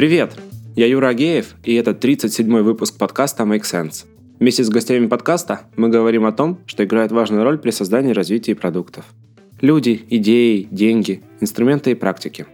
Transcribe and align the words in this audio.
Привет! 0.00 0.34
Я 0.76 0.86
Юра 0.86 1.08
Агеев, 1.08 1.56
и 1.62 1.74
это 1.74 1.90
37-й 1.90 2.62
выпуск 2.62 2.96
подкаста 2.96 3.42
Make 3.42 3.64
Sense. 3.64 4.06
Вместе 4.38 4.64
с 4.64 4.70
гостями 4.70 5.08
подкаста 5.08 5.68
мы 5.76 5.90
говорим 5.90 6.24
о 6.24 6.32
том, 6.32 6.58
что 6.64 6.84
играет 6.84 7.12
важную 7.12 7.44
роль 7.44 7.58
при 7.58 7.70
создании 7.70 8.12
и 8.12 8.14
развитии 8.14 8.54
продуктов. 8.54 9.04
Люди, 9.60 10.02
идеи, 10.08 10.66
деньги, 10.70 11.22
инструменты 11.42 11.90
и 11.90 11.94
практики. 11.94 12.46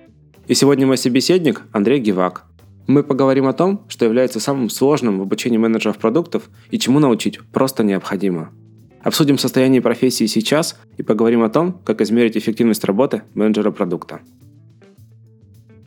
И 0.48 0.54
сегодня 0.54 0.88
мой 0.88 0.98
собеседник 0.98 1.62
Андрей 1.70 2.00
Гивак. 2.00 2.46
Мы 2.88 3.04
поговорим 3.04 3.46
о 3.46 3.52
том, 3.52 3.84
что 3.86 4.06
является 4.06 4.40
самым 4.40 4.68
сложным 4.68 5.20
в 5.20 5.22
обучении 5.22 5.56
менеджеров 5.56 5.98
продуктов 5.98 6.50
и 6.72 6.80
чему 6.80 6.98
научить 6.98 7.38
просто 7.52 7.84
необходимо. 7.84 8.50
Обсудим 9.02 9.38
состояние 9.38 9.80
профессии 9.80 10.26
сейчас 10.26 10.76
и 10.96 11.04
поговорим 11.04 11.44
о 11.44 11.48
том, 11.48 11.80
как 11.84 12.00
измерить 12.00 12.36
эффективность 12.36 12.82
работы 12.82 13.22
менеджера 13.34 13.70
продукта. 13.70 14.18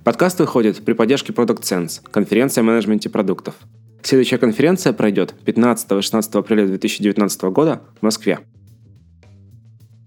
Подкаст 0.03 0.39
выходит 0.39 0.83
при 0.85 0.93
поддержке 0.93 1.33
Product 1.33 1.61
Sense, 1.61 2.01
конференция 2.09 2.61
о 2.61 2.63
менеджменте 2.63 3.09
продуктов. 3.09 3.55
Следующая 4.01 4.37
конференция 4.37 4.93
пройдет 4.93 5.35
15-16 5.45 6.39
апреля 6.39 6.67
2019 6.67 7.41
года 7.43 7.81
в 7.99 8.03
Москве. 8.03 8.39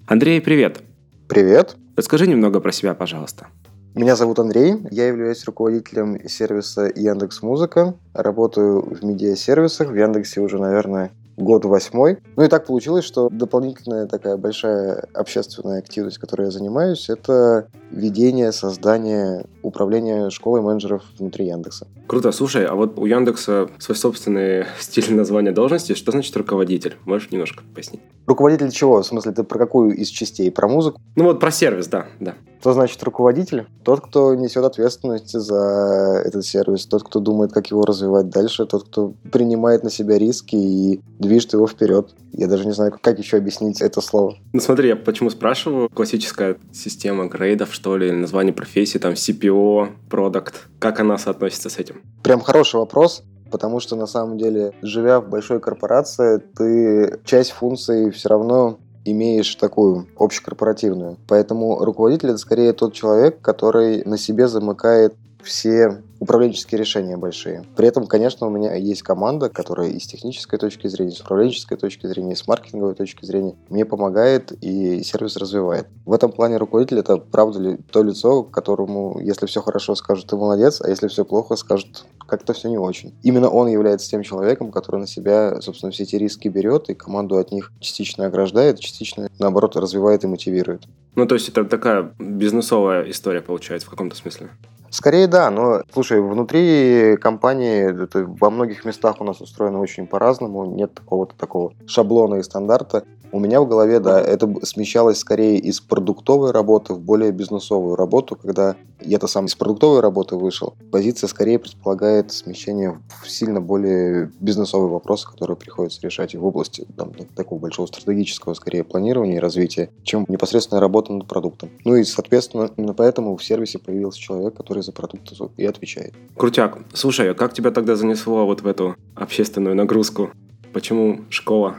Андрей, 0.06 0.40
привет! 0.40 0.80
Привет! 1.28 1.76
Расскажи 1.94 2.26
немного 2.26 2.60
про 2.60 2.72
себя, 2.72 2.94
пожалуйста. 2.94 3.48
Меня 3.94 4.16
зовут 4.16 4.38
Андрей, 4.38 4.76
я 4.90 5.08
являюсь 5.08 5.44
руководителем 5.44 6.26
сервиса 6.26 6.90
Яндекс 6.94 7.42
Музыка, 7.42 7.94
работаю 8.14 8.80
в 8.80 9.04
медиа-сервисах, 9.04 9.90
в 9.90 9.94
Яндексе 9.94 10.40
уже, 10.40 10.58
наверное, 10.58 11.12
год 11.42 11.64
восьмой. 11.64 12.18
Ну 12.36 12.44
и 12.44 12.48
так 12.48 12.66
получилось, 12.66 13.04
что 13.04 13.28
дополнительная 13.30 14.06
такая 14.06 14.36
большая 14.36 15.06
общественная 15.14 15.78
активность, 15.78 16.18
которой 16.18 16.46
я 16.46 16.50
занимаюсь, 16.50 17.08
это 17.08 17.68
ведение, 17.90 18.52
создание, 18.52 19.44
управление 19.62 20.30
школой 20.30 20.62
менеджеров 20.62 21.02
внутри 21.18 21.46
Яндекса. 21.46 21.86
Круто. 22.06 22.32
Слушай, 22.32 22.66
а 22.66 22.74
вот 22.74 22.98
у 22.98 23.06
Яндекса 23.06 23.68
свой 23.78 23.96
собственный 23.96 24.64
стиль 24.80 25.14
названия 25.14 25.52
должности. 25.52 25.94
Что 25.94 26.12
значит 26.12 26.36
руководитель? 26.36 26.96
Можешь 27.04 27.30
немножко 27.30 27.62
пояснить? 27.74 28.02
Руководитель 28.26 28.70
чего? 28.70 29.02
В 29.02 29.06
смысле, 29.06 29.32
ты 29.32 29.42
про 29.44 29.58
какую 29.58 29.96
из 29.96 30.08
частей? 30.08 30.50
Про 30.50 30.68
музыку? 30.68 31.00
Ну 31.16 31.24
вот 31.24 31.40
про 31.40 31.50
сервис, 31.50 31.88
да, 31.88 32.06
да. 32.20 32.34
Что 32.60 32.74
значит 32.74 33.02
руководитель? 33.02 33.66
Тот, 33.82 34.00
кто 34.00 34.36
несет 34.36 34.64
ответственность 34.64 35.32
за 35.32 36.22
этот 36.24 36.44
сервис, 36.44 36.86
тот, 36.86 37.02
кто 37.02 37.18
думает, 37.18 37.52
как 37.52 37.66
его 37.66 37.84
развивать 37.84 38.30
дальше, 38.30 38.66
тот, 38.66 38.84
кто 38.84 39.14
принимает 39.32 39.82
на 39.82 39.90
себя 39.90 40.16
риски 40.16 40.54
и 40.54 41.00
движет 41.32 41.54
его 41.54 41.66
вперед. 41.66 42.14
Я 42.32 42.46
даже 42.46 42.66
не 42.66 42.72
знаю, 42.72 42.92
как 43.00 43.18
еще 43.18 43.38
объяснить 43.38 43.80
это 43.80 44.00
слово. 44.00 44.36
Ну 44.52 44.60
смотри, 44.60 44.88
я 44.88 44.96
почему 44.96 45.30
спрашиваю. 45.30 45.88
Классическая 45.88 46.56
система 46.72 47.26
грейдов, 47.26 47.72
что 47.72 47.96
ли, 47.96 48.12
название 48.12 48.52
профессии, 48.52 48.98
там 48.98 49.14
CPO, 49.14 49.88
продукт. 50.10 50.68
Как 50.78 51.00
она 51.00 51.16
соотносится 51.16 51.70
с 51.70 51.78
этим? 51.78 52.02
Прям 52.22 52.40
хороший 52.40 52.76
вопрос 52.76 53.24
потому 53.50 53.80
что 53.80 53.96
на 53.96 54.06
самом 54.06 54.38
деле, 54.38 54.72
живя 54.80 55.20
в 55.20 55.28
большой 55.28 55.60
корпорации, 55.60 56.38
ты 56.38 57.20
часть 57.26 57.50
функций 57.50 58.10
все 58.10 58.30
равно 58.30 58.78
имеешь 59.04 59.54
такую 59.56 60.06
общекорпоративную. 60.18 61.18
Поэтому 61.28 61.84
руководитель 61.84 62.30
это 62.30 62.38
скорее 62.38 62.72
тот 62.72 62.94
человек, 62.94 63.42
который 63.42 64.04
на 64.06 64.16
себе 64.16 64.48
замыкает 64.48 65.14
все 65.42 66.02
управленческие 66.20 66.78
решения 66.78 67.16
большие. 67.16 67.64
При 67.76 67.88
этом, 67.88 68.06
конечно, 68.06 68.46
у 68.46 68.50
меня 68.50 68.74
есть 68.74 69.02
команда, 69.02 69.48
которая 69.48 69.88
и 69.88 69.98
с 69.98 70.06
технической 70.06 70.58
точки 70.58 70.86
зрения, 70.86 71.12
и 71.12 71.16
с 71.16 71.20
управленческой 71.20 71.76
точки 71.76 72.06
зрения, 72.06 72.32
и 72.32 72.36
с 72.36 72.46
маркетинговой 72.46 72.94
точки 72.94 73.24
зрения 73.24 73.56
мне 73.68 73.84
помогает 73.84 74.52
и 74.62 75.02
сервис 75.02 75.36
развивает. 75.36 75.88
В 76.06 76.12
этом 76.12 76.30
плане 76.30 76.58
руководитель 76.58 77.00
это, 77.00 77.16
правда 77.16 77.58
ли, 77.58 77.76
то 77.90 78.02
лицо, 78.04 78.44
которому, 78.44 79.18
если 79.20 79.46
все 79.46 79.60
хорошо, 79.60 79.96
скажут 79.96 80.28
ты 80.28 80.36
молодец, 80.36 80.80
а 80.80 80.88
если 80.88 81.08
все 81.08 81.24
плохо, 81.24 81.56
скажут 81.56 82.06
как-то 82.26 82.52
все 82.52 82.68
не 82.68 82.78
очень. 82.78 83.14
Именно 83.22 83.50
он 83.50 83.68
является 83.68 84.08
тем 84.08 84.22
человеком, 84.22 84.70
который 84.70 85.00
на 85.00 85.06
себя, 85.06 85.60
собственно, 85.60 85.90
все 85.90 86.04
эти 86.04 86.16
риски 86.16 86.48
берет 86.48 86.88
и 86.88 86.94
команду 86.94 87.36
от 87.36 87.50
них 87.50 87.72
частично 87.80 88.26
ограждает, 88.26 88.78
частично, 88.78 89.28
наоборот, 89.38 89.76
развивает 89.76 90.24
и 90.24 90.28
мотивирует. 90.28 90.84
Ну, 91.14 91.26
то 91.26 91.34
есть 91.34 91.48
это 91.48 91.64
такая 91.64 92.14
бизнесовая 92.18 93.10
история 93.10 93.42
получается 93.42 93.86
в 93.86 93.90
каком-то 93.90 94.16
смысле? 94.16 94.50
Скорее 94.92 95.26
да, 95.26 95.50
но 95.50 95.80
слушай, 95.90 96.20
внутри 96.20 97.16
компании 97.16 98.04
это 98.04 98.26
во 98.26 98.50
многих 98.50 98.84
местах 98.84 99.16
у 99.20 99.24
нас 99.24 99.40
устроено 99.40 99.80
очень 99.80 100.06
по-разному, 100.06 100.66
нет 100.66 100.92
какого-то 100.94 101.34
такого 101.34 101.72
шаблона 101.86 102.34
и 102.34 102.42
стандарта. 102.42 103.04
У 103.32 103.40
меня 103.40 103.62
в 103.62 103.66
голове, 103.66 103.98
да, 103.98 104.20
это 104.20 104.46
смещалось 104.62 105.16
скорее 105.16 105.56
из 105.56 105.80
продуктовой 105.80 106.50
работы 106.50 106.92
в 106.92 107.00
более 107.00 107.32
бизнесовую 107.32 107.96
работу, 107.96 108.36
когда 108.36 108.76
я-то 109.00 109.26
сам 109.26 109.46
из 109.46 109.54
продуктовой 109.54 110.00
работы 110.00 110.36
вышел. 110.36 110.74
Позиция 110.90 111.28
скорее 111.28 111.58
предполагает 111.58 112.30
смещение 112.30 113.00
в 113.22 113.30
сильно 113.30 113.62
более 113.62 114.30
бизнесовые 114.38 114.90
вопросы, 114.90 115.26
которые 115.30 115.56
приходится 115.56 116.02
решать 116.02 116.34
в 116.34 116.44
области 116.44 116.86
там, 116.94 117.12
такого 117.34 117.58
большого 117.58 117.86
стратегического, 117.86 118.52
скорее, 118.52 118.84
планирования 118.84 119.36
и 119.36 119.40
развития, 119.40 119.88
чем 120.02 120.26
непосредственная 120.28 120.82
работа 120.82 121.14
над 121.14 121.26
продуктом. 121.26 121.70
Ну 121.86 121.96
и, 121.96 122.04
соответственно, 122.04 122.70
именно 122.76 122.92
поэтому 122.92 123.34
в 123.38 123.42
сервисе 123.42 123.78
появился 123.78 124.20
человек, 124.20 124.54
который 124.54 124.81
за 124.82 124.92
продукт 124.92 125.32
и 125.56 125.64
отвечает. 125.64 126.14
Крутяк. 126.36 126.78
Слушай, 126.92 127.30
а 127.30 127.34
как 127.34 127.54
тебя 127.54 127.70
тогда 127.70 127.96
занесло 127.96 128.46
вот 128.46 128.62
в 128.62 128.66
эту 128.66 128.96
общественную 129.14 129.74
нагрузку? 129.74 130.30
Почему 130.72 131.20
школа? 131.28 131.76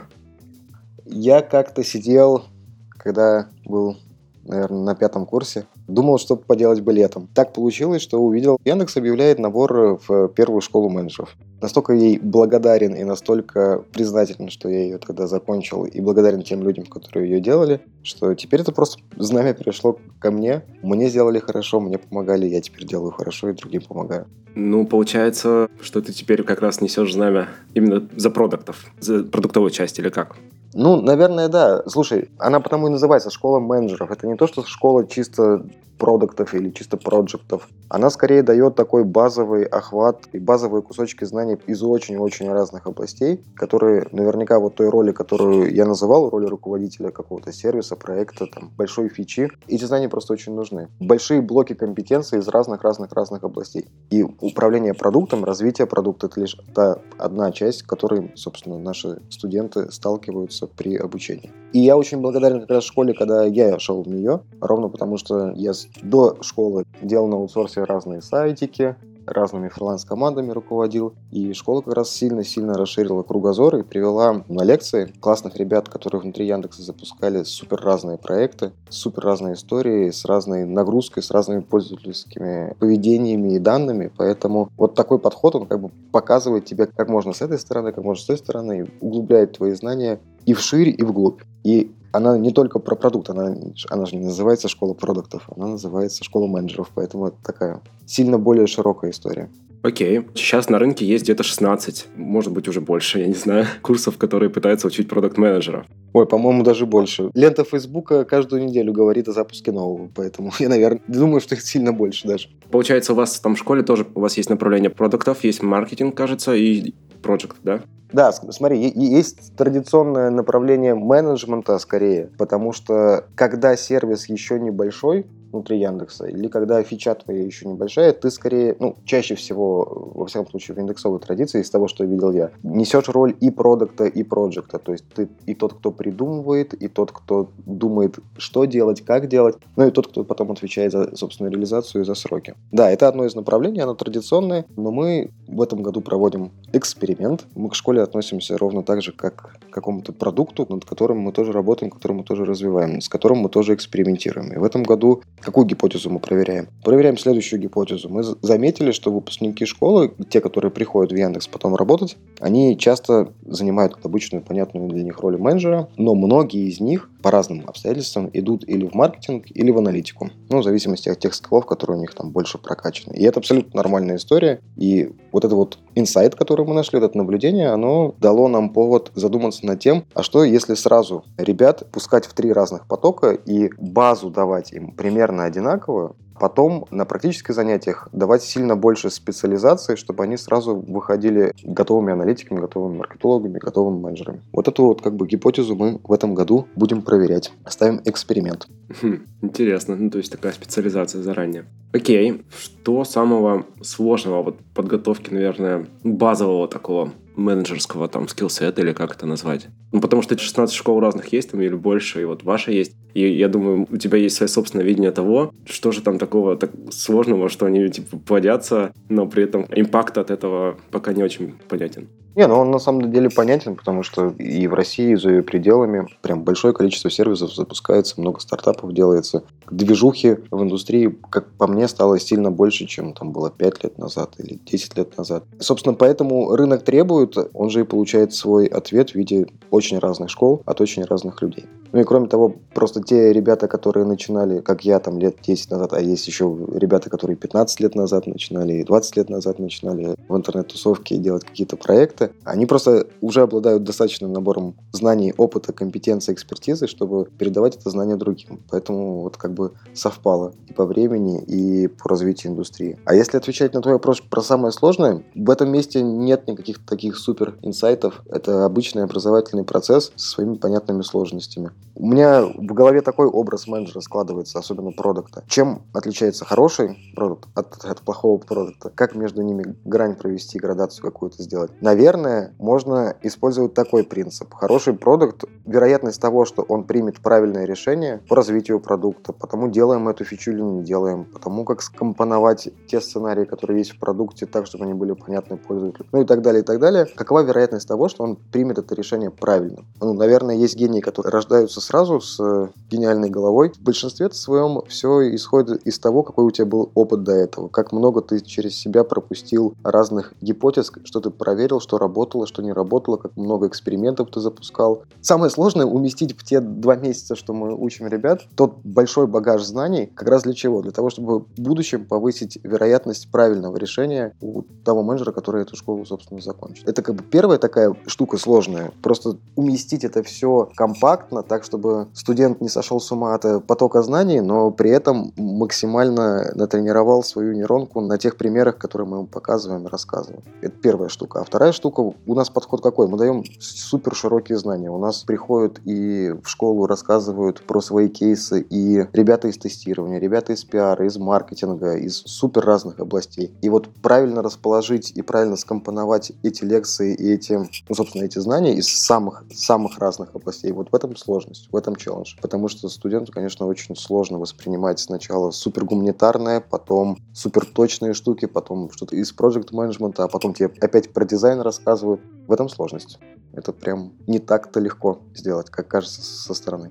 Я 1.04 1.42
как-то 1.42 1.84
сидел, 1.84 2.44
когда 2.90 3.48
был, 3.64 3.98
наверное, 4.44 4.84
на 4.84 4.94
пятом 4.94 5.26
курсе, 5.26 5.66
думал, 5.86 6.18
что 6.18 6.36
поделать 6.36 6.80
бы 6.80 6.92
летом. 6.92 7.28
Так 7.34 7.52
получилось, 7.52 8.02
что 8.02 8.18
увидел, 8.18 8.58
Яндекс 8.64 8.96
объявляет 8.96 9.38
набор 9.38 10.00
в 10.06 10.28
первую 10.28 10.60
школу 10.60 10.88
менеджеров. 10.88 11.36
Настолько 11.60 11.94
ей 11.94 12.18
благодарен 12.18 12.94
и 12.94 13.04
настолько 13.04 13.84
признателен, 13.92 14.50
что 14.50 14.68
я 14.68 14.82
ее 14.82 14.98
тогда 14.98 15.26
закончил, 15.26 15.84
и 15.84 16.00
благодарен 16.00 16.42
тем 16.42 16.62
людям, 16.62 16.84
которые 16.84 17.30
ее 17.30 17.40
делали, 17.40 17.80
что 18.02 18.34
теперь 18.34 18.60
это 18.60 18.72
просто 18.72 19.02
знамя 19.16 19.54
перешло 19.54 19.98
ко 20.18 20.30
мне. 20.30 20.62
Мне 20.82 21.08
сделали 21.08 21.38
хорошо, 21.38 21.80
мне 21.80 21.98
помогали, 21.98 22.46
я 22.46 22.60
теперь 22.60 22.86
делаю 22.86 23.12
хорошо 23.12 23.48
и 23.48 23.54
другим 23.54 23.82
помогаю. 23.82 24.26
Ну, 24.54 24.86
получается, 24.86 25.68
что 25.80 26.00
ты 26.00 26.12
теперь 26.12 26.44
как 26.44 26.60
раз 26.60 26.80
несешь 26.80 27.12
знамя 27.12 27.48
именно 27.74 28.08
за 28.14 28.30
продуктов, 28.30 28.86
за 29.00 29.24
продуктовую 29.24 29.70
часть 29.70 29.98
или 29.98 30.10
как? 30.10 30.36
Ну, 30.74 31.00
наверное, 31.00 31.48
да. 31.48 31.82
Слушай, 31.86 32.30
она 32.38 32.58
потому 32.60 32.88
и 32.88 32.90
называется 32.90 33.30
школа 33.30 33.60
менеджеров. 33.60 34.10
Это 34.10 34.26
не 34.26 34.36
то, 34.36 34.46
что 34.48 34.64
школа 34.64 35.06
чисто 35.06 35.64
продуктов 35.98 36.54
или 36.54 36.70
чисто 36.70 36.96
проектов. 36.96 37.68
Она 37.88 38.10
скорее 38.10 38.42
дает 38.42 38.74
такой 38.74 39.04
базовый 39.04 39.64
охват 39.64 40.28
и 40.32 40.38
базовые 40.38 40.82
кусочки 40.82 41.24
знаний 41.24 41.56
из 41.66 41.82
очень-очень 41.82 42.50
разных 42.50 42.86
областей, 42.86 43.44
которые 43.54 44.06
наверняка 44.12 44.58
вот 44.58 44.74
той 44.74 44.88
роли, 44.88 45.12
которую 45.12 45.72
я 45.74 45.86
называл, 45.86 46.28
роли 46.30 46.46
руководителя 46.46 47.10
какого-то 47.10 47.52
сервиса, 47.52 47.96
проекта, 47.96 48.46
там, 48.46 48.70
большой 48.76 49.08
фичи, 49.08 49.50
эти 49.68 49.84
знания 49.84 50.08
просто 50.08 50.32
очень 50.32 50.54
нужны. 50.54 50.88
Большие 51.00 51.40
блоки 51.40 51.74
компетенций 51.74 52.38
из 52.38 52.48
разных-разных-разных 52.48 53.44
областей. 53.44 53.86
И 54.10 54.22
управление 54.22 54.94
продуктом, 54.94 55.44
развитие 55.44 55.86
продукта— 55.86 56.26
это 56.28 56.40
лишь 56.40 56.56
та 56.74 56.98
одна 57.18 57.52
часть, 57.52 57.80
с 57.80 57.82
которой, 57.82 58.32
собственно, 58.34 58.78
наши 58.78 59.20
студенты 59.30 59.92
сталкиваются 59.92 60.66
при 60.66 60.96
обучении. 60.96 61.52
И 61.72 61.80
я 61.80 61.96
очень 61.96 62.20
благодарен 62.20 62.60
как 62.60 62.70
раз 62.70 62.84
школе, 62.84 63.14
когда 63.14 63.44
я 63.44 63.78
шел 63.78 64.02
в 64.02 64.08
нее, 64.08 64.40
ровно 64.60 64.88
потому 64.88 65.16
что 65.16 65.52
я 65.56 65.72
до 66.02 66.38
школы 66.42 66.84
делал 67.02 67.28
на 67.28 67.36
аутсорсе 67.36 67.84
разные 67.84 68.22
сайтики, 68.22 68.96
разными 69.26 69.68
фриланс-командами 69.68 70.50
руководил. 70.50 71.14
И 71.30 71.52
школа 71.52 71.80
как 71.80 71.94
раз 71.94 72.10
сильно-сильно 72.10 72.74
расширила 72.74 73.22
кругозор 73.22 73.76
и 73.76 73.82
привела 73.82 74.44
на 74.48 74.62
лекции 74.62 75.12
классных 75.20 75.56
ребят, 75.56 75.88
которые 75.88 76.20
внутри 76.20 76.46
Яндекса 76.46 76.82
запускали 76.82 77.42
супер 77.44 77.80
разные 77.80 78.18
проекты, 78.18 78.72
супер 78.88 79.24
разные 79.24 79.54
истории, 79.54 80.10
с 80.10 80.24
разной 80.24 80.64
нагрузкой, 80.64 81.22
с 81.22 81.30
разными 81.30 81.60
пользовательскими 81.60 82.74
поведениями 82.78 83.54
и 83.54 83.58
данными. 83.58 84.12
Поэтому 84.16 84.68
вот 84.76 84.94
такой 84.94 85.18
подход, 85.18 85.54
он 85.54 85.66
как 85.66 85.80
бы 85.80 85.90
показывает 86.12 86.64
тебе, 86.64 86.86
как 86.86 87.08
можно 87.08 87.32
с 87.32 87.42
этой 87.42 87.58
стороны, 87.58 87.92
как 87.92 88.04
можно 88.04 88.22
с 88.22 88.26
той 88.26 88.38
стороны, 88.38 88.88
углубляет 89.00 89.52
твои 89.52 89.72
знания 89.72 90.20
и 90.46 90.54
вширь, 90.54 90.94
и 90.96 91.02
вглубь. 91.02 91.42
И 91.64 91.90
она 92.12 92.38
не 92.38 92.52
только 92.52 92.78
про 92.78 92.94
продукт, 92.94 93.30
она, 93.30 93.56
она 93.90 94.06
же 94.06 94.16
не 94.16 94.26
называется 94.26 94.68
школа 94.68 94.94
продуктов, 94.94 95.48
она 95.56 95.66
называется 95.66 96.22
школа 96.22 96.46
менеджеров, 96.46 96.90
поэтому 96.94 97.26
это 97.26 97.36
такая 97.42 97.80
сильно 98.06 98.38
более 98.38 98.66
широкая 98.66 99.10
история. 99.10 99.50
Окей. 99.84 100.22
Сейчас 100.34 100.70
на 100.70 100.78
рынке 100.78 101.04
есть 101.04 101.24
где-то 101.24 101.42
16, 101.42 102.06
может 102.16 102.52
быть, 102.52 102.68
уже 102.68 102.80
больше, 102.80 103.18
я 103.18 103.26
не 103.26 103.34
знаю, 103.34 103.66
курсов, 103.82 104.16
которые 104.16 104.48
пытаются 104.48 104.86
учить 104.86 105.08
продукт-менеджера. 105.10 105.84
Ой, 106.14 106.26
по-моему, 106.26 106.62
даже 106.62 106.86
больше. 106.86 107.30
Лента 107.34 107.64
Фейсбука 107.64 108.24
каждую 108.24 108.64
неделю 108.64 108.94
говорит 108.94 109.28
о 109.28 109.32
запуске 109.32 109.72
нового, 109.72 110.08
поэтому 110.14 110.52
я, 110.58 110.70
наверное, 110.70 111.02
думаю, 111.06 111.42
что 111.42 111.54
их 111.54 111.60
сильно 111.60 111.92
больше 111.92 112.26
даже. 112.26 112.48
Получается, 112.70 113.12
у 113.12 113.16
вас 113.16 113.38
там 113.40 113.56
в 113.56 113.58
школе 113.58 113.82
тоже 113.82 114.06
у 114.14 114.20
вас 114.20 114.38
есть 114.38 114.48
направление 114.48 114.88
продуктов, 114.88 115.44
есть 115.44 115.62
маркетинг, 115.62 116.16
кажется, 116.16 116.54
и 116.54 116.94
проект, 117.24 117.56
да? 117.62 117.80
Да, 118.12 118.30
смотри, 118.30 118.92
есть 118.94 119.56
традиционное 119.56 120.30
направление 120.30 120.94
менеджмента 120.94 121.78
скорее, 121.78 122.30
потому 122.38 122.72
что 122.72 123.24
когда 123.34 123.76
сервис 123.76 124.28
еще 124.28 124.60
небольшой, 124.60 125.26
внутри 125.54 125.78
Яндекса, 125.78 126.26
или 126.26 126.48
когда 126.48 126.82
фича 126.82 127.14
твоя 127.14 127.44
еще 127.44 127.66
небольшая, 127.68 128.12
ты 128.12 128.30
скорее, 128.30 128.76
ну, 128.80 128.96
чаще 129.04 129.36
всего, 129.36 130.12
во 130.14 130.26
всяком 130.26 130.50
случае, 130.50 130.74
в 130.74 130.80
индексовой 130.80 131.20
традиции, 131.20 131.60
из 131.60 131.70
того, 131.70 131.86
что 131.86 132.04
видел 132.04 132.32
я, 132.32 132.50
несешь 132.62 133.08
роль 133.08 133.34
и 133.40 133.50
продукта, 133.50 134.04
и 134.04 134.22
проекта. 134.24 134.78
То 134.78 134.92
есть 134.92 135.04
ты 135.14 135.28
и 135.46 135.54
тот, 135.54 135.74
кто 135.74 135.92
придумывает, 135.92 136.74
и 136.74 136.88
тот, 136.88 137.12
кто 137.12 137.50
думает, 137.66 138.18
что 138.36 138.64
делать, 138.64 139.02
как 139.02 139.28
делать, 139.28 139.56
ну 139.76 139.86
и 139.86 139.90
тот, 139.90 140.08
кто 140.08 140.24
потом 140.24 140.50
отвечает 140.50 140.92
за, 140.92 141.16
собственно, 141.16 141.48
реализацию 141.48 142.02
и 142.02 142.04
за 142.04 142.14
сроки. 142.14 142.54
Да, 142.72 142.90
это 142.90 143.06
одно 143.06 143.24
из 143.24 143.34
направлений, 143.34 143.80
оно 143.80 143.94
традиционное, 143.94 144.66
но 144.76 144.90
мы 144.90 145.30
в 145.46 145.62
этом 145.62 145.82
году 145.82 146.00
проводим 146.00 146.50
эксперимент. 146.72 147.44
Мы 147.54 147.70
к 147.70 147.74
школе 147.74 148.02
относимся 148.02 148.58
ровно 148.58 148.82
так 148.82 149.02
же, 149.02 149.12
как 149.12 149.58
к 149.70 149.74
какому-то 149.74 150.12
продукту, 150.12 150.66
над 150.68 150.84
которым 150.84 151.18
мы 151.18 151.32
тоже 151.32 151.52
работаем, 151.52 151.90
который 151.90 152.12
мы 152.12 152.24
тоже 152.24 152.44
развиваем, 152.44 153.00
с 153.00 153.08
которым 153.08 153.38
мы 153.38 153.48
тоже 153.48 153.74
экспериментируем. 153.74 154.52
И 154.52 154.58
в 154.58 154.64
этом 154.64 154.82
году 154.82 155.22
какую 155.40 155.66
гипотезу 155.66 156.10
мы 156.10 156.20
проверяем? 156.20 156.68
Проверяем 156.82 157.18
следующую 157.18 157.60
гипотезу. 157.60 158.08
Мы 158.08 158.22
заметили, 158.22 158.92
что 158.92 159.12
выпускники 159.12 159.64
школы, 159.64 160.12
те, 160.28 160.40
которые 160.40 160.70
приходят 160.70 161.12
в 161.12 161.16
Яндекс 161.16 161.48
потом 161.48 161.74
работать, 161.74 162.16
они 162.40 162.76
часто 162.78 163.32
занимают 163.46 163.96
обычную, 164.02 164.42
понятную 164.42 164.88
для 164.88 165.02
них 165.02 165.20
роль 165.20 165.36
менеджера, 165.36 165.88
но 165.96 166.14
многие 166.14 166.68
из 166.68 166.80
них 166.80 167.10
по 167.22 167.30
разным 167.30 167.64
обстоятельствам 167.66 168.28
идут 168.34 168.68
или 168.68 168.86
в 168.86 168.94
маркетинг, 168.94 169.46
или 169.48 169.70
в 169.70 169.78
аналитику. 169.78 170.30
Ну, 170.50 170.58
в 170.58 170.62
зависимости 170.62 171.08
от 171.08 171.18
тех 171.18 171.34
скиллов, 171.34 171.64
которые 171.64 171.96
у 171.96 172.00
них 172.00 172.14
там 172.14 172.30
больше 172.30 172.58
прокачаны. 172.58 173.14
И 173.14 173.24
это 173.24 173.40
абсолютно 173.40 173.74
нормальная 173.74 174.16
история. 174.16 174.60
И 174.76 175.10
вот 175.34 175.44
это 175.44 175.56
вот 175.56 175.78
инсайт, 175.96 176.36
который 176.36 176.64
мы 176.64 176.74
нашли, 176.74 177.00
это 177.00 177.18
наблюдение, 177.18 177.70
оно 177.70 178.14
дало 178.20 178.46
нам 178.46 178.70
повод 178.70 179.10
задуматься 179.16 179.66
над 179.66 179.80
тем, 179.80 180.04
а 180.14 180.22
что 180.22 180.44
если 180.44 180.74
сразу 180.74 181.24
ребят 181.36 181.90
пускать 181.90 182.24
в 182.24 182.34
три 182.34 182.52
разных 182.52 182.86
потока 182.86 183.32
и 183.32 183.68
базу 183.76 184.30
давать 184.30 184.72
им 184.72 184.92
примерно 184.92 185.44
одинаковую, 185.44 186.14
Потом 186.38 186.86
на 186.90 187.04
практических 187.04 187.54
занятиях 187.54 188.08
давать 188.12 188.42
сильно 188.42 188.76
больше 188.76 189.08
специализации, 189.10 189.94
чтобы 189.94 190.24
они 190.24 190.36
сразу 190.36 190.74
выходили 190.76 191.52
готовыми 191.62 192.12
аналитиками, 192.12 192.60
готовыми 192.60 192.98
маркетологами, 192.98 193.58
готовыми 193.58 194.00
менеджерами. 194.00 194.42
Вот 194.52 194.66
эту 194.66 194.84
вот 194.84 195.00
как 195.00 195.14
бы 195.14 195.26
гипотезу 195.26 195.76
мы 195.76 196.00
в 196.02 196.12
этом 196.12 196.34
году 196.34 196.66
будем 196.74 197.02
проверять. 197.02 197.52
Ставим 197.68 198.00
эксперимент. 198.04 198.66
Хм, 199.00 199.26
интересно. 199.42 199.96
Ну, 199.96 200.10
то 200.10 200.18
есть 200.18 200.30
такая 200.30 200.52
специализация 200.52 201.22
заранее. 201.22 201.64
Окей. 201.92 202.42
Что 202.56 203.04
самого 203.04 203.66
сложного 203.82 204.42
вот 204.42 204.58
подготовки, 204.74 205.32
наверное, 205.32 205.86
базового 206.02 206.68
такого 206.68 207.12
менеджерского 207.36 208.08
там 208.08 208.28
скиллсета 208.28 208.80
или 208.80 208.92
как 208.92 209.14
это 209.14 209.26
назвать. 209.26 209.66
Ну, 209.92 210.00
потому 210.00 210.22
что 210.22 210.36
16 210.38 210.74
школ 210.74 211.00
разных 211.00 211.32
есть 211.32 211.50
там 211.50 211.60
или 211.60 211.74
больше, 211.74 212.22
и 212.22 212.24
вот 212.24 212.44
ваша 212.44 212.72
есть. 212.72 212.96
И 213.14 213.28
я 213.28 213.48
думаю, 213.48 213.86
у 213.90 213.96
тебя 213.96 214.18
есть 214.18 214.36
свое 214.36 214.48
собственное 214.48 214.84
видение 214.84 215.10
того, 215.10 215.52
что 215.66 215.92
же 215.92 216.02
там 216.02 216.18
такого 216.18 216.56
так 216.56 216.70
сложного, 216.90 217.48
что 217.48 217.66
они 217.66 217.88
типа 217.88 218.18
плодятся, 218.18 218.92
но 219.08 219.26
при 219.26 219.44
этом 219.44 219.66
импакт 219.70 220.18
от 220.18 220.30
этого 220.30 220.78
пока 220.90 221.12
не 221.12 221.22
очень 221.22 221.54
понятен. 221.68 222.08
Не, 222.36 222.48
ну 222.48 222.56
он 222.56 222.70
на 222.72 222.80
самом 222.80 223.12
деле 223.12 223.30
понятен, 223.30 223.76
потому 223.76 224.02
что 224.02 224.30
и 224.38 224.66
в 224.66 224.74
России, 224.74 225.12
и 225.12 225.16
за 225.16 225.30
ее 225.30 225.42
пределами 225.42 226.08
прям 226.20 226.42
большое 226.42 226.74
количество 226.74 227.08
сервисов 227.08 227.54
запускается, 227.54 228.20
много 228.20 228.40
стартапов 228.40 228.92
делается. 228.92 229.44
Движухи 229.70 230.36
в 230.50 230.62
индустрии, 230.62 231.16
как 231.30 231.48
по 231.52 231.66
мне, 231.68 231.86
стало 231.86 232.18
сильно 232.18 232.50
больше, 232.50 232.86
чем 232.86 233.12
там 233.12 233.32
было 233.32 233.50
5 233.50 233.84
лет 233.84 233.98
назад 233.98 234.34
или 234.38 234.58
10 234.66 234.96
лет 234.96 235.16
назад. 235.16 235.44
Собственно, 235.60 235.94
поэтому 235.94 236.54
рынок 236.56 236.82
требует, 236.82 237.36
он 237.54 237.70
же 237.70 237.80
и 237.80 237.84
получает 237.84 238.34
свой 238.34 238.66
ответ 238.66 239.10
в 239.10 239.14
виде 239.14 239.46
очень 239.70 239.98
разных 239.98 240.28
школ 240.28 240.62
от 240.66 240.80
очень 240.80 241.04
разных 241.04 241.40
людей. 241.40 241.66
Ну 241.92 242.00
и 242.00 242.04
кроме 242.04 242.26
того, 242.26 242.56
просто 242.74 243.00
те 243.00 243.32
ребята, 243.32 243.68
которые 243.68 244.04
начинали, 244.04 244.60
как 244.60 244.84
я 244.84 244.98
там 244.98 245.20
лет 245.20 245.36
10 245.40 245.70
назад, 245.70 245.92
а 245.92 246.00
есть 246.00 246.26
еще 246.26 246.52
ребята, 246.74 247.08
которые 247.08 247.36
15 247.36 247.78
лет 247.78 247.94
назад 247.94 248.26
начинали 248.26 248.72
и 248.72 248.84
20 248.84 249.16
лет 249.16 249.30
назад 249.30 249.60
начинали 249.60 250.16
в 250.28 250.36
интернет-тусовке 250.36 251.16
делать 251.18 251.44
какие-то 251.44 251.76
проекты, 251.76 252.23
они 252.44 252.66
просто 252.66 253.06
уже 253.20 253.42
обладают 253.42 253.84
достаточным 253.84 254.32
набором 254.32 254.74
знаний, 254.92 255.34
опыта, 255.36 255.72
компетенции, 255.72 256.32
экспертизы, 256.32 256.86
чтобы 256.86 257.26
передавать 257.38 257.76
это 257.76 257.90
знание 257.90 258.16
другим. 258.16 258.60
Поэтому 258.70 259.22
вот 259.22 259.36
как 259.36 259.52
бы 259.52 259.72
совпало 259.94 260.54
и 260.68 260.72
по 260.72 260.84
времени, 260.84 261.42
и 261.42 261.88
по 261.88 262.08
развитию 262.08 262.52
индустрии. 262.52 262.98
А 263.04 263.14
если 263.14 263.36
отвечать 263.36 263.74
на 263.74 263.82
твой 263.82 263.94
вопрос 263.94 264.20
про 264.20 264.42
самое 264.42 264.72
сложное, 264.72 265.24
в 265.34 265.50
этом 265.50 265.70
месте 265.70 266.02
нет 266.02 266.46
никаких 266.48 266.84
таких 266.84 267.16
супер 267.16 267.56
инсайтов. 267.62 268.22
Это 268.28 268.64
обычный 268.64 269.04
образовательный 269.04 269.64
процесс 269.64 270.12
со 270.16 270.30
своими 270.30 270.54
понятными 270.54 271.02
сложностями. 271.02 271.70
У 271.94 272.06
меня 272.06 272.42
в 272.42 272.74
голове 272.74 273.00
такой 273.02 273.26
образ 273.26 273.66
менеджера 273.66 274.00
складывается, 274.00 274.58
особенно 274.58 274.90
продукта. 274.90 275.44
Чем 275.48 275.82
отличается 275.92 276.44
хороший 276.44 276.98
продукт 277.14 277.48
от, 277.54 277.84
от 277.84 278.00
плохого 278.00 278.38
продукта? 278.38 278.90
Как 278.94 279.14
между 279.14 279.42
ними 279.42 279.76
грань 279.84 280.16
провести, 280.16 280.58
градацию 280.58 281.04
какую-то 281.04 281.42
сделать? 281.42 281.70
Наверное, 281.80 282.13
можно 282.58 283.16
использовать 283.22 283.74
такой 283.74 284.04
принцип. 284.04 284.52
Хороший 284.54 284.94
продукт, 284.94 285.44
вероятность 285.64 286.20
того, 286.20 286.44
что 286.44 286.62
он 286.62 286.84
примет 286.84 287.20
правильное 287.20 287.64
решение 287.64 288.22
по 288.28 288.36
развитию 288.36 288.80
продукта, 288.80 289.32
потому 289.32 289.68
делаем 289.68 290.08
эту 290.08 290.24
фичу 290.24 290.52
или 290.52 290.60
не 290.60 290.82
делаем, 290.82 291.24
потому 291.24 291.64
как 291.64 291.82
скомпоновать 291.82 292.68
те 292.86 293.00
сценарии, 293.00 293.44
которые 293.44 293.78
есть 293.78 293.92
в 293.92 293.98
продукте, 293.98 294.46
так, 294.46 294.66
чтобы 294.66 294.84
они 294.84 294.94
были 294.94 295.12
понятны 295.12 295.56
пользователю, 295.56 296.06
ну 296.12 296.22
и 296.22 296.24
так 296.24 296.42
далее, 296.42 296.62
и 296.62 296.64
так 296.64 296.80
далее. 296.80 297.06
Какова 297.16 297.40
вероятность 297.40 297.88
того, 297.88 298.08
что 298.08 298.24
он 298.24 298.36
примет 298.36 298.78
это 298.78 298.94
решение 298.94 299.30
правильно? 299.30 299.84
Ну, 300.00 300.12
наверное, 300.12 300.56
есть 300.56 300.76
гении, 300.76 301.00
которые 301.00 301.32
рождаются 301.32 301.80
сразу 301.80 302.20
с 302.20 302.38
э, 302.40 302.68
гениальной 302.90 303.30
головой. 303.30 303.72
В 303.72 303.82
большинстве 303.82 304.30
своем 304.30 304.82
все 304.88 305.34
исходит 305.34 305.82
из 305.86 305.98
того, 305.98 306.22
какой 306.22 306.44
у 306.44 306.50
тебя 306.50 306.66
был 306.66 306.90
опыт 306.94 307.22
до 307.22 307.32
этого, 307.32 307.68
как 307.68 307.92
много 307.92 308.20
ты 308.20 308.40
через 308.40 308.76
себя 308.76 309.04
пропустил 309.04 309.74
разных 309.82 310.34
гипотез, 310.40 310.90
что 311.04 311.20
ты 311.20 311.30
проверил, 311.30 311.80
что 311.80 311.98
работало, 312.04 312.46
что 312.46 312.62
не 312.62 312.72
работало, 312.72 313.16
как 313.16 313.36
много 313.36 313.66
экспериментов 313.66 314.30
ты 314.30 314.40
запускал. 314.40 315.02
Самое 315.20 315.50
сложное 315.50 315.86
уместить 315.86 316.36
в 316.36 316.44
те 316.44 316.60
два 316.60 316.96
месяца, 316.96 317.34
что 317.34 317.54
мы 317.54 317.74
учим 317.74 318.06
ребят, 318.06 318.42
тот 318.54 318.76
большой 318.84 319.26
багаж 319.26 319.62
знаний, 319.62 320.06
как 320.14 320.28
раз 320.28 320.42
для 320.42 320.52
чего? 320.52 320.82
Для 320.82 320.92
того, 320.92 321.10
чтобы 321.10 321.40
в 321.40 321.60
будущем 321.60 322.04
повысить 322.04 322.58
вероятность 322.62 323.30
правильного 323.30 323.76
решения 323.76 324.34
у 324.40 324.62
того 324.84 325.02
менеджера, 325.02 325.32
который 325.32 325.62
эту 325.62 325.76
школу, 325.76 326.04
собственно, 326.04 326.40
закончит. 326.40 326.86
Это 326.88 327.02
как 327.02 327.14
бы 327.14 327.22
первая 327.22 327.58
такая 327.58 327.94
штука 328.06 328.36
сложная. 328.36 328.92
Просто 329.02 329.38
уместить 329.56 330.04
это 330.04 330.22
все 330.22 330.68
компактно, 330.76 331.42
так, 331.42 331.64
чтобы 331.64 332.08
студент 332.12 332.60
не 332.60 332.68
сошел 332.68 333.00
с 333.00 333.10
ума 333.12 333.34
от 333.34 333.66
потока 333.66 334.02
знаний, 334.02 334.40
но 334.40 334.70
при 334.70 334.90
этом 334.90 335.32
максимально 335.36 336.52
натренировал 336.54 337.22
свою 337.22 337.52
нейронку 337.52 338.00
на 338.00 338.18
тех 338.18 338.36
примерах, 338.36 338.78
которые 338.78 339.08
мы 339.08 339.16
ему 339.18 339.26
показываем 339.26 339.86
и 339.86 339.90
рассказываем. 339.90 340.42
Это 340.60 340.76
первая 340.76 341.08
штука. 341.08 341.40
А 341.40 341.44
вторая 341.44 341.72
штука, 341.72 341.93
у 342.02 342.34
нас 342.34 342.50
подход 342.50 342.82
какой? 342.82 343.08
Мы 343.08 343.18
даем 343.18 343.44
супер 343.60 344.14
широкие 344.14 344.58
знания. 344.58 344.90
У 344.90 344.98
нас 344.98 345.22
приходят 345.22 345.80
и 345.84 346.34
в 346.42 346.48
школу 346.48 346.86
рассказывают 346.86 347.62
про 347.66 347.80
свои 347.80 348.08
кейсы 348.08 348.60
и 348.60 349.06
ребята 349.12 349.48
из 349.48 349.58
тестирования, 349.58 350.18
ребята 350.18 350.52
из 350.52 350.64
пиара, 350.64 351.06
из 351.06 351.16
маркетинга, 351.16 351.96
из 351.96 352.16
супер 352.18 352.64
разных 352.64 353.00
областей. 353.00 353.54
И 353.62 353.68
вот 353.68 353.88
правильно 354.02 354.42
расположить 354.42 355.12
и 355.14 355.22
правильно 355.22 355.56
скомпоновать 355.56 356.32
эти 356.42 356.64
лекции 356.64 357.14
и 357.14 357.32
эти, 357.32 357.52
ну, 357.52 357.94
собственно, 357.94 358.24
эти 358.24 358.38
знания 358.38 358.74
из 358.74 358.88
самых, 358.88 359.44
самых 359.52 359.98
разных 359.98 360.34
областей, 360.34 360.72
вот 360.72 360.88
в 360.90 360.94
этом 360.94 361.16
сложность, 361.16 361.68
в 361.70 361.76
этом 361.76 361.96
челлендж. 361.96 362.34
Потому 362.40 362.68
что 362.68 362.88
студенту, 362.88 363.32
конечно, 363.32 363.66
очень 363.66 363.96
сложно 363.96 364.38
воспринимать 364.38 364.98
сначала 365.00 365.50
супер 365.50 365.84
гуманитарное, 365.84 366.60
потом 366.60 367.18
супер 367.32 367.66
точные 367.66 368.14
штуки, 368.14 368.46
потом 368.46 368.90
что-то 368.90 369.16
из 369.16 369.32
проект 369.32 369.72
менеджмента, 369.72 370.24
а 370.24 370.28
потом 370.28 370.54
тебе 370.54 370.70
опять 370.80 371.12
про 371.12 371.24
дизайн 371.24 371.60
рассказывают. 371.60 371.83
В 371.86 372.52
этом 372.52 372.68
сложность. 372.68 373.18
Это 373.52 373.72
прям 373.72 374.12
не 374.26 374.38
так-то 374.38 374.80
легко 374.80 375.22
сделать, 375.34 375.70
как 375.70 375.88
кажется 375.88 376.22
со 376.22 376.54
стороны. 376.54 376.90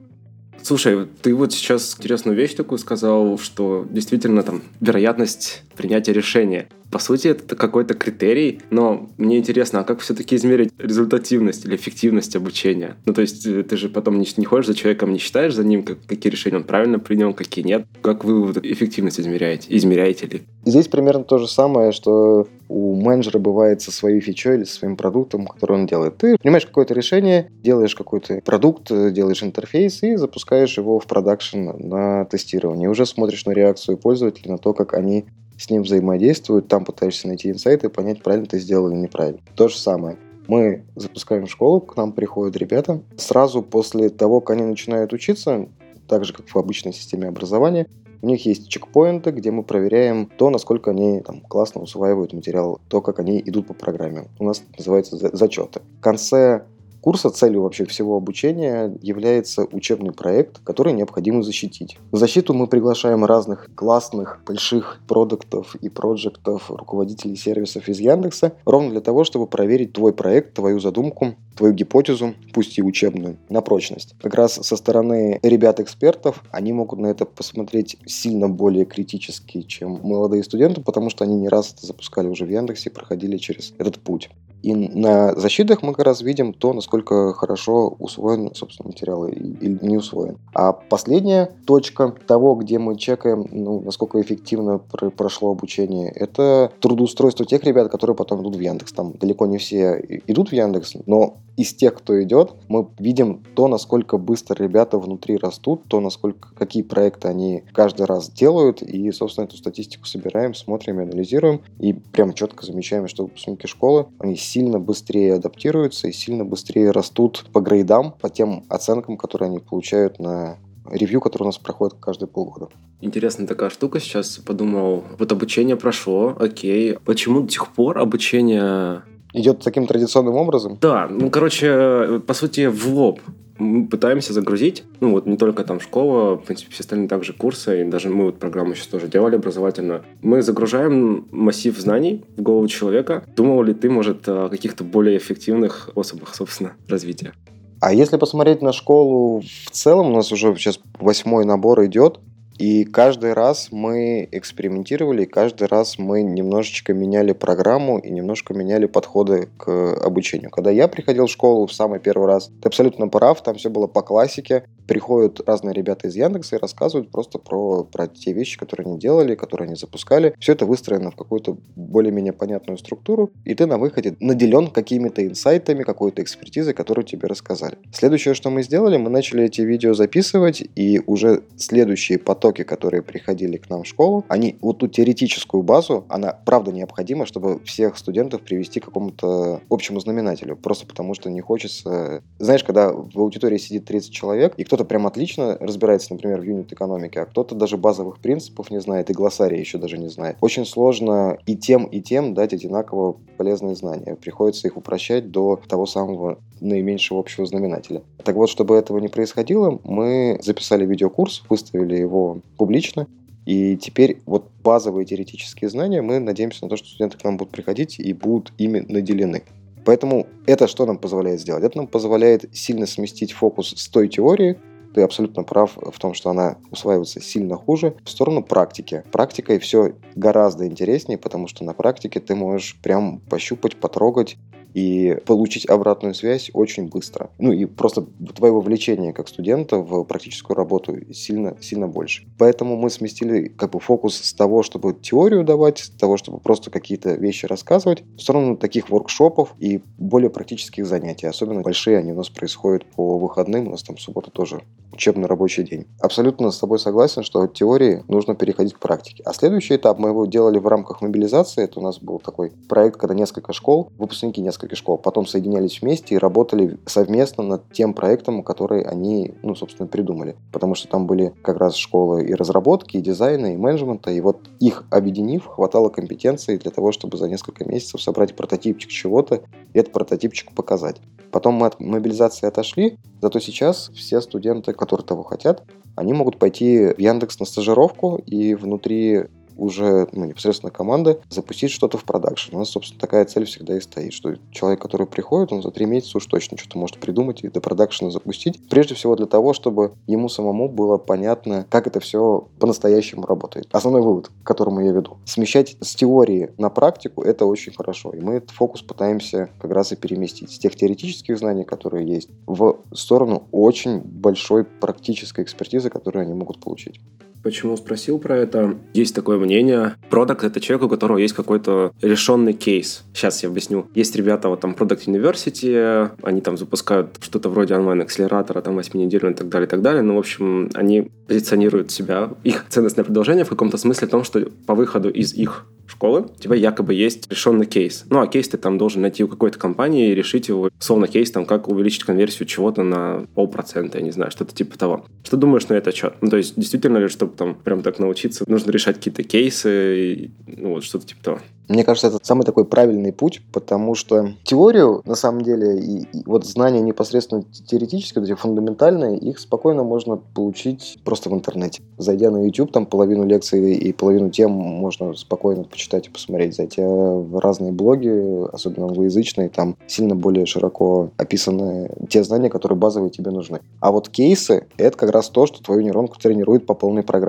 Слушай, 0.61 1.07
ты 1.21 1.35
вот 1.35 1.51
сейчас 1.51 1.95
интересную 1.97 2.37
вещь 2.37 2.53
такую 2.53 2.79
сказал, 2.79 3.37
что 3.37 3.85
действительно 3.89 4.43
там 4.43 4.63
вероятность 4.79 5.63
принятия 5.75 6.13
решения. 6.13 6.69
По 6.93 6.99
сути, 6.99 7.29
это 7.29 7.55
какой-то 7.55 7.95
критерий, 7.95 8.61
но 8.69 9.09
мне 9.17 9.39
интересно, 9.39 9.79
а 9.79 9.83
как 9.83 10.01
все-таки 10.01 10.35
измерить 10.35 10.69
результативность 10.77 11.65
или 11.65 11.75
эффективность 11.75 12.35
обучения? 12.35 12.97
Ну, 13.07 13.15
то 13.15 13.21
есть 13.21 13.47
э, 13.47 13.63
ты 13.63 13.77
же 13.77 13.89
потом 13.89 14.19
не, 14.19 14.27
не 14.37 14.45
ходишь 14.45 14.67
за 14.67 14.75
человеком, 14.75 15.11
не 15.11 15.17
считаешь 15.17 15.55
за 15.55 15.63
ним, 15.63 15.81
как, 15.81 15.97
какие 16.05 16.31
решения 16.31 16.57
он 16.57 16.65
правильно 16.65 16.99
принял, 16.99 17.33
какие 17.33 17.65
нет. 17.65 17.87
Как 18.03 18.23
вы 18.23 18.45
вот 18.45 18.63
эффективность 18.63 19.19
измеряете? 19.19 19.75
Измеряете 19.75 20.27
ли? 20.27 20.43
Здесь 20.65 20.87
примерно 20.87 21.23
то 21.23 21.39
же 21.39 21.47
самое, 21.47 21.93
что 21.93 22.47
у 22.69 22.93
менеджера 22.93 23.39
бывает 23.39 23.81
со 23.81 23.91
своей 23.91 24.19
фичой 24.19 24.57
или 24.57 24.63
со 24.63 24.75
своим 24.75 24.95
продуктом, 24.95 25.47
который 25.47 25.77
он 25.77 25.87
делает. 25.87 26.17
Ты 26.17 26.37
принимаешь 26.37 26.67
какое-то 26.67 26.93
решение, 26.93 27.49
делаешь 27.63 27.95
какой-то 27.95 28.39
продукт, 28.45 28.89
делаешь 28.89 29.41
интерфейс 29.41 30.03
и 30.03 30.15
запускаешь 30.15 30.77
его 30.77 30.99
в 30.99 31.07
продакшн 31.07 31.71
на 31.79 32.25
тестирование. 32.25 32.87
Уже 32.87 33.07
смотришь 33.07 33.47
на 33.47 33.51
реакцию 33.51 33.97
пользователей, 33.97 34.51
на 34.51 34.59
то, 34.59 34.73
как 34.73 34.93
они 34.93 35.25
с 35.63 35.69
ним 35.69 35.83
взаимодействуют, 35.83 36.67
там 36.67 36.83
пытаешься 36.83 37.27
найти 37.29 37.49
инсайты 37.49 37.87
и 37.87 37.89
понять, 37.89 38.21
правильно 38.21 38.47
ты 38.47 38.59
сделал 38.59 38.89
или 38.89 38.97
неправильно. 38.97 39.39
То 39.55 39.69
же 39.69 39.77
самое. 39.77 40.17
Мы 40.47 40.83
запускаем 40.95 41.47
школу, 41.47 41.79
к 41.79 41.95
нам 41.95 42.11
приходят 42.11 42.57
ребята. 42.57 43.01
Сразу 43.15 43.63
после 43.63 44.09
того, 44.09 44.41
как 44.41 44.57
они 44.57 44.65
начинают 44.65 45.13
учиться, 45.13 45.69
так 46.09 46.25
же, 46.25 46.33
как 46.33 46.49
в 46.49 46.57
обычной 46.57 46.91
системе 46.91 47.29
образования, 47.29 47.87
У 48.23 48.25
них 48.25 48.45
есть 48.45 48.69
чекпоинты, 48.69 49.31
где 49.31 49.51
мы 49.51 49.63
проверяем 49.63 50.27
то, 50.37 50.49
насколько 50.49 50.91
они 50.91 51.19
там, 51.19 51.41
классно 51.41 51.81
усваивают 51.81 52.31
материал, 52.31 52.79
то, 52.87 53.01
как 53.01 53.19
они 53.19 53.41
идут 53.45 53.67
по 53.67 53.73
программе. 53.73 54.29
У 54.39 54.45
нас 54.45 54.63
называется 54.77 55.17
зачеты. 55.35 55.81
В 55.99 56.01
конце 56.01 56.63
курса 57.03 57.29
целью 57.29 57.63
вообще 57.63 57.85
всего 57.85 58.15
обучения 58.15 58.97
является 59.01 59.65
учебный 59.71 60.13
проект, 60.13 60.59
который 60.63 60.93
необходимо 60.93 61.43
защитить. 61.43 61.97
В 62.11 62.17
защиту 62.17 62.53
мы 62.53 62.67
приглашаем 62.67 63.25
разных 63.25 63.69
классных, 63.75 64.39
больших 64.45 65.01
продуктов 65.05 65.75
и 65.75 65.89
проектов, 65.89 66.69
руководителей 66.69 67.35
сервисов 67.35 67.89
из 67.89 67.99
Яндекса, 67.99 68.53
ровно 68.65 68.91
для 68.91 69.01
того, 69.01 69.23
чтобы 69.23 69.47
проверить 69.47 69.93
твой 69.93 70.13
проект, 70.13 70.53
твою 70.53 70.79
задумку, 70.79 71.35
твою 71.57 71.73
гипотезу, 71.73 72.33
пусть 72.53 72.77
и 72.77 72.81
учебную, 72.81 73.37
на 73.49 73.61
прочность. 73.61 74.15
Как 74.21 74.35
раз 74.35 74.53
со 74.53 74.77
стороны 74.77 75.39
ребят-экспертов 75.43 76.43
они 76.51 76.73
могут 76.73 76.99
на 76.99 77.07
это 77.07 77.25
посмотреть 77.25 77.97
сильно 78.05 78.47
более 78.47 78.85
критически, 78.85 79.61
чем 79.61 79.99
молодые 80.03 80.43
студенты, 80.43 80.81
потому 80.81 81.09
что 81.09 81.23
они 81.23 81.35
не 81.35 81.49
раз 81.49 81.73
это 81.75 81.85
запускали 81.85 82.27
уже 82.27 82.45
в 82.45 82.49
Яндексе 82.49 82.89
и 82.89 82.93
проходили 82.93 83.37
через 83.37 83.73
этот 83.77 83.99
путь. 83.99 84.29
И 84.63 84.73
на 84.73 85.35
защитах 85.35 85.83
мы 85.83 85.93
как 85.93 86.05
раз 86.05 86.21
видим 86.21 86.53
то, 86.53 86.71
насколько 86.73 87.33
хорошо 87.33 87.95
усвоен, 87.99 88.55
собственно, 88.55 88.87
материал 88.87 89.27
или 89.27 89.77
не 89.81 89.97
усвоен. 89.97 90.37
А 90.53 90.71
последняя 90.71 91.51
точка 91.65 92.15
того, 92.27 92.55
где 92.55 92.79
мы 92.79 92.97
чекаем, 92.97 93.45
ну, 93.51 93.81
насколько 93.81 94.21
эффективно 94.21 94.77
прошло 94.77 95.51
обучение, 95.51 96.09
это 96.09 96.71
трудоустройство 96.79 97.45
тех 97.45 97.63
ребят, 97.65 97.91
которые 97.91 98.15
потом 98.15 98.41
идут 98.41 98.55
в 98.55 98.59
Яндекс. 98.59 98.93
Там 98.93 99.13
далеко 99.13 99.45
не 99.45 99.57
все 99.57 100.01
идут 100.27 100.49
в 100.49 100.53
Яндекс, 100.53 100.93
но 101.05 101.35
из 101.55 101.73
тех, 101.73 101.95
кто 101.95 102.21
идет, 102.23 102.53
мы 102.67 102.87
видим 102.99 103.43
то, 103.55 103.67
насколько 103.67 104.17
быстро 104.17 104.61
ребята 104.61 104.97
внутри 104.97 105.37
растут, 105.37 105.83
то, 105.87 105.99
насколько 105.99 106.53
какие 106.55 106.83
проекты 106.83 107.27
они 107.27 107.63
каждый 107.73 108.05
раз 108.05 108.29
делают, 108.29 108.81
и, 108.81 109.11
собственно, 109.11 109.45
эту 109.45 109.57
статистику 109.57 110.05
собираем, 110.05 110.53
смотрим 110.53 110.99
и 110.99 111.03
анализируем, 111.03 111.61
и 111.79 111.93
прям 111.93 112.33
четко 112.33 112.65
замечаем, 112.65 113.07
что 113.07 113.23
выпускники 113.23 113.67
школы, 113.67 114.07
они 114.19 114.35
сильно 114.35 114.79
быстрее 114.79 115.35
адаптируются 115.35 116.07
и 116.07 116.11
сильно 116.11 116.45
быстрее 116.45 116.91
растут 116.91 117.45
по 117.53 117.61
грейдам, 117.61 118.13
по 118.19 118.29
тем 118.29 118.65
оценкам, 118.69 119.17
которые 119.17 119.47
они 119.47 119.59
получают 119.59 120.19
на 120.19 120.57
ревью, 120.89 121.21
который 121.21 121.43
у 121.43 121.47
нас 121.47 121.57
проходит 121.57 121.95
каждые 121.99 122.27
полгода. 122.27 122.69
Интересная 123.01 123.47
такая 123.47 123.69
штука. 123.69 123.99
Сейчас 123.99 124.37
подумал, 124.37 125.03
вот 125.17 125.31
обучение 125.31 125.75
прошло, 125.75 126.35
окей. 126.39 126.97
Почему 127.05 127.41
до 127.41 127.51
сих 127.51 127.73
пор 127.73 127.99
обучение 127.99 129.03
идет 129.33 129.61
таким 129.61 129.87
традиционным 129.87 130.35
образом? 130.35 130.77
Да, 130.79 131.07
ну, 131.09 131.29
короче, 131.29 132.21
по 132.25 132.33
сути, 132.33 132.67
в 132.67 132.87
лоб 132.87 133.19
мы 133.57 133.87
пытаемся 133.87 134.33
загрузить, 134.33 134.83
ну 134.99 135.11
вот 135.11 135.25
не 135.25 135.37
только 135.37 135.63
там 135.63 135.79
школа, 135.79 136.35
в 136.35 136.43
принципе, 136.43 136.71
все 136.71 136.81
остальные 136.81 137.07
также 137.07 137.33
курсы, 137.33 137.81
и 137.81 137.83
даже 137.83 138.09
мы 138.09 138.25
вот 138.25 138.39
программу 138.39 138.73
сейчас 138.73 138.87
тоже 138.87 139.07
делали 139.07 139.35
образовательную. 139.35 140.03
Мы 140.21 140.41
загружаем 140.41 141.27
массив 141.31 141.77
знаний 141.77 142.23
в 142.35 142.41
голову 142.41 142.67
человека. 142.67 143.23
Думал 143.35 143.63
ли 143.63 143.73
ты, 143.73 143.89
может, 143.89 144.27
о 144.27 144.49
каких-то 144.49 144.83
более 144.83 145.17
эффективных 145.17 145.89
способах, 145.91 146.35
собственно, 146.35 146.73
развития? 146.87 147.33
А 147.79 147.93
если 147.93 148.17
посмотреть 148.17 148.61
на 148.61 148.71
школу 148.71 149.41
в 149.41 149.71
целом, 149.71 150.07
у 150.07 150.15
нас 150.15 150.31
уже 150.31 150.55
сейчас 150.55 150.79
восьмой 150.99 151.45
набор 151.45 151.85
идет, 151.85 152.19
и 152.57 152.85
каждый 152.85 153.33
раз 153.33 153.69
мы 153.71 154.27
экспериментировали, 154.31 155.23
и 155.23 155.25
каждый 155.25 155.67
раз 155.67 155.97
мы 155.97 156.21
немножечко 156.21 156.93
меняли 156.93 157.33
программу 157.33 157.97
и 157.97 158.09
немножко 158.09 158.53
меняли 158.53 158.85
подходы 158.85 159.49
к 159.57 159.95
обучению. 160.03 160.51
Когда 160.51 160.71
я 160.71 160.87
приходил 160.87 161.25
в 161.25 161.31
школу 161.31 161.65
в 161.67 161.73
самый 161.73 161.99
первый 161.99 162.27
раз, 162.27 162.51
ты 162.61 162.67
абсолютно 162.67 163.07
прав, 163.07 163.41
там 163.41 163.55
все 163.55 163.69
было 163.69 163.87
по 163.87 164.01
классике. 164.01 164.63
Приходят 164.87 165.39
разные 165.47 165.73
ребята 165.73 166.07
из 166.07 166.15
Яндекса 166.15 166.57
и 166.57 166.59
рассказывают 166.59 167.09
просто 167.09 167.39
про, 167.39 167.85
про 167.85 168.07
те 168.07 168.33
вещи, 168.33 168.57
которые 168.57 168.85
они 168.85 168.99
делали, 168.99 169.35
которые 169.35 169.67
они 169.67 169.75
запускали. 169.75 170.35
Все 170.39 170.51
это 170.51 170.65
выстроено 170.65 171.11
в 171.11 171.15
какую-то 171.15 171.57
более-менее 171.75 172.33
понятную 172.33 172.77
структуру, 172.77 173.31
и 173.45 173.55
ты 173.55 173.65
на 173.65 173.77
выходе 173.77 174.15
наделен 174.19 174.67
какими-то 174.67 175.25
инсайтами, 175.25 175.83
какой-то 175.83 176.21
экспертизой, 176.21 176.73
которую 176.73 177.05
тебе 177.05 177.27
рассказали. 177.27 177.77
Следующее, 177.93 178.33
что 178.33 178.49
мы 178.49 178.61
сделали, 178.63 178.97
мы 178.97 179.09
начали 179.09 179.45
эти 179.45 179.61
видео 179.61 179.93
записывать, 179.93 180.63
и 180.75 181.01
уже 181.05 181.43
следующие 181.57 182.19
потоки 182.19 182.42
потоки, 182.43 182.63
которые 182.63 183.01
приходили 183.01 183.55
к 183.55 183.69
нам 183.69 183.83
в 183.83 183.87
школу, 183.87 184.25
они 184.27 184.57
вот 184.61 184.79
ту 184.79 184.87
теоретическую 184.87 185.63
базу, 185.63 186.03
она 186.09 186.37
правда 186.45 186.73
необходима, 186.73 187.25
чтобы 187.25 187.59
всех 187.63 187.97
студентов 187.97 188.41
привести 188.41 188.81
к 188.81 188.85
какому-то 188.85 189.61
общему 189.69 190.01
знаменателю. 190.01 190.57
Просто 190.57 190.85
потому 190.85 191.13
что 191.13 191.29
не 191.29 191.39
хочется... 191.39 192.21
Знаешь, 192.39 192.65
когда 192.65 192.91
в 192.91 193.17
аудитории 193.17 193.57
сидит 193.57 193.85
30 193.85 194.11
человек, 194.11 194.53
и 194.57 194.65
кто-то 194.65 194.83
прям 194.83 195.07
отлично 195.07 195.57
разбирается, 195.61 196.11
например, 196.11 196.41
в 196.41 196.43
юнит-экономике, 196.43 197.21
а 197.21 197.25
кто-то 197.25 197.55
даже 197.55 197.77
базовых 197.77 198.19
принципов 198.19 198.71
не 198.71 198.81
знает, 198.81 199.09
и 199.09 199.13
глоссария 199.13 199.59
еще 199.59 199.77
даже 199.77 199.97
не 199.97 200.09
знает. 200.09 200.35
Очень 200.41 200.65
сложно 200.65 201.37
и 201.45 201.55
тем, 201.55 201.85
и 201.85 202.01
тем 202.01 202.33
дать 202.33 202.53
одинаково 202.53 203.15
полезные 203.37 203.75
знания. 203.75 204.17
Приходится 204.21 204.67
их 204.67 204.75
упрощать 204.75 205.31
до 205.31 205.59
того 205.67 205.85
самого 205.85 206.39
наименьшего 206.59 207.19
общего 207.19 207.45
знаменателя. 207.45 208.01
Так 208.23 208.35
вот, 208.35 208.49
чтобы 208.49 208.75
этого 208.75 208.99
не 208.99 209.09
происходило, 209.09 209.79
мы 209.83 210.39
записали 210.41 210.85
видеокурс, 210.85 211.43
выставили 211.49 211.97
его 211.97 212.32
публично. 212.57 213.07
И 213.45 213.75
теперь 213.75 214.21
вот 214.25 214.49
базовые 214.63 215.05
теоретические 215.05 215.69
знания 215.69 216.01
мы 216.01 216.19
надеемся 216.19 216.63
на 216.63 216.69
то, 216.69 216.77
что 216.77 216.87
студенты 216.87 217.17
к 217.17 217.23
нам 217.23 217.37
будут 217.37 217.51
приходить 217.51 217.99
и 217.99 218.13
будут 218.13 218.53
ими 218.57 218.79
наделены. 218.79 219.43
Поэтому 219.85 220.27
это 220.45 220.67
что 220.67 220.85
нам 220.85 220.97
позволяет 220.97 221.41
сделать? 221.41 221.63
Это 221.63 221.77
нам 221.77 221.87
позволяет 221.87 222.45
сильно 222.55 222.85
сместить 222.85 223.33
фокус 223.33 223.73
с 223.75 223.89
той 223.89 224.07
теории, 224.07 224.57
ты 224.93 225.01
абсолютно 225.01 225.43
прав 225.43 225.75
в 225.75 225.99
том, 225.99 226.13
что 226.13 226.29
она 226.29 226.57
усваивается 226.71 227.19
сильно 227.19 227.55
хуже, 227.55 227.95
в 228.03 228.09
сторону 228.09 228.43
практики. 228.43 229.03
Практикой 229.11 229.59
все 229.59 229.95
гораздо 230.15 230.67
интереснее, 230.67 231.17
потому 231.17 231.47
что 231.47 231.63
на 231.63 231.73
практике 231.73 232.19
ты 232.19 232.35
можешь 232.35 232.77
прям 232.81 233.19
пощупать, 233.19 233.75
потрогать 233.75 234.37
и 234.73 235.17
получить 235.25 235.67
обратную 235.67 236.13
связь 236.13 236.49
очень 236.53 236.87
быстро. 236.87 237.29
Ну 237.39 237.51
и 237.51 237.65
просто 237.65 238.05
твое 238.35 238.53
вовлечение 238.53 239.13
как 239.13 239.27
студента 239.27 239.77
в 239.77 240.03
практическую 240.03 240.57
работу 240.57 241.13
сильно, 241.13 241.55
сильно 241.61 241.87
больше. 241.87 242.25
Поэтому 242.37 242.75
мы 242.75 242.89
сместили 242.89 243.47
как 243.47 243.71
бы 243.71 243.79
фокус 243.79 244.15
с 244.15 244.33
того, 244.33 244.63
чтобы 244.63 244.93
теорию 244.93 245.43
давать, 245.43 245.79
с 245.79 245.89
того, 245.89 246.17
чтобы 246.17 246.39
просто 246.39 246.71
какие-то 246.71 247.13
вещи 247.13 247.45
рассказывать, 247.45 248.03
в 248.17 248.21
сторону 248.21 248.57
таких 248.57 248.89
воркшопов 248.89 249.53
и 249.59 249.81
более 249.97 250.29
практических 250.29 250.85
занятий. 250.85 251.27
Особенно 251.27 251.61
большие 251.61 251.97
они 251.97 252.11
у 252.11 252.15
нас 252.15 252.29
происходят 252.29 252.85
по 252.85 253.17
выходным, 253.17 253.67
у 253.67 253.71
нас 253.71 253.83
там 253.83 253.97
суббота 253.97 254.31
тоже 254.31 254.63
учебный 254.93 255.27
рабочий 255.27 255.63
день. 255.63 255.87
Абсолютно 255.99 256.51
с 256.51 256.59
тобой 256.59 256.79
согласен, 256.79 257.23
что 257.23 257.41
от 257.41 257.53
теории 257.53 258.03
нужно 258.07 258.35
переходить 258.35 258.73
к 258.73 258.79
практике. 258.79 259.23
А 259.25 259.33
следующий 259.33 259.75
этап 259.75 259.99
мы 259.99 260.09
его 260.09 260.25
делали 260.25 260.59
в 260.59 260.67
рамках 260.67 261.01
мобилизации. 261.01 261.63
Это 261.63 261.79
у 261.79 261.83
нас 261.83 261.99
был 261.99 262.19
такой 262.19 262.51
проект, 262.69 262.97
когда 262.97 263.13
несколько 263.13 263.53
школ, 263.53 263.91
выпускники 263.97 264.41
нескольких 264.41 264.77
школ, 264.77 264.97
потом 264.97 265.25
соединялись 265.25 265.81
вместе 265.81 266.15
и 266.15 266.17
работали 266.17 266.77
совместно 266.85 267.43
над 267.43 267.71
тем 267.71 267.93
проектом, 267.93 268.43
который 268.43 268.81
они, 268.83 269.33
ну, 269.43 269.55
собственно, 269.55 269.87
придумали. 269.87 270.35
Потому 270.51 270.75
что 270.75 270.87
там 270.87 271.07
были 271.07 271.33
как 271.41 271.57
раз 271.57 271.75
школы 271.75 272.25
и 272.25 272.33
разработки, 272.33 272.97
и 272.97 273.01
дизайна, 273.01 273.53
и 273.53 273.57
менеджмента. 273.57 274.11
И 274.11 274.21
вот 274.21 274.49
их 274.59 274.85
объединив, 274.89 275.45
хватало 275.45 275.89
компетенции 275.89 276.57
для 276.57 276.71
того, 276.71 276.91
чтобы 276.91 277.17
за 277.17 277.27
несколько 277.27 277.65
месяцев 277.65 278.01
собрать 278.01 278.35
прототипчик 278.35 278.89
чего-то 278.89 279.41
и 279.73 279.79
этот 279.79 279.93
прототипчик 279.93 280.53
показать. 280.53 281.01
Потом 281.31 281.55
мы 281.55 281.65
от 281.65 281.79
мобилизации 281.79 282.45
отошли, 282.45 282.99
зато 283.19 283.39
сейчас 283.39 283.89
все 283.95 284.21
студенты, 284.21 284.71
которые 284.83 285.05
того 285.05 285.23
хотят, 285.23 285.63
они 285.95 286.13
могут 286.13 286.39
пойти 286.39 286.93
в 286.93 286.99
Яндекс 286.99 287.39
на 287.39 287.45
стажировку 287.45 288.17
и 288.17 288.55
внутри 288.55 289.25
уже 289.57 290.07
ну, 290.11 290.25
непосредственно 290.25 290.71
команды 290.71 291.19
запустить 291.29 291.71
что-то 291.71 291.97
в 291.97 292.03
продакшн. 292.03 292.55
У 292.55 292.59
нас, 292.59 292.69
собственно, 292.69 292.99
такая 292.99 293.25
цель 293.25 293.45
всегда 293.45 293.77
и 293.77 293.81
стоит, 293.81 294.13
что 294.13 294.35
человек, 294.51 294.81
который 294.81 295.07
приходит, 295.07 295.51
он 295.51 295.61
за 295.61 295.71
три 295.71 295.85
месяца 295.85 296.17
уж 296.17 296.25
точно 296.25 296.57
что-то 296.57 296.77
может 296.77 296.99
придумать 296.99 297.43
и 297.43 297.49
до 297.49 297.61
продакшена 297.61 298.11
запустить. 298.11 298.59
Прежде 298.69 298.95
всего 298.95 299.15
для 299.15 299.25
того, 299.25 299.53
чтобы 299.53 299.93
ему 300.07 300.29
самому 300.29 300.69
было 300.69 300.97
понятно, 300.97 301.65
как 301.69 301.87
это 301.87 301.99
все 301.99 302.47
по-настоящему 302.59 303.25
работает. 303.25 303.67
Основной 303.71 304.01
вывод, 304.01 304.29
к 304.43 304.47
которому 304.47 304.81
я 304.81 304.91
веду. 304.91 305.17
Смещать 305.25 305.75
с 305.81 305.95
теории 305.95 306.51
на 306.57 306.69
практику– 306.69 307.21
это 307.23 307.45
очень 307.45 307.73
хорошо. 307.73 308.11
И 308.11 308.19
мы 308.19 308.35
этот 308.35 308.51
фокус 308.51 308.81
пытаемся 308.81 309.49
как 309.59 309.71
раз 309.71 309.91
и 309.91 309.95
переместить 309.95 310.51
с 310.51 310.59
тех 310.59 310.75
теоретических 310.75 311.37
знаний, 311.37 311.63
которые 311.63 312.07
есть, 312.07 312.29
в 312.45 312.77
сторону 312.93 313.47
очень 313.51 313.99
большой 313.99 314.63
практической 314.63 315.43
экспертизы, 315.43 315.89
которую 315.89 316.23
они 316.23 316.33
могут 316.33 316.59
получить. 316.59 316.99
Почему 317.43 317.75
спросил 317.75 318.19
про 318.19 318.37
это? 318.37 318.77
Есть 318.93 319.13
такое 319.13 319.37
мнение. 319.37 319.95
Продукт— 320.09 320.43
это 320.45 320.61
человек, 320.61 320.85
у 320.85 320.89
которого 320.89 321.17
есть 321.17 321.33
какой-то 321.33 321.91
решенный 322.01 322.53
кейс. 322.53 323.03
Сейчас 323.13 323.43
я 323.43 323.49
объясню. 323.49 323.87
Есть 323.93 324.15
ребята, 324.15 324.47
вот 324.47 324.61
там 324.61 324.71
Product 324.71 325.05
University, 325.05 326.09
они 326.21 326.39
там 326.39 326.57
запускают 326.57 327.17
что-то 327.19 327.49
вроде 327.49 327.75
онлайн-акселератора, 327.75 328.61
там 328.61 328.75
8 328.75 328.97
недель 328.97 329.29
и 329.29 329.33
так 329.33 329.49
далее, 329.49 329.67
и 329.67 329.69
так 329.69 329.81
далее. 329.81 330.01
Ну, 330.01 330.15
в 330.15 330.19
общем, 330.19 330.69
они 330.73 331.11
позиционируют 331.27 331.91
себя, 331.91 332.29
их 332.45 332.65
ценностное 332.69 333.03
предложение 333.03 333.43
в 333.43 333.49
каком-то 333.49 333.77
смысле 333.77 334.07
в 334.07 334.11
том, 334.11 334.23
что 334.23 334.47
по 334.65 334.73
выходу 334.73 335.09
из 335.09 335.33
их 335.33 335.65
школы, 335.85 336.21
у 336.21 336.41
тебя 336.41 336.55
якобы 336.55 336.93
есть 336.93 337.29
решенный 337.29 337.65
кейс. 337.65 338.05
Ну, 338.09 338.21
а 338.21 338.27
кейс 338.27 338.47
ты 338.47 338.57
там 338.57 338.77
должен 338.77 339.01
найти 339.01 339.23
у 339.23 339.27
какой-то 339.27 339.59
компании 339.59 340.09
и 340.09 340.15
решить 340.15 340.47
его, 340.47 340.69
словно 340.79 341.07
кейс, 341.07 341.29
там, 341.31 341.45
как 341.45 341.67
увеличить 341.67 342.03
конверсию 342.03 342.47
чего-то 342.47 342.83
на 342.83 343.25
полпроцента, 343.35 343.97
я 343.97 344.03
не 344.03 344.11
знаю, 344.11 344.31
что-то 344.31 344.55
типа 344.55 344.77
того. 344.77 345.05
Что 345.23 345.37
думаешь 345.37 345.67
на 345.67 345.73
это 345.73 345.91
счет? 345.91 346.13
Ну, 346.21 346.29
то 346.29 346.37
есть, 346.37 346.53
действительно 346.55 346.97
ли, 346.97 347.07
чтобы 347.33 347.53
там 347.53 347.55
прям 347.55 347.81
так 347.81 347.99
научиться, 347.99 348.43
нужно 348.47 348.71
решать 348.71 348.97
какие-то 348.97 349.23
кейсы, 349.23 350.13
и, 350.13 350.31
ну, 350.47 350.75
вот 350.75 350.83
что-то 350.83 351.07
типа 351.07 351.23
того? 351.23 351.39
Мне 351.69 351.83
кажется, 351.85 352.07
это 352.07 352.19
самый 352.21 352.43
такой 352.43 352.65
правильный 352.65 353.13
путь, 353.13 353.41
потому 353.53 353.95
что 353.95 354.33
теорию, 354.43 355.01
на 355.05 355.15
самом 355.15 355.41
деле, 355.41 355.79
и, 355.79 356.01
и 356.01 356.23
вот 356.25 356.45
знания 356.45 356.81
непосредственно 356.81 357.43
теоретические, 357.43 358.23
эти 358.23 358.33
фундаментальные, 358.33 359.17
их 359.17 359.39
спокойно 359.39 359.83
можно 359.83 360.17
получить 360.17 360.99
просто 361.05 361.29
в 361.29 361.33
интернете. 361.33 361.81
Зайдя 361.97 362.31
на 362.31 362.43
YouTube, 362.45 362.71
там 362.73 362.85
половину 362.85 363.25
лекций 363.25 363.75
и 363.75 363.93
половину 363.93 364.29
тем 364.29 364.51
можно 364.51 365.13
спокойно 365.13 365.63
почитать 365.63 366.07
и 366.07 366.09
посмотреть. 366.09 366.55
Зайдя 366.55 366.85
в 366.85 367.39
разные 367.39 367.71
блоги, 367.71 368.51
особенно 368.53 368.87
англоязычные, 368.87 369.47
там 369.47 369.77
сильно 369.87 370.15
более 370.15 370.45
широко 370.45 371.11
описаны 371.15 371.89
те 372.09 372.25
знания, 372.25 372.49
которые 372.49 372.77
базовые 372.77 373.09
тебе 373.09 373.31
нужны. 373.31 373.61
А 373.79 373.91
вот 373.91 374.09
кейсы— 374.09 374.67
это 374.77 374.97
как 374.97 375.11
раз 375.11 375.29
то, 375.29 375.45
что 375.45 375.63
твою 375.63 375.81
нейронку 375.81 376.19
тренирует 376.19 376.65
по 376.65 376.73
полной 376.73 377.03
программе. 377.03 377.22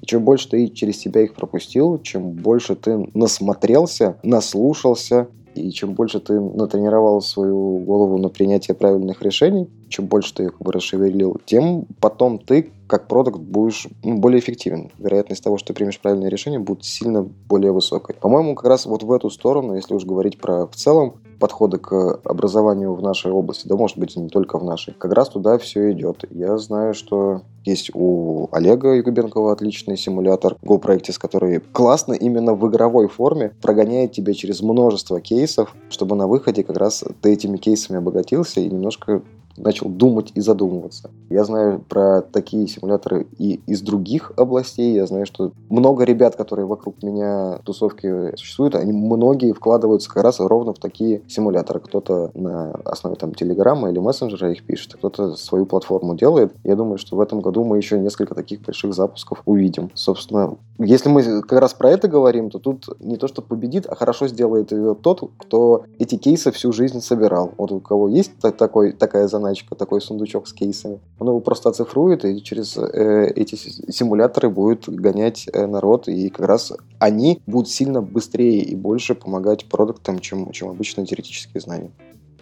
И 0.00 0.06
чем 0.06 0.24
больше 0.24 0.48
ты 0.48 0.68
через 0.68 0.98
себя 0.98 1.22
их 1.22 1.34
пропустил, 1.34 2.00
чем 2.02 2.32
больше 2.32 2.74
ты 2.74 3.08
насмотрелся, 3.14 4.16
наслушался, 4.22 5.28
и 5.54 5.70
чем 5.70 5.94
больше 5.94 6.18
ты 6.20 6.40
натренировал 6.40 7.20
свою 7.20 7.78
голову 7.78 8.18
на 8.18 8.28
принятие 8.28 8.74
правильных 8.74 9.22
решений, 9.22 9.68
чем 9.88 10.06
больше 10.06 10.34
ты 10.34 10.44
их 10.44 10.52
как 10.52 10.62
бы 10.62 10.72
расшевелил, 10.72 11.36
тем 11.44 11.86
потом 12.00 12.38
ты 12.38 12.70
как 12.86 13.08
продукт 13.08 13.40
будешь 13.40 13.88
ну, 14.02 14.18
более 14.18 14.40
эффективен. 14.40 14.90
Вероятность 14.98 15.42
того, 15.42 15.58
что 15.58 15.68
ты 15.68 15.74
примешь 15.74 16.00
правильное 16.00 16.28
решение, 16.28 16.60
будет 16.60 16.84
сильно 16.84 17.22
более 17.22 17.72
высокой. 17.72 18.14
По-моему, 18.16 18.54
как 18.54 18.66
раз 18.66 18.86
вот 18.86 19.02
в 19.02 19.12
эту 19.12 19.30
сторону, 19.30 19.74
если 19.74 19.94
уж 19.94 20.04
говорить 20.04 20.38
про 20.38 20.66
в 20.66 20.74
целом 20.74 21.14
подходы 21.42 21.78
к 21.78 22.20
образованию 22.22 22.94
в 22.94 23.02
нашей 23.02 23.32
области, 23.32 23.66
да, 23.66 23.74
может 23.74 23.98
быть, 23.98 24.14
и 24.16 24.20
не 24.20 24.28
только 24.28 24.60
в 24.60 24.64
нашей, 24.64 24.94
как 24.94 25.12
раз 25.12 25.28
туда 25.28 25.58
все 25.58 25.90
идет. 25.90 26.24
Я 26.30 26.56
знаю, 26.56 26.94
что 26.94 27.42
есть 27.64 27.90
у 27.94 28.48
Олега 28.52 28.92
Якубенкова 28.94 29.50
отличный 29.52 29.96
симулятор 29.96 30.56
GoPractice, 30.62 31.18
который 31.18 31.58
классно 31.58 32.12
именно 32.12 32.54
в 32.54 32.68
игровой 32.68 33.08
форме 33.08 33.50
прогоняет 33.60 34.12
тебя 34.12 34.34
через 34.34 34.62
множество 34.62 35.20
кейсов, 35.20 35.74
чтобы 35.90 36.14
на 36.14 36.28
выходе 36.28 36.62
как 36.62 36.76
раз 36.76 37.02
ты 37.20 37.32
этими 37.32 37.56
кейсами 37.56 37.98
обогатился 37.98 38.60
и 38.60 38.68
немножко 38.68 39.22
начал 39.56 39.88
думать 39.88 40.32
и 40.34 40.40
задумываться. 40.40 41.10
Я 41.30 41.44
знаю 41.44 41.80
про 41.88 42.22
такие 42.22 42.66
симуляторы 42.66 43.26
и 43.38 43.60
из 43.66 43.80
других 43.82 44.32
областей. 44.36 44.94
Я 44.94 45.06
знаю, 45.06 45.26
что 45.26 45.52
много 45.68 46.04
ребят, 46.04 46.36
которые 46.36 46.66
вокруг 46.66 47.02
меня 47.02 47.58
тусовки 47.64 48.36
существуют, 48.36 48.74
они 48.74 48.92
многие 48.92 49.52
вкладываются 49.52 50.10
как 50.10 50.22
раз 50.22 50.40
ровно 50.40 50.74
в 50.74 50.78
такие 50.78 51.22
симуляторы. 51.28 51.80
Кто-то 51.80 52.30
на 52.34 52.72
основе 52.84 53.16
там 53.16 53.34
телеграмма 53.34 53.90
или 53.90 53.98
мессенджера 53.98 54.52
их 54.52 54.64
пишет, 54.64 54.94
кто-то 54.94 55.36
свою 55.36 55.66
платформу 55.66 56.14
делает. 56.14 56.54
Я 56.64 56.76
думаю, 56.76 56.98
что 56.98 57.16
в 57.16 57.20
этом 57.20 57.40
году 57.40 57.64
мы 57.64 57.76
еще 57.76 57.98
несколько 57.98 58.34
таких 58.34 58.62
больших 58.62 58.94
запусков 58.94 59.42
увидим. 59.44 59.90
Собственно, 59.94 60.56
если 60.78 61.08
мы 61.08 61.42
как 61.42 61.60
раз 61.60 61.74
про 61.74 61.90
это 61.90 62.08
говорим, 62.08 62.50
то 62.50 62.58
тут 62.58 62.86
не 63.00 63.16
то, 63.16 63.28
что 63.28 63.42
победит, 63.42 63.86
а 63.86 63.94
хорошо 63.94 64.28
сделает 64.28 64.72
ее 64.72 64.94
тот, 64.94 65.30
кто 65.38 65.84
эти 65.98 66.16
кейсы 66.16 66.50
всю 66.50 66.72
жизнь 66.72 67.00
собирал. 67.00 67.52
Вот 67.56 67.72
у 67.72 67.80
кого 67.80 68.08
есть 68.08 68.32
такой, 68.58 68.92
такая 68.92 69.28
задача, 69.28 69.41
заначка, 69.42 69.74
такой 69.74 70.00
сундучок 70.00 70.46
с 70.46 70.52
кейсами. 70.52 71.00
Он 71.18 71.28
его 71.28 71.40
просто 71.40 71.68
оцифрует 71.68 72.24
и 72.24 72.42
через 72.42 72.76
э, 72.76 73.32
эти 73.34 73.56
симуляторы 73.90 74.48
будет 74.48 74.88
гонять 74.88 75.48
э, 75.52 75.66
народ, 75.66 76.08
и 76.08 76.28
как 76.28 76.46
раз 76.46 76.72
они 76.98 77.40
будут 77.46 77.68
сильно 77.68 78.00
быстрее 78.00 78.62
и 78.62 78.74
больше 78.74 79.14
помогать 79.14 79.66
продуктам, 79.66 80.18
чем, 80.20 80.50
чем 80.52 80.70
обычные 80.70 81.06
теоретические 81.06 81.60
знания. 81.60 81.90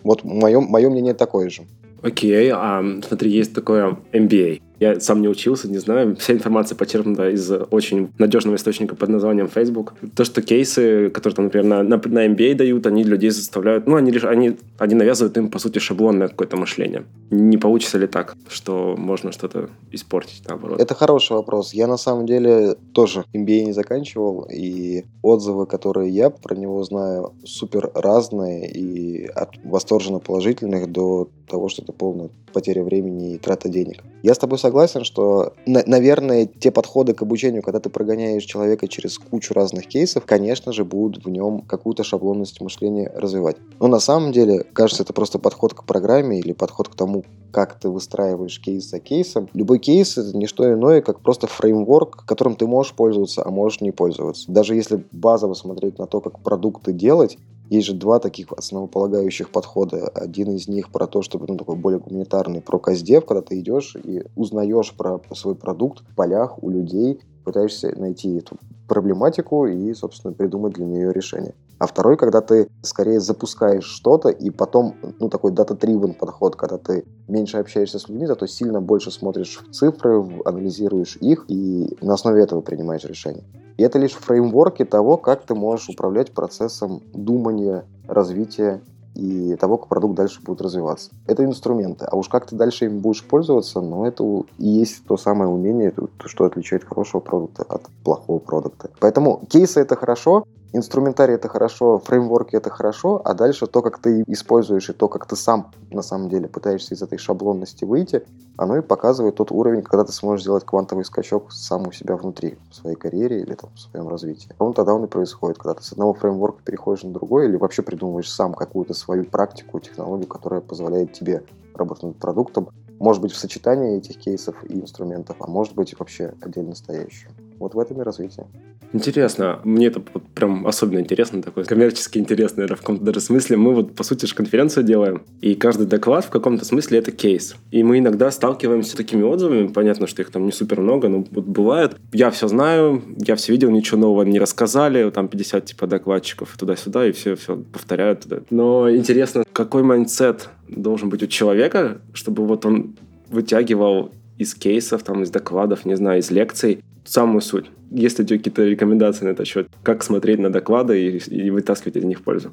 Вот 0.02 0.24
мое, 0.24 0.60
мое 0.60 0.90
мнение 0.90 1.14
такое 1.14 1.50
же. 1.50 1.62
Окей, 2.02 2.50
а 2.52 2.82
смотри, 3.06 3.30
есть 3.30 3.54
такое 3.54 3.98
MBA. 4.12 4.62
Я 4.80 4.98
сам 4.98 5.20
не 5.20 5.28
учился, 5.28 5.68
не 5.68 5.78
знаю. 5.78 6.16
Вся 6.16 6.32
информация 6.32 6.74
почерпнута 6.74 7.28
из 7.28 7.52
очень 7.70 8.08
надежного 8.18 8.56
источника 8.56 8.96
под 8.96 9.10
названием 9.10 9.46
Facebook. 9.46 9.92
То, 10.16 10.24
что 10.24 10.40
кейсы, 10.40 11.10
которые, 11.10 11.36
там, 11.36 11.44
например, 11.44 11.66
на, 11.66 11.82
на, 11.82 12.00
на 12.02 12.26
MBA 12.26 12.54
дают, 12.54 12.86
они 12.86 13.04
людей 13.04 13.28
заставляют... 13.28 13.86
Ну, 13.86 13.96
они, 13.96 14.10
они, 14.22 14.56
они 14.78 14.94
навязывают 14.94 15.36
им, 15.36 15.50
по 15.50 15.58
сути, 15.58 15.78
шаблонное 15.78 16.28
какое-то 16.28 16.56
мышление. 16.56 17.04
Не 17.30 17.58
получится 17.58 17.98
ли 17.98 18.06
так, 18.06 18.34
что 18.48 18.94
можно 18.96 19.32
что-то 19.32 19.68
испортить, 19.92 20.42
наоборот? 20.48 20.80
Это 20.80 20.94
хороший 20.94 21.36
вопрос. 21.36 21.74
Я, 21.74 21.86
на 21.86 21.98
самом 21.98 22.24
деле, 22.24 22.74
тоже 22.94 23.24
MBA 23.34 23.64
не 23.66 23.72
заканчивал, 23.72 24.48
и 24.50 25.04
отзывы, 25.20 25.66
которые 25.66 26.08
я 26.08 26.30
про 26.30 26.56
него 26.56 26.82
знаю, 26.84 27.34
супер 27.44 27.90
разные, 27.94 28.70
и 28.70 29.26
от 29.26 29.50
восторженно 29.62 30.20
положительных 30.20 30.90
до 30.90 31.28
того, 31.50 31.68
что 31.68 31.82
это 31.82 31.92
полная 31.92 32.30
потеря 32.52 32.82
времени 32.82 33.34
и 33.34 33.38
трата 33.38 33.68
денег. 33.68 34.02
Я 34.22 34.34
с 34.34 34.38
тобой 34.38 34.58
согласен, 34.58 35.04
что, 35.04 35.52
на, 35.66 35.82
наверное, 35.86 36.46
те 36.46 36.70
подходы 36.70 37.14
к 37.14 37.22
обучению, 37.22 37.62
когда 37.62 37.80
ты 37.80 37.90
прогоняешь 37.90 38.44
человека 38.44 38.88
через 38.88 39.18
кучу 39.18 39.52
разных 39.54 39.86
кейсов, 39.86 40.24
конечно 40.26 40.72
же, 40.72 40.84
будут 40.84 41.24
в 41.24 41.28
нем 41.28 41.62
какую-то 41.62 42.04
шаблонность 42.04 42.60
мышления 42.60 43.12
развивать. 43.14 43.56
Но 43.78 43.88
на 43.88 44.00
самом 44.00 44.32
деле, 44.32 44.64
кажется, 44.72 45.02
это 45.02 45.12
просто 45.12 45.38
подход 45.38 45.74
к 45.74 45.84
программе 45.84 46.38
или 46.38 46.52
подход 46.52 46.88
к 46.88 46.94
тому, 46.94 47.24
как 47.50 47.78
ты 47.78 47.88
выстраиваешь 47.88 48.60
кейс 48.60 48.88
за 48.88 49.00
кейсом. 49.00 49.48
Любой 49.54 49.78
кейс— 49.78 50.16
это 50.18 50.36
не 50.36 50.46
что 50.46 50.72
иное, 50.72 51.00
как 51.02 51.20
просто 51.20 51.46
фреймворк, 51.46 52.24
которым 52.24 52.54
ты 52.54 52.66
можешь 52.66 52.94
пользоваться, 52.94 53.42
а 53.44 53.50
можешь 53.50 53.80
не 53.80 53.90
пользоваться. 53.90 54.50
Даже 54.50 54.74
если 54.74 55.04
базово 55.10 55.54
смотреть 55.54 55.98
на 55.98 56.06
то, 56.06 56.20
как 56.20 56.40
продукты 56.40 56.92
делать, 56.92 57.38
есть 57.70 57.86
же 57.86 57.94
два 57.94 58.18
таких 58.18 58.52
основополагающих 58.52 59.50
подхода. 59.50 60.08
Один 60.08 60.50
из 60.56 60.68
них 60.68 60.90
про 60.90 61.06
то, 61.06 61.22
чтобы 61.22 61.46
ну, 61.48 61.56
такой 61.56 61.76
более 61.76 62.00
гуманитарный, 62.00 62.60
про 62.60 62.78
каздев, 62.78 63.24
когда 63.24 63.42
ты 63.42 63.60
идешь 63.60 63.96
и 63.96 64.24
узнаешь 64.34 64.92
про 64.92 65.22
свой 65.34 65.54
продукт 65.54 66.02
в 66.06 66.14
полях 66.16 66.62
у 66.62 66.68
людей, 66.68 67.20
пытаешься 67.44 67.94
найти 67.96 68.36
эту 68.36 68.56
проблематику 68.88 69.66
и, 69.66 69.94
собственно, 69.94 70.34
придумать 70.34 70.74
для 70.74 70.84
нее 70.84 71.12
решение. 71.12 71.54
А 71.80 71.86
второй, 71.86 72.18
когда 72.18 72.42
ты 72.42 72.68
скорее 72.82 73.20
запускаешь 73.20 73.84
что-то, 73.84 74.28
и 74.28 74.50
потом, 74.50 74.96
ну, 75.18 75.30
такой 75.30 75.50
data-driven 75.50 76.12
подход, 76.12 76.54
когда 76.54 76.76
ты 76.76 77.06
меньше 77.26 77.56
общаешься 77.56 77.98
с 77.98 78.06
людьми, 78.06 78.26
зато 78.26 78.46
сильно 78.46 78.82
больше 78.82 79.10
смотришь 79.10 79.62
в 79.66 79.72
цифры, 79.72 80.22
анализируешь 80.44 81.16
их, 81.16 81.46
и 81.48 81.96
на 82.02 82.12
основе 82.12 82.42
этого 82.42 82.60
принимаешь 82.60 83.04
решение. 83.04 83.44
И 83.78 83.82
это 83.82 83.98
лишь 83.98 84.12
фреймворки 84.12 84.84
того, 84.84 85.16
как 85.16 85.46
ты 85.46 85.54
можешь 85.54 85.88
управлять 85.88 86.32
процессом 86.32 87.02
думания, 87.14 87.86
развития 88.06 88.82
и 89.14 89.56
того, 89.56 89.78
как 89.78 89.88
продукт 89.88 90.16
дальше 90.16 90.42
будет 90.42 90.60
развиваться. 90.60 91.10
Это 91.26 91.46
инструменты. 91.46 92.04
А 92.04 92.14
уж 92.14 92.28
как 92.28 92.44
ты 92.44 92.56
дальше 92.56 92.84
им 92.84 93.00
будешь 93.00 93.24
пользоваться, 93.24 93.80
ну, 93.80 94.04
это 94.04 94.22
и 94.58 94.68
есть 94.68 95.06
то 95.06 95.16
самое 95.16 95.50
умение, 95.50 95.94
что 96.26 96.44
отличает 96.44 96.84
хорошего 96.84 97.20
продукта 97.20 97.64
от 97.66 97.86
плохого 98.04 98.38
продукта. 98.38 98.90
Поэтому 99.00 99.46
кейсы— 99.48 99.80
это 99.80 99.96
хорошо, 99.96 100.44
Инструментарий 100.72 101.34
это 101.34 101.48
хорошо, 101.48 101.98
фреймворки 101.98 102.54
это 102.54 102.70
хорошо, 102.70 103.20
а 103.24 103.34
дальше 103.34 103.66
то, 103.66 103.82
как 103.82 103.98
ты 103.98 104.22
используешь 104.28 104.88
и 104.88 104.92
то, 104.92 105.08
как 105.08 105.26
ты 105.26 105.34
сам 105.34 105.72
на 105.90 106.02
самом 106.02 106.28
деле 106.28 106.46
пытаешься 106.46 106.94
из 106.94 107.02
этой 107.02 107.18
шаблонности 107.18 107.84
выйти, 107.84 108.24
оно 108.56 108.76
и 108.76 108.80
показывает 108.80 109.34
тот 109.34 109.50
уровень, 109.50 109.82
когда 109.82 110.04
ты 110.04 110.12
сможешь 110.12 110.44
сделать 110.44 110.64
квантовый 110.64 111.04
скачок 111.04 111.50
сам 111.50 111.88
у 111.88 111.92
себя 111.92 112.16
внутри, 112.16 112.56
в 112.70 112.76
своей 112.76 112.94
карьере 112.94 113.40
или 113.40 113.54
там, 113.54 113.70
в 113.74 113.80
своем 113.80 114.06
развитии. 114.06 114.54
Ровно 114.60 114.74
тогда 114.74 114.94
он 114.94 115.04
и 115.04 115.08
происходит, 115.08 115.58
когда 115.58 115.74
ты 115.74 115.82
с 115.82 115.90
одного 115.90 116.14
фреймворка 116.14 116.62
переходишь 116.64 117.02
на 117.02 117.10
другой 117.10 117.46
или 117.46 117.56
вообще 117.56 117.82
придумываешь 117.82 118.30
сам 118.30 118.54
какую-то 118.54 118.94
свою 118.94 119.24
практику, 119.24 119.80
технологию, 119.80 120.28
которая 120.28 120.60
позволяет 120.60 121.12
тебе 121.12 121.42
работать 121.74 122.04
над 122.04 122.18
продуктом, 122.18 122.68
может 123.00 123.20
быть 123.22 123.32
в 123.32 123.36
сочетании 123.36 123.96
этих 123.96 124.18
кейсов 124.18 124.62
и 124.64 124.80
инструментов, 124.80 125.36
а 125.40 125.50
может 125.50 125.74
быть 125.74 125.98
вообще 125.98 126.34
отдельно 126.40 126.76
стоящую. 126.76 127.32
Вот 127.60 127.74
в 127.74 127.78
этом 127.78 128.00
и 128.00 128.04
развитие. 128.04 128.46
Интересно. 128.94 129.60
Мне 129.64 129.88
это 129.88 130.00
прям 130.00 130.66
особенно 130.66 130.98
интересно, 130.98 131.42
такой 131.42 131.64
коммерчески 131.64 132.18
наверное, 132.18 132.76
в 132.76 132.80
каком-то 132.80 133.04
даже 133.04 133.20
смысле. 133.20 133.58
Мы 133.58 133.74
вот, 133.74 133.94
по 133.94 134.02
сути, 134.02 134.24
же 134.24 134.34
конференцию 134.34 134.84
делаем, 134.84 135.22
и 135.42 135.54
каждый 135.54 135.86
доклад 135.86 136.24
в 136.24 136.30
каком-то 136.30 136.64
смысле 136.64 136.98
это 136.98 137.12
кейс. 137.12 137.54
И 137.70 137.82
мы 137.82 137.98
иногда 137.98 138.30
сталкиваемся 138.30 138.92
с 138.92 138.94
такими 138.94 139.22
отзывами, 139.22 139.68
понятно, 139.68 140.06
что 140.06 140.22
их 140.22 140.30
там 140.30 140.46
не 140.46 140.52
супер 140.52 140.80
много, 140.80 141.08
но 141.08 141.26
вот 141.30 141.44
бывает. 141.44 141.96
Я 142.12 142.30
все 142.30 142.48
знаю, 142.48 143.02
я 143.18 143.36
все 143.36 143.52
видел, 143.52 143.70
ничего 143.70 144.00
нового 144.00 144.22
не 144.22 144.38
рассказали, 144.38 145.10
там 145.10 145.28
50 145.28 145.66
типа 145.66 145.86
докладчиков 145.86 146.56
туда-сюда, 146.58 147.06
и 147.06 147.12
все, 147.12 147.36
все 147.36 147.56
повторяют. 147.56 148.20
Туда. 148.20 148.40
Но 148.48 148.90
интересно, 148.90 149.44
какой 149.52 149.82
mindset 149.82 150.48
должен 150.66 151.10
быть 151.10 151.22
у 151.22 151.26
человека, 151.26 152.00
чтобы 152.14 152.46
вот 152.46 152.64
он 152.64 152.96
вытягивал 153.28 154.12
из 154.40 154.54
кейсов, 154.54 155.02
там, 155.02 155.22
из 155.22 155.30
докладов, 155.30 155.84
не 155.84 155.96
знаю, 155.96 156.20
из 156.20 156.30
лекций, 156.30 156.82
самую 157.04 157.42
суть. 157.42 157.70
Есть 157.90 158.18
ли 158.18 158.24
у 158.24 158.26
тебя 158.26 158.38
какие-то 158.38 158.64
рекомендации 158.64 159.26
на 159.26 159.30
этот 159.30 159.46
счет? 159.46 159.68
Как 159.82 160.02
смотреть 160.02 160.38
на 160.38 160.50
доклады 160.50 160.98
и, 160.98 161.18
и 161.18 161.50
вытаскивать 161.50 161.96
из 161.96 162.04
них 162.04 162.24
пользу? 162.24 162.52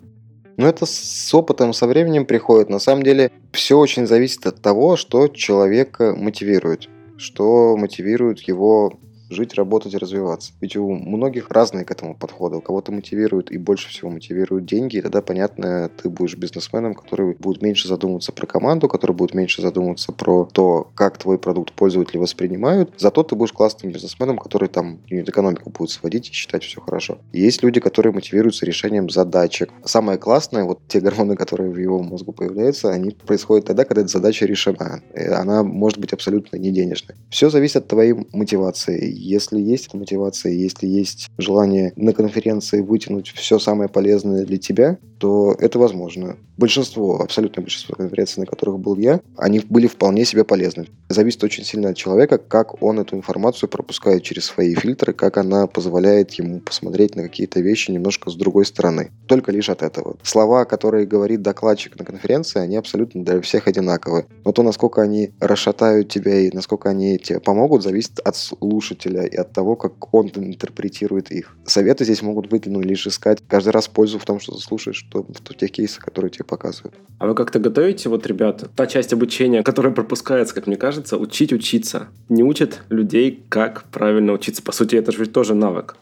Ну, 0.58 0.67
это 0.67 0.86
с 0.86 1.34
опытом, 1.34 1.71
со 1.71 1.88
временем 1.88 2.26
приходит. 2.26 2.69
На 2.69 2.80
самом 2.80 3.04
деле, 3.04 3.32
все 3.54 3.78
очень 3.78 4.06
зависит 4.06 4.45
от 4.45 4.62
того, 4.62 4.97
что 4.97 5.30
человека 5.30 6.13
мотивирует. 6.13 6.89
Что 7.15 7.78
мотивирует 7.78 8.41
его 8.41 9.00
жить, 9.29 9.55
работать, 9.55 9.95
развиваться. 9.95 10.53
Ведь 10.61 10.75
у 10.75 10.91
многих 10.91 11.49
разные 11.49 11.85
к 11.85 11.91
этому 11.91 12.15
подходы. 12.15 12.57
У 12.57 12.61
кого-то 12.61 12.91
мотивируют 12.91 13.51
и 13.51 13.57
больше 13.57 13.89
всего 13.89 14.09
мотивируют 14.09 14.65
деньги, 14.65 14.97
и 14.97 15.01
тогда, 15.01 15.21
понятно, 15.21 15.89
ты 16.01 16.09
будешь 16.09 16.37
бизнесменом, 16.37 16.93
который 16.93 17.35
будет 17.35 17.61
меньше 17.61 17.87
задумываться 17.87 18.31
про 18.31 18.45
команду, 18.45 18.87
который 18.87 19.15
будет 19.15 19.33
меньше 19.33 19.61
задумываться 19.61 20.11
про 20.11 20.45
то, 20.51 20.91
как 20.95 21.17
твой 21.17 21.37
продукт 21.37 21.73
пользователи 21.73 22.17
воспринимают. 22.17 22.93
Зато 22.97 23.23
ты 23.23 23.35
будешь 23.35 23.53
классным 23.53 23.91
бизнесменом, 23.91 24.37
который 24.37 24.69
там 24.69 24.99
юнит-экономику 25.07 25.69
будет 25.69 25.89
сводить 25.89 26.29
и 26.29 26.33
считать 26.33 26.63
все 26.63 26.81
хорошо. 26.81 27.19
И 27.31 27.41
есть 27.41 27.63
люди, 27.63 27.79
которые 27.79 28.13
мотивируются 28.13 28.65
решением 28.65 29.09
задачек. 29.09 29.71
Самое 29.83 30.17
классное, 30.17 30.63
вот 30.63 30.79
те 30.87 30.99
гормоны, 30.99 31.35
которые 31.35 31.71
в 31.71 31.77
его 31.77 32.01
мозгу 32.01 32.31
появляются, 32.31 32.91
они 32.91 33.11
происходят 33.11 33.65
тогда, 33.65 33.85
когда 33.85 34.01
эта 34.01 34.11
задача 34.11 34.45
решена. 34.45 35.01
И 35.15 35.23
она 35.23 35.63
может 35.63 35.99
быть 35.99 36.13
абсолютно 36.13 36.57
не 36.57 36.71
денежной. 36.71 37.17
Все 37.29 37.49
зависит 37.49 37.77
от 37.77 37.87
твоей 37.87 38.13
мотивации. 38.33 39.09
Если 39.17 39.60
есть 39.60 39.93
мотивация, 39.93 40.51
если 40.51 40.88
есть 40.88 41.30
желание 41.38 41.93
на 41.95 42.13
конференции 42.13 42.82
вытянуть 42.82 43.30
все 43.30 43.60
самое 43.60 43.89
полезное 43.89 44.45
для 44.45 44.58
тебя, 44.58 44.97
то 45.17 45.56
это 45.60 45.80
возможно. 45.80 46.38
Большинство, 46.58 47.21
абсолютное 47.21 47.63
большинство 47.63 47.95
конференций, 47.95 48.41
на 48.41 48.45
которых 48.47 48.80
был 48.80 48.95
я, 48.97 49.21
они 49.36 49.60
были 49.60 49.88
вполне 49.88 50.25
себе 50.25 50.43
полезны. 50.43 50.88
Зависит 51.08 51.43
очень 51.43 51.63
сильно 51.63 51.89
от 51.89 51.97
человека, 51.97 52.39
как 52.39 52.82
он 52.82 52.99
эту 52.99 53.15
информацию 53.15 53.69
пропускает 53.69 54.23
через 54.23 54.45
свои 54.45 54.73
фильтры, 54.73 55.13
как 55.13 55.38
она 55.38 55.67
позволяет 55.67 56.34
ему 56.34 56.60
посмотреть 56.60 57.15
на 57.15 57.23
какие-то 57.23 57.60
вещи 57.60 57.91
немножко 57.91 58.32
с 58.32 58.36
другой 58.36 58.65
стороны. 58.65 59.12
Только 59.27 59.51
лишь 59.51 59.69
от 59.69 59.84
этого. 59.84 60.17
Слова, 60.23 60.65
которые 60.65 61.06
говорит 61.06 61.43
докладчик 61.43 61.97
на 61.99 62.06
конференции, 62.06 62.60
они 62.60 62.75
абсолютно 62.75 63.23
для 63.23 63.39
всех 63.41 63.67
одинаковы. 63.67 64.25
Но 64.43 64.51
то, 64.51 64.63
насколько 64.63 65.01
они 65.01 65.32
расшатают 65.39 66.10
тебя 66.10 66.39
и 66.39 66.51
насколько 66.51 66.89
они 66.89 67.19
тебе 67.19 67.39
помогут, 67.39 67.84
зависит 67.84 68.19
от 68.19 68.36
слушателя 68.36 69.06
и 69.07 69.35
от 69.35 69.53
того, 69.53 69.75
как 69.75 70.13
он 70.13 70.31
интерпретирует 70.35 71.31
их. 71.31 71.55
Советы 71.65 72.03
здесь 72.03 72.21
могут 72.21 72.47
быть 72.47 72.65
ну, 72.65 72.81
лишь 72.81 73.07
искать 73.07 73.39
каждый 73.47 73.69
раз 73.69 73.87
пользу 73.87 74.19
в 74.19 74.25
том, 74.25 74.39
что 74.39 74.53
ты 74.53 74.61
слушаешь, 74.61 74.97
что 74.97 75.23
в 75.23 75.55
тех 75.55 75.71
кейсах, 75.71 76.03
которые 76.03 76.31
тебе 76.31 76.45
показывают. 76.45 76.95
А 77.19 77.27
вы 77.27 77.35
как-то 77.35 77.59
готовите, 77.59 78.09
вот, 78.09 78.27
ребята, 78.27 78.69
та 78.75 78.87
часть 78.87 79.13
обучения, 79.13 79.63
которая 79.63 79.93
пропускается, 79.93 80.53
как 80.53 80.67
мне 80.67 80.77
кажется, 80.77 81.17
учить 81.17 81.53
учиться. 81.53 82.07
Не 82.29 82.43
учат 82.43 82.81
людей, 82.89 83.43
как 83.49 83.83
правильно 83.85 84.33
учиться. 84.33 84.61
По 84.61 84.71
сути, 84.71 84.95
это 84.95 85.11
же 85.11 85.19
ведь 85.19 85.33
тоже 85.33 85.53
навык 85.53 85.95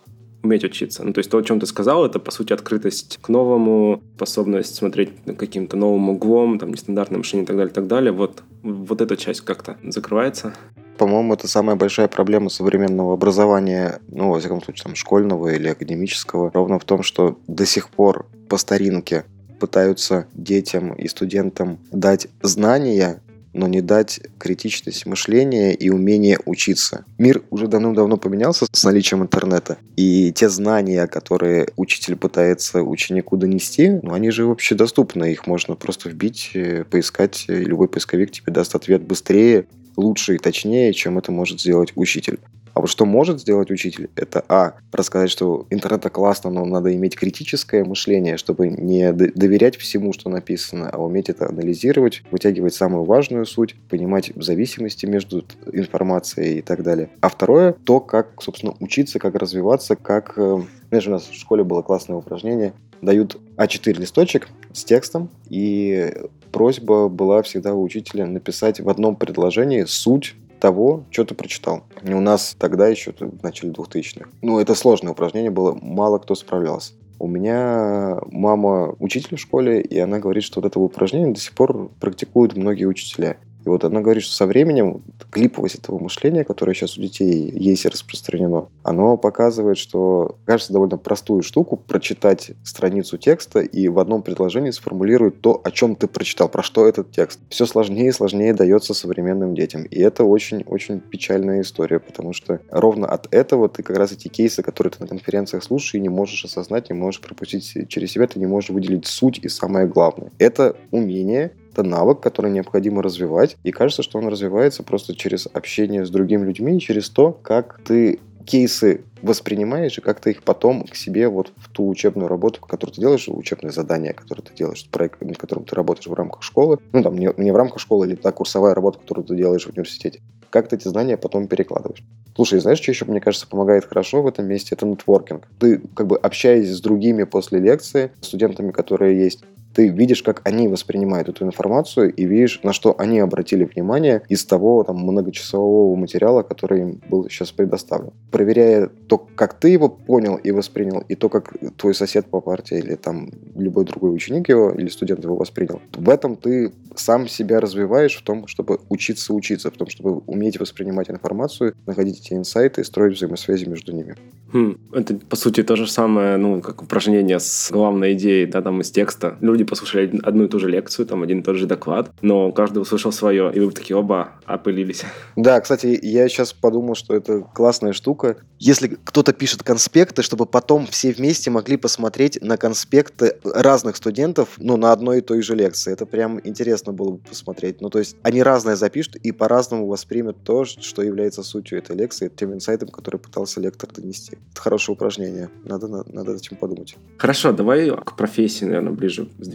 уметь 0.46 0.64
учиться. 0.64 1.04
Ну, 1.04 1.12
то 1.12 1.20
есть 1.20 1.30
то, 1.30 1.38
о 1.38 1.44
чем 1.44 1.60
ты 1.60 1.66
сказал, 1.66 2.06
это, 2.06 2.20
по 2.20 2.32
сути, 2.32 2.54
открытость 2.54 3.20
к 3.22 3.30
новому, 3.30 4.02
способность 4.16 4.76
смотреть 4.76 5.10
каким-то 5.38 5.76
новым 5.76 6.10
углом, 6.10 6.60
там, 6.60 6.72
нестандартное 6.72 7.18
мышление 7.18 7.44
и 7.44 7.48
так 7.48 7.58
далее, 7.58 7.72
и 7.72 7.76
так 7.76 7.88
далее. 7.88 8.12
Вот, 8.12 8.44
вот 8.64 9.02
эта 9.02 9.18
часть 9.18 9.42
как-то 9.42 9.78
закрывается. 9.84 10.54
По-моему, 10.98 11.34
это 11.34 11.48
самая 11.48 11.76
большая 11.76 12.08
проблема 12.08 12.50
современного 12.50 13.14
образования, 13.14 14.00
ну, 14.08 14.30
во 14.30 14.40
всяком 14.40 14.62
случае, 14.62 14.84
там, 14.84 14.96
школьного 14.96 15.50
или 15.50 15.68
академического, 15.68 16.52
ровно 16.54 16.80
в 16.80 16.86
том, 16.86 17.04
что 17.04 17.38
до 17.48 17.66
сих 17.66 17.90
пор 17.90 18.28
по 18.48 18.58
старинке 18.58 19.26
пытаются 19.60 20.28
детям 20.34 20.94
и 20.94 21.08
студентам 21.08 21.80
дать 21.92 22.28
знания, 22.42 23.22
но 23.54 23.68
не 23.68 23.82
дать 23.82 24.20
критичность 24.38 25.06
мышления 25.06 25.74
и 25.74 25.90
умение 25.90 26.38
учиться. 26.46 27.06
Мир 27.18 27.42
уже 27.50 27.68
давно-давно 27.68 28.18
поменялся 28.18 28.66
с 28.70 28.84
наличием 28.84 29.24
интернета, 29.24 29.78
и 29.96 30.32
те 30.34 30.50
знания, 30.50 31.08
которые 31.08 31.70
учитель 31.78 32.16
пытается 32.16 32.84
ученику 32.84 33.38
донести, 33.38 34.00
ну, 34.02 34.14
они 34.14 34.30
же 34.32 34.46
вообще 34.46 34.76
доступны, 34.76 35.32
их 35.32 35.48
можно 35.48 35.76
просто 35.76 36.10
вбить, 36.10 36.52
э, 36.54 36.84
поискать, 36.84 37.46
и 37.48 37.54
любой 37.54 37.88
поисковик 37.88 38.32
тебе 38.32 38.52
даст 38.52 38.76
ответ 38.76 39.02
быстрее, 39.04 39.66
лучше 39.98 40.36
и 40.36 40.38
точнее, 40.38 40.94
чем 40.94 41.18
это 41.18 41.32
может 41.32 41.60
сделать 41.60 41.94
учитель. 41.96 42.40
А 42.76 42.82
вот 42.82 42.90
что 42.90 43.06
может 43.06 43.40
сделать 43.40 43.72
учитель, 43.72 44.10
это 44.18 44.44
а, 44.50 44.74
рассказать, 44.92 45.32
что 45.32 45.66
интернет 45.70 46.10
классно, 46.12 46.50
но 46.50 46.66
надо 46.66 46.94
иметь 46.94 47.16
критическое 47.16 47.86
мышление, 47.86 48.36
чтобы 48.36 48.68
не 48.68 49.14
доверять 49.14 49.78
всему, 49.78 50.12
что 50.12 50.30
написано, 50.30 50.90
а 50.90 50.98
уметь 50.98 51.30
это 51.30 51.48
анализировать, 51.48 52.22
вытягивать 52.32 52.74
самую 52.74 53.06
важную 53.06 53.46
суть, 53.46 53.76
понимать 53.90 54.34
зависимости 54.36 55.06
между 55.06 55.46
информацией 55.72 56.60
и 56.60 56.62
так 56.62 56.84
далее. 56.84 57.10
А 57.22 57.30
второе, 57.30 57.72
то, 57.72 58.02
как, 58.02 58.42
собственно, 58.42 58.76
учиться, 58.82 59.20
как 59.20 59.36
развиваться, 59.36 59.96
как... 59.96 60.34
Э, 60.36 60.62
знаешь, 60.90 61.08
у 61.08 61.12
нас 61.12 61.28
в 61.30 61.34
школе 61.34 61.64
было 61.64 61.82
классное 61.82 62.18
упражнение. 62.18 62.74
Дают 63.02 63.38
А4 63.58 63.94
листочек 64.00 64.50
с 64.74 64.84
текстом, 64.84 65.30
и 65.50 66.14
просьба 66.52 67.10
была 67.10 67.42
всегда 67.44 67.74
у 67.74 67.84
учителя 67.84 68.26
написать 68.26 68.80
в 68.80 68.90
одном 68.90 69.16
предложении 69.16 69.84
суть 69.86 70.36
того, 70.60 71.04
что 71.12 71.26
ты 71.26 71.36
прочитал. 71.36 71.84
И 72.04 72.14
у 72.14 72.22
нас 72.22 72.56
тогда 72.58 72.88
еще, 72.88 73.14
в 73.20 73.44
начале 73.44 73.74
2000-х. 73.74 74.30
Ну, 74.42 74.60
это 74.60 74.74
сложное 74.74 75.12
упражнение 75.12 75.52
было, 75.52 75.78
мало 75.80 76.18
кто 76.18 76.36
справлялся. 76.36 76.94
У 77.18 77.28
меня 77.28 78.20
мама 78.30 78.96
учитель 79.00 79.38
в 79.38 79.40
школе, 79.40 79.82
и 79.82 79.98
она 80.00 80.20
говорит, 80.20 80.44
что 80.44 80.60
вот 80.60 80.68
это 80.68 80.80
упражнение 80.80 81.34
до 81.34 81.40
сих 81.40 81.54
пор 81.54 81.90
практикуют 82.00 82.58
многие 82.58 82.86
учителя. 82.86 83.38
И 83.66 83.70
вот 83.70 83.84
она 83.84 84.02
говорит, 84.02 84.24
что 84.24 84.34
со 84.34 84.46
временем 84.46 85.04
клиповость 85.32 85.76
этого 85.76 85.98
мышления, 85.98 86.44
которое 86.44 86.74
сейчас 86.74 86.98
у 86.98 87.02
детей 87.02 87.52
есть 87.52 87.86
и 87.86 87.90
распространено, 87.90 88.68
оно 88.84 89.18
показывает, 89.18 89.78
что 89.78 90.38
кажется 90.46 90.72
довольно 90.72 90.98
простую 90.98 91.42
штуку 91.42 91.76
прочитать 91.76 92.52
страницу 92.64 93.18
текста 93.18 93.60
и 93.60 93.88
в 93.88 93.98
одном 94.00 94.22
предложении 94.22 94.70
сформулировать 94.70 95.42
то, 95.42 95.60
о 95.64 95.72
чем 95.72 95.96
ты 95.96 96.08
прочитал, 96.08 96.48
про 96.48 96.62
что 96.62 96.88
этот 96.88 97.12
текст. 97.12 97.40
Все 97.50 97.66
сложнее 97.66 98.10
и 98.10 98.12
сложнее 98.12 98.54
дается 98.54 98.94
современным 98.94 99.56
детям. 99.56 99.84
И 99.84 100.00
это 100.00 100.24
очень-очень 100.24 101.00
печальная 101.00 101.62
история, 101.62 102.00
потому 102.00 102.34
что 102.34 102.60
ровно 102.70 103.08
от 103.08 103.34
этого 103.34 103.68
ты 103.68 103.82
как 103.82 103.98
раз 103.98 104.12
эти 104.12 104.28
кейсы, 104.28 104.62
которые 104.62 104.92
ты 104.92 105.02
на 105.02 105.08
конференциях 105.08 105.64
слушаешь, 105.64 105.96
и 105.96 106.00
не 106.00 106.10
можешь 106.10 106.46
осознать, 106.46 106.90
не 106.90 106.96
можешь 106.96 107.22
пропустить 107.22 107.90
через 107.90 108.12
себя, 108.12 108.28
ты 108.28 108.40
не 108.40 108.46
можешь 108.46 108.70
выделить 108.70 109.08
суть 109.08 109.40
и 109.42 109.50
самое 109.50 109.88
главное. 109.88 110.32
Это 110.38 110.76
умение 110.92 111.52
это 111.76 111.84
навык, 111.84 112.22
который 112.22 112.52
необходимо 112.52 113.04
развивать. 113.04 113.58
И 113.64 113.72
кажется, 113.72 114.02
что 114.02 114.18
он 114.18 114.28
развивается 114.28 114.82
просто 114.84 115.16
через 115.16 115.48
общение 115.52 116.06
с 116.06 116.10
другими 116.10 116.46
людьми, 116.46 116.80
через 116.80 117.10
то, 117.10 117.32
как 117.32 117.82
ты 117.86 118.20
кейсы 118.46 119.02
воспринимаешь 119.22 119.98
и 119.98 120.02
как 120.02 120.20
ты 120.20 120.32
их 120.32 120.44
потом 120.44 120.84
к 120.84 120.96
себе 120.96 121.28
вот 121.28 121.52
в 121.58 121.70
ту 121.70 121.90
учебную 121.90 122.28
работу, 122.28 122.62
которую 122.62 122.94
ты 122.94 123.02
делаешь, 123.02 123.28
учебное 123.28 123.72
задание, 123.72 124.14
которое 124.14 124.44
ты 124.44 124.54
делаешь, 124.54 124.88
проект, 124.92 125.20
над 125.22 125.38
которым 125.38 125.66
ты 125.66 125.76
работаешь 125.76 126.08
в 126.08 126.14
рамках 126.14 126.44
школы, 126.44 126.78
ну 126.94 127.02
там 127.02 127.18
не, 127.18 127.32
не 127.38 127.52
в 127.52 127.56
рамках 127.56 127.80
школы 127.80 128.06
или 128.06 128.16
та 128.16 128.32
курсовая 128.32 128.76
работа, 128.76 129.00
которую 129.00 129.26
ты 129.26 129.36
делаешь 129.36 129.66
в 129.66 129.72
университете, 129.72 130.22
как 130.52 130.68
ты 130.68 130.76
эти 130.76 130.88
знания 130.88 131.18
потом 131.18 131.48
перекладываешь. 131.48 132.04
Слушай, 132.36 132.60
знаешь, 132.60 132.80
что 132.80 132.92
еще, 132.92 133.06
мне 133.06 133.20
кажется, 133.20 133.48
помогает 133.48 133.86
хорошо 133.86 134.22
в 134.22 134.28
этом 134.28 134.46
месте? 134.46 134.76
Это 134.76 134.86
нетворкинг. 134.86 135.48
Ты, 135.60 135.82
как 135.96 136.06
бы, 136.06 136.18
общаясь 136.18 136.70
с 136.70 136.82
другими 136.82 137.24
после 137.24 137.60
лекции, 137.60 138.12
студентами, 138.22 138.72
которые 138.72 139.18
есть, 139.18 139.44
ты 139.76 139.90
видишь, 139.90 140.24
как 140.24 140.42
они 140.46 140.68
воспринимают 140.70 141.28
эту 141.28 141.46
информацию 141.46 142.14
и 142.14 142.26
видишь, 142.26 142.62
на 142.64 142.72
что 142.72 142.96
они 142.98 143.20
обратили 143.20 143.66
внимание 143.66 144.22
из 144.30 144.46
того 144.46 144.84
там, 144.84 144.98
многочасового 144.98 145.96
материала, 145.96 146.44
который 146.44 146.82
им 146.82 147.02
был 147.10 147.30
сейчас 147.30 147.52
предоставлен. 147.52 148.12
Проверяя 148.32 148.88
то, 149.08 149.18
как 149.18 149.54
ты 149.60 149.70
его 149.70 149.90
понял 149.90 150.38
и 150.38 150.52
воспринял, 150.52 151.04
и 151.10 151.16
то, 151.16 151.28
как 151.28 151.54
твой 151.78 151.94
сосед 151.94 152.28
по 152.28 152.40
партии 152.40 152.78
или 152.78 152.96
там 152.96 153.30
любой 153.56 153.84
другой 153.84 154.16
ученик 154.16 154.48
его 154.48 154.72
или 154.72 154.88
студент 154.88 155.24
его 155.24 155.36
воспринял, 155.36 155.82
в 155.94 156.10
этом 156.10 156.38
ты 156.38 156.72
сам 156.96 157.28
себя 157.28 157.60
развиваешь 157.60 158.16
в 158.16 158.24
том, 158.24 158.48
чтобы 158.48 158.80
учиться 158.90 159.34
учиться, 159.34 159.70
в 159.72 159.78
том, 159.78 159.90
чтобы 159.90 160.20
уметь 160.26 160.60
воспринимать 160.60 161.10
информацию, 161.10 161.74
находить 161.86 162.20
эти 162.22 162.34
инсайты 162.34 162.82
и 162.82 162.84
строить 162.86 163.18
взаимосвязи 163.18 163.66
между 163.66 163.92
ними. 163.92 164.16
Хм, 164.54 164.78
это, 164.94 165.16
по 165.16 165.36
сути, 165.36 165.64
то 165.64 165.76
же 165.76 165.86
самое, 165.86 166.38
ну, 166.38 166.62
как 166.62 166.82
упражнение 166.82 167.40
с 167.40 167.70
главной 167.72 168.14
идеей, 168.14 168.46
да, 168.46 168.62
там, 168.62 168.80
из 168.80 168.90
текста. 168.90 169.38
Люди 169.42 169.65
послушали 169.66 170.20
одну 170.24 170.46
и 170.46 170.48
ту 170.48 170.60
же 170.60 170.70
лекцию, 170.70 171.06
там, 171.06 171.24
один 171.24 171.40
и 171.40 171.44
тот 171.44 171.56
же 171.56 171.66
доклад, 171.66 172.12
но 172.22 172.52
каждый 172.52 172.80
услышал 172.80 173.12
свое, 173.12 173.52
и 173.54 173.60
вы 173.60 173.72
такие 173.72 173.98
оба 173.98 174.34
опылились. 174.46 175.04
Да, 175.36 175.60
кстати, 175.60 176.00
я 176.02 176.28
сейчас 176.30 176.54
подумал, 176.54 176.96
что 176.96 177.14
это 177.14 177.42
классная 177.42 177.94
штука. 177.94 178.38
Если 178.58 178.88
кто-то 178.88 179.34
пишет 179.34 179.64
конспекты, 179.64 180.22
чтобы 180.24 180.46
потом 180.46 180.88
все 180.88 181.12
вместе 181.12 181.52
могли 181.52 181.78
посмотреть 181.78 182.42
на 182.42 182.58
конспекты 182.58 183.38
разных 183.44 183.98
студентов, 183.98 184.50
ну, 184.58 184.78
на 184.78 184.92
одной 184.92 185.20
и 185.20 185.22
той 185.22 185.42
же 185.42 185.56
лекции. 185.56 185.92
Это 185.92 186.06
прям 186.06 186.40
интересно 186.44 186.94
было 186.94 187.12
бы 187.12 187.18
посмотреть. 187.18 187.82
Ну, 187.82 187.90
то 187.90 188.00
есть, 188.00 188.16
они 188.24 188.42
разное 188.42 188.76
запишут 188.76 189.18
и 189.18 189.32
по-разному 189.32 189.88
воспримут 189.88 190.44
то, 190.44 190.66
что 190.66 191.02
является 191.02 191.44
сутью 191.44 191.78
этой 191.78 191.96
лекции, 191.96 192.32
тем 192.34 192.54
инсайтом, 192.54 192.90
который 192.90 193.20
пытался 193.20 193.60
лектор 193.60 193.92
донести. 193.92 194.38
Это 194.52 194.62
хорошее 194.62 194.96
упражнение. 194.96 195.50
Надо, 195.64 195.88
надо, 195.88 196.12
надо 196.12 196.36
над 196.36 196.42
этим 196.42 196.58
подумать. 196.58 196.96
Хорошо, 197.18 197.52
давай 197.52 197.90
к 197.90 198.16
профессии, 198.16 198.66
наверное, 198.66 198.94
ближе 198.94 199.28
сдвинемся. 199.40 199.55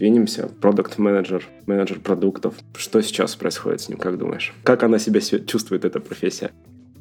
Продукт 0.60 0.98
менеджер 0.98 1.46
менеджер 1.66 2.00
продуктов. 2.00 2.54
Что 2.74 3.02
сейчас 3.02 3.36
происходит 3.36 3.82
с 3.82 3.88
ним, 3.90 3.98
как 3.98 4.16
думаешь? 4.16 4.54
Как 4.64 4.82
она 4.82 4.98
себя 4.98 5.20
чувствует, 5.20 5.84
эта 5.84 6.00
профессия? 6.00 6.50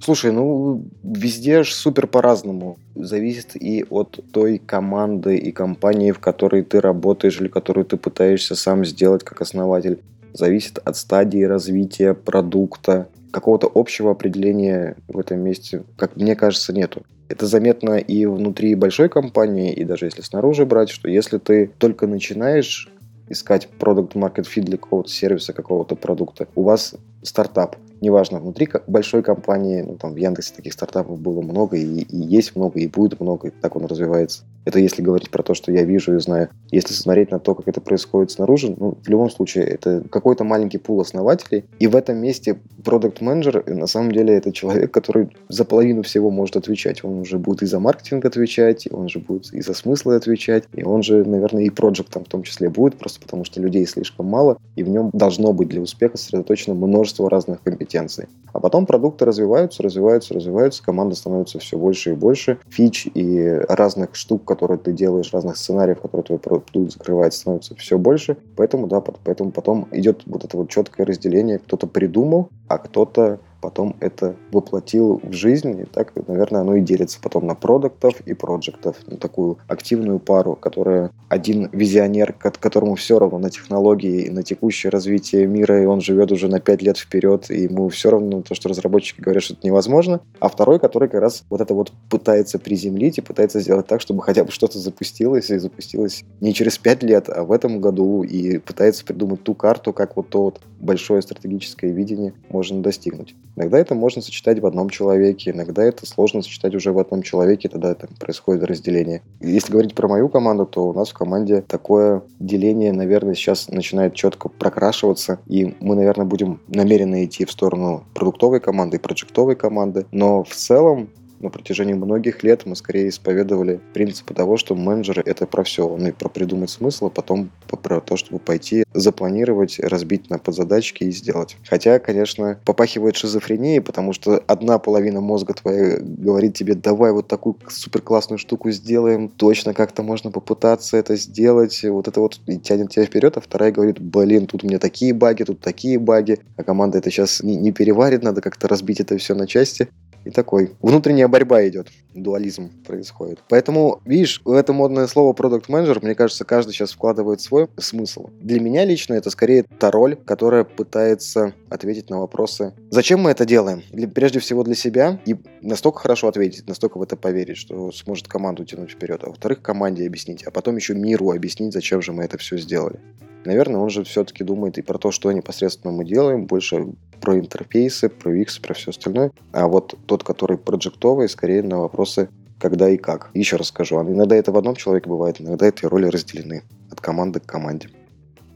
Слушай, 0.02 0.34
ну 0.34 0.86
везде 1.04 1.64
же 1.64 1.74
супер 1.74 2.08
по-разному. 2.08 2.78
Зависит 2.96 3.56
и 3.56 3.86
от 3.90 4.20
той 4.34 4.58
команды 4.58 5.38
и 5.38 5.52
компании, 5.52 6.12
в 6.12 6.20
которой 6.20 6.64
ты 6.64 6.82
работаешь 6.82 7.40
или 7.40 7.48
которую 7.48 7.86
ты 7.86 7.96
пытаешься 7.96 8.56
сам 8.56 8.84
сделать 8.84 9.24
как 9.24 9.42
основатель. 9.42 10.00
Зависит 10.34 10.80
от 10.80 10.98
стадии 10.98 11.44
развития 11.44 12.14
продукта 12.14 13.08
какого-то 13.32 13.72
общего 13.74 14.12
определения 14.12 14.98
в 15.08 15.20
этом 15.20 15.40
месте, 15.40 15.84
как 15.98 16.16
мне 16.16 16.36
кажется, 16.36 16.74
нету. 16.74 17.04
Это 17.28 17.46
заметно 17.46 17.98
и 17.98 18.26
внутри 18.26 18.74
большой 18.76 19.10
компании, 19.10 19.72
и 19.72 19.84
даже 19.84 20.06
если 20.06 20.22
снаружи 20.22 20.66
брать, 20.66 20.90
что 20.90 21.08
если 21.10 21.38
ты 21.38 21.72
только 21.78 22.08
начинаешь 22.08 22.92
искать 23.30 23.68
продукт 23.68 24.16
market 24.16 24.48
fit 24.48 24.64
для 24.64 24.78
какого-то 24.78 25.10
сервиса, 25.10 25.54
какого-то 25.54 25.96
продукта, 25.96 26.48
у 26.56 26.64
вас 26.64 26.96
стартап, 27.22 27.76
неважно, 28.02 28.40
внутри 28.40 28.68
большой 28.88 29.22
компании, 29.22 29.82
ну, 29.82 29.96
там 29.96 30.14
в 30.14 30.18
Яндексе 30.18 30.56
таких 30.56 30.74
стартапов 30.74 31.20
было 31.20 31.42
много, 31.42 31.78
и, 31.78 32.02
и 32.02 32.18
есть 32.18 32.56
много, 32.56 32.80
и 32.80 32.88
будет 32.88 33.20
много, 33.20 33.50
и 33.50 33.52
так 33.52 33.76
он 33.76 33.86
развивается. 33.86 34.44
Это 34.66 34.80
если 34.80 35.02
говорить 35.02 35.30
про 35.30 35.44
то, 35.44 35.54
что 35.54 35.72
я 35.72 35.84
вижу 35.84 36.16
и 36.16 36.20
знаю. 36.20 36.50
Если 36.72 36.94
смотреть 36.94 37.32
на 37.32 37.40
то, 37.40 37.56
как 37.56 37.68
это 37.68 37.82
происходит 37.82 38.32
снаружи, 38.32 38.76
ну, 38.78 38.98
в 39.02 39.10
любом 39.10 39.30
случае, 39.30 39.66
это 39.66 40.04
какой-то 40.10 40.44
маленький 40.44 40.78
пул 40.78 41.02
основателей, 41.02 41.66
и 41.80 41.88
в 41.88 41.96
этом 41.96 42.18
месте 42.18 42.60
продукт 42.84 43.22
менеджер 43.22 43.64
на 43.68 43.88
самом 43.88 44.12
деле, 44.12 44.36
это 44.36 44.52
человек, 44.52 44.92
который 44.92 45.30
за 45.48 45.66
половину 45.66 46.04
всего 46.04 46.30
может 46.30 46.56
отвечать. 46.56 47.04
Он 47.04 47.20
уже 47.20 47.38
будет 47.38 47.64
и 47.64 47.66
за 47.66 47.80
маркетинг 47.80 48.26
отвечать, 48.26 48.88
он 48.92 49.10
же 49.10 49.20
будет 49.20 49.54
и 49.54 49.62
за 49.62 49.74
смыслы 49.74 50.16
отвечать, 50.16 50.66
и 50.74 50.84
он 50.84 51.04
же, 51.04 51.24
наверное, 51.26 51.64
и 51.64 51.70
проектом 51.70 52.26
в 52.26 52.28
том 52.28 52.44
числе 52.44 52.70
будет, 52.70 52.98
просто 52.98 53.20
потому 53.20 53.44
что 53.44 53.62
людей 53.62 53.86
слишком 53.86 54.26
мало, 54.26 54.58
и 54.76 54.84
в 54.84 54.90
нем 54.90 55.10
должно 55.14 55.54
быть 55.54 55.70
для 55.70 55.82
успеха 55.82 56.18
сосредоточено 56.18 56.76
множество 56.76 57.30
разных 57.30 57.62
компетенций. 57.64 58.28
А 58.54 58.60
потом 58.60 58.86
продукты 58.86 59.26
развиваются, 59.26 59.84
развиваются, 59.84 60.34
развиваются, 60.34 60.84
команда 60.84 61.16
становится 61.16 61.60
все 61.60 61.78
больше 61.78 62.12
и 62.12 62.14
больше, 62.14 62.58
фич 62.70 63.08
и 63.14 63.62
разных 63.68 64.16
штук, 64.16 64.44
которые 64.60 64.78
ты 64.78 64.92
делаешь, 64.92 65.32
разных 65.32 65.56
сценариев, 65.56 66.02
которые 66.02 66.26
твой 66.26 66.40
продукт 66.40 66.76
закрывает, 66.92 67.34
становится 67.34 67.76
все 67.76 67.98
больше. 67.98 68.36
Поэтому, 68.58 68.88
да, 68.88 69.00
поэтому 69.00 69.52
потом 69.52 69.88
идет 69.92 70.24
вот 70.26 70.44
это 70.44 70.58
вот 70.58 70.70
четкое 70.70 71.06
разделение. 71.06 71.60
Кто-то 71.60 71.88
придумал, 71.88 72.50
а 72.68 72.78
кто-то 72.78 73.40
потом 73.62 73.96
это 74.00 74.36
воплотил 74.52 75.22
в 75.24 75.34
жизнь, 75.34 75.82
и 75.82 75.86
так, 75.86 76.14
наверное, 76.28 76.62
оно 76.62 76.76
и 76.76 76.82
делится 76.82 77.20
потом 77.22 77.48
на 77.48 77.56
продуктов 77.56 78.20
и 78.22 78.34
проектов, 78.34 78.96
на 79.08 79.18
такую 79.18 79.58
активную 79.68 80.20
пару, 80.20 80.56
которая 80.56 81.12
один 81.30 81.70
визионер, 81.72 82.34
которому 82.34 82.96
все 82.96 83.20
равно 83.20 83.38
на 83.38 83.50
технологии 83.50 84.24
и 84.24 84.30
на 84.30 84.44
текущее 84.44 84.90
развитие 84.90 85.46
мира, 85.46 85.82
и 85.82 85.86
он 85.86 86.02
живет 86.02 86.32
уже 86.32 86.48
на 86.48 86.60
5 86.60 86.82
лет 86.82 86.98
вперед, 86.98 87.50
и 87.50 87.64
ему 87.64 87.90
все 87.90 88.10
равно 88.10 88.42
то, 88.42 88.56
что 88.56 88.70
разработчики 88.70 89.22
говорят, 89.22 89.44
что 89.44 89.54
это 89.54 89.66
невозможно, 89.66 90.22
а 90.40 90.50
второй, 90.50 90.80
который 90.80 91.10
как 91.10 91.22
раз 91.22 91.44
вот 91.50 91.62
это 91.62 91.74
вот 91.74 91.92
пытается 92.10 92.60
приземлить 92.60 93.18
и 93.18 93.22
пытается 93.22 93.60
сделать 93.60 93.88
так, 93.88 94.02
чтобы 94.02 94.24
хотя 94.24 94.44
бы 94.44 94.52
что-то 94.52 94.80
запустилось, 94.80 95.50
и 95.50 95.58
запустилось 95.58 96.24
не 96.42 96.54
через 96.54 96.78
5 96.78 97.04
лет, 97.04 97.30
а 97.30 97.44
в 97.44 97.52
этом 97.52 97.80
году, 97.80 98.24
и 98.24 98.58
пытается 98.58 99.06
придумать 99.06 99.44
ту 99.44 99.54
карту, 99.54 99.94
как 99.94 100.16
вот 100.16 100.30
то 100.30 100.44
вот 100.46 100.62
большое 100.80 101.22
стратегическое 101.22 101.92
видение 101.92 102.34
можно 102.50 102.82
достигнуть. 102.82 103.36
Иногда 103.56 103.78
это 103.80 103.96
можно 103.96 104.22
сочетать 104.22 104.60
в 104.60 104.66
одном 104.66 104.90
человеке, 104.90 105.52
иногда 105.52 105.84
это 105.84 106.06
сложно 106.06 106.42
сочетать 106.42 106.76
уже 106.76 106.92
в 106.92 107.00
одном 107.00 107.24
человеке, 107.24 107.70
тогда 107.70 107.94
там 107.94 108.10
происходит 108.20 108.64
разделение. 108.64 109.22
Если 109.42 109.72
говорить 109.72 109.96
про 109.96 110.08
мою 110.08 110.30
команду, 110.30 110.66
то 110.66 110.88
у 110.88 110.94
нас 110.94 111.10
в 111.10 111.14
команде 111.14 111.62
такое 111.62 112.22
деление, 112.40 112.94
наверное, 112.94 113.36
сейчас 113.36 113.70
начинает 113.70 114.14
четко 114.14 114.50
прокрашиваться, 114.50 115.40
и 115.48 115.76
мы, 115.80 115.96
наверное, 115.96 116.26
будем 116.26 116.62
намеренно 116.68 117.26
идти 117.26 117.46
в 117.46 117.52
сторону 117.52 118.04
продуктовой 118.14 118.60
команды 118.60 118.98
и 118.98 119.00
проектовой 119.00 119.56
команды, 119.56 120.06
но 120.12 120.44
в 120.44 120.54
целом 120.56 121.10
на 121.40 121.50
протяжении 121.50 121.94
многих 121.94 122.44
лет 122.44 122.66
мы 122.66 122.76
скорее 122.76 123.10
исповедовали 123.10 123.80
принципы 123.94 124.34
того, 124.34 124.58
что 124.58 124.76
менеджеры— 124.76 125.24
это 125.26 125.46
про 125.48 125.64
все. 125.64 125.88
Он 125.88 126.08
и 126.08 126.12
про 126.12 126.30
придумать 126.30 126.70
смысл, 126.70 127.08
а 127.08 127.10
потом 127.10 127.52
про 127.68 128.02
то, 128.02 128.18
чтобы 128.18 128.40
пойти, 128.40 128.84
запланировать, 128.94 129.80
разбить 129.80 130.30
на 130.30 130.38
подзадачки 130.38 131.04
и 131.04 131.12
сделать. 131.12 131.58
Хотя, 131.68 132.00
конечно, 132.00 132.60
попахивает 132.66 133.16
шизофренией, 133.16 133.82
потому 133.82 134.14
что 134.14 134.44
одна 134.48 134.80
половина 134.80 135.22
мозга 135.22 135.54
твоя 135.54 135.98
говорит 136.00 136.56
тебе, 136.56 136.76
давай 136.76 137.12
вот 137.12 137.28
такую 137.28 137.56
супер 137.70 138.02
классную 138.02 138.38
штуку 138.38 138.72
сделаем, 138.72 139.30
точно 139.30 139.74
как-то 139.74 140.04
можно 140.04 140.32
попытаться 140.32 140.98
это 140.98 141.16
сделать, 141.16 141.84
вот 141.84 142.08
это 142.08 142.20
вот 142.20 142.40
и 142.48 142.58
тянет 142.58 142.92
тебя 142.92 143.06
вперед, 143.06 143.38
а 143.38 143.42
вторая 143.42 143.72
говорит, 143.72 144.00
блин, 144.00 144.48
тут 144.48 144.64
у 144.64 144.68
меня 144.68 144.80
такие 144.80 145.14
баги, 145.14 145.44
тут 145.44 145.60
такие 145.60 146.00
баги, 146.00 146.40
а 146.58 146.64
команда 146.64 146.98
это 146.98 147.10
сейчас 147.10 147.42
не, 147.42 147.56
не 147.56 147.72
переварит, 147.72 148.24
надо 148.24 148.42
как-то 148.42 148.68
разбить 148.68 149.00
это 149.00 149.18
все 149.18 149.36
на 149.36 149.48
части. 149.48 149.90
И 150.26 150.30
такой 150.32 150.72
внутренняя 150.82 151.28
борьба 151.28 151.68
идет, 151.68 151.88
дуализм 152.14 152.72
происходит. 152.86 153.40
Поэтому, 153.50 154.02
видишь, 154.06 154.42
это 154.46 154.74
модное 154.74 155.08
слово 155.08 155.34
продукт 155.34 155.70
менеджер 155.70 156.00
мне 156.02 156.16
кажется, 156.16 156.46
каждый 156.46 156.74
сейчас 156.74 156.92
вкладывает 156.92 157.42
свой 157.42 157.68
смысл. 157.78 158.30
Для 158.40 158.60
меня 158.60 158.86
лично 158.86 159.14
это 159.14 159.30
скорее 159.30 159.64
та 159.64 159.92
роль, 159.92 160.16
которая 160.16 160.64
пытается 160.64 161.54
ответить 161.70 162.10
на 162.10 162.20
вопросы, 162.20 162.74
зачем 162.90 163.22
мы 163.22 163.32
это 163.32 163.46
делаем? 163.46 163.84
Для, 163.92 164.08
прежде 164.08 164.40
всего 164.40 164.64
для 164.64 164.76
себя 164.76 165.20
и 165.26 165.36
настолько 165.62 166.00
хорошо 166.00 166.28
ответить, 166.28 166.68
настолько 166.68 166.98
в 166.98 167.02
это 167.02 167.16
поверить, 167.16 167.58
что 167.58 167.92
сможет 167.92 168.28
команду 168.28 168.66
тянуть 168.66 168.92
вперед, 168.92 169.22
а 169.24 169.30
во-вторых, 169.30 169.62
команде 169.62 170.06
объяснить, 170.06 170.44
а 170.44 170.52
потом 170.52 170.76
еще 170.76 170.96
миру 170.96 171.32
объяснить, 171.32 171.74
зачем 171.74 172.02
же 172.02 172.12
мы 172.12 172.24
это 172.24 172.38
все 172.38 172.58
сделали. 172.58 173.00
Наверное, 173.46 173.80
он 173.80 173.90
же 173.90 174.04
все-таки 174.04 174.44
думает 174.44 174.78
и 174.78 174.82
про 174.82 174.98
то, 174.98 175.12
что 175.12 175.32
непосредственно 175.32 175.94
мы 175.94 176.04
делаем, 176.04 176.46
больше 176.46 176.88
про 177.22 177.38
интерфейсы, 177.38 178.10
про 178.10 178.36
UX, 178.36 178.62
про 178.62 178.74
все 178.74 178.92
остальное. 178.92 179.32
А 179.52 179.68
вот 179.68 179.98
тот, 180.10 180.24
который 180.24 180.58
проектовый, 180.58 181.30
скорее 181.30 181.62
на 181.64 181.80
вопросы 181.80 182.30
когда 182.60 182.90
и 182.90 182.98
как. 182.98 183.30
Еще 183.34 183.56
раз 183.56 183.68
скажу, 183.68 183.98
а 183.98 184.04
иногда 184.04 184.36
это 184.36 184.52
в 184.52 184.58
одном 184.58 184.76
человеке 184.76 185.10
бывает, 185.10 185.40
иногда 185.40 185.68
эти 185.68 185.86
роли 185.86 186.08
разделены 186.08 186.64
от 186.92 187.00
команды 187.00 187.40
к 187.40 187.46
команде. 187.46 187.88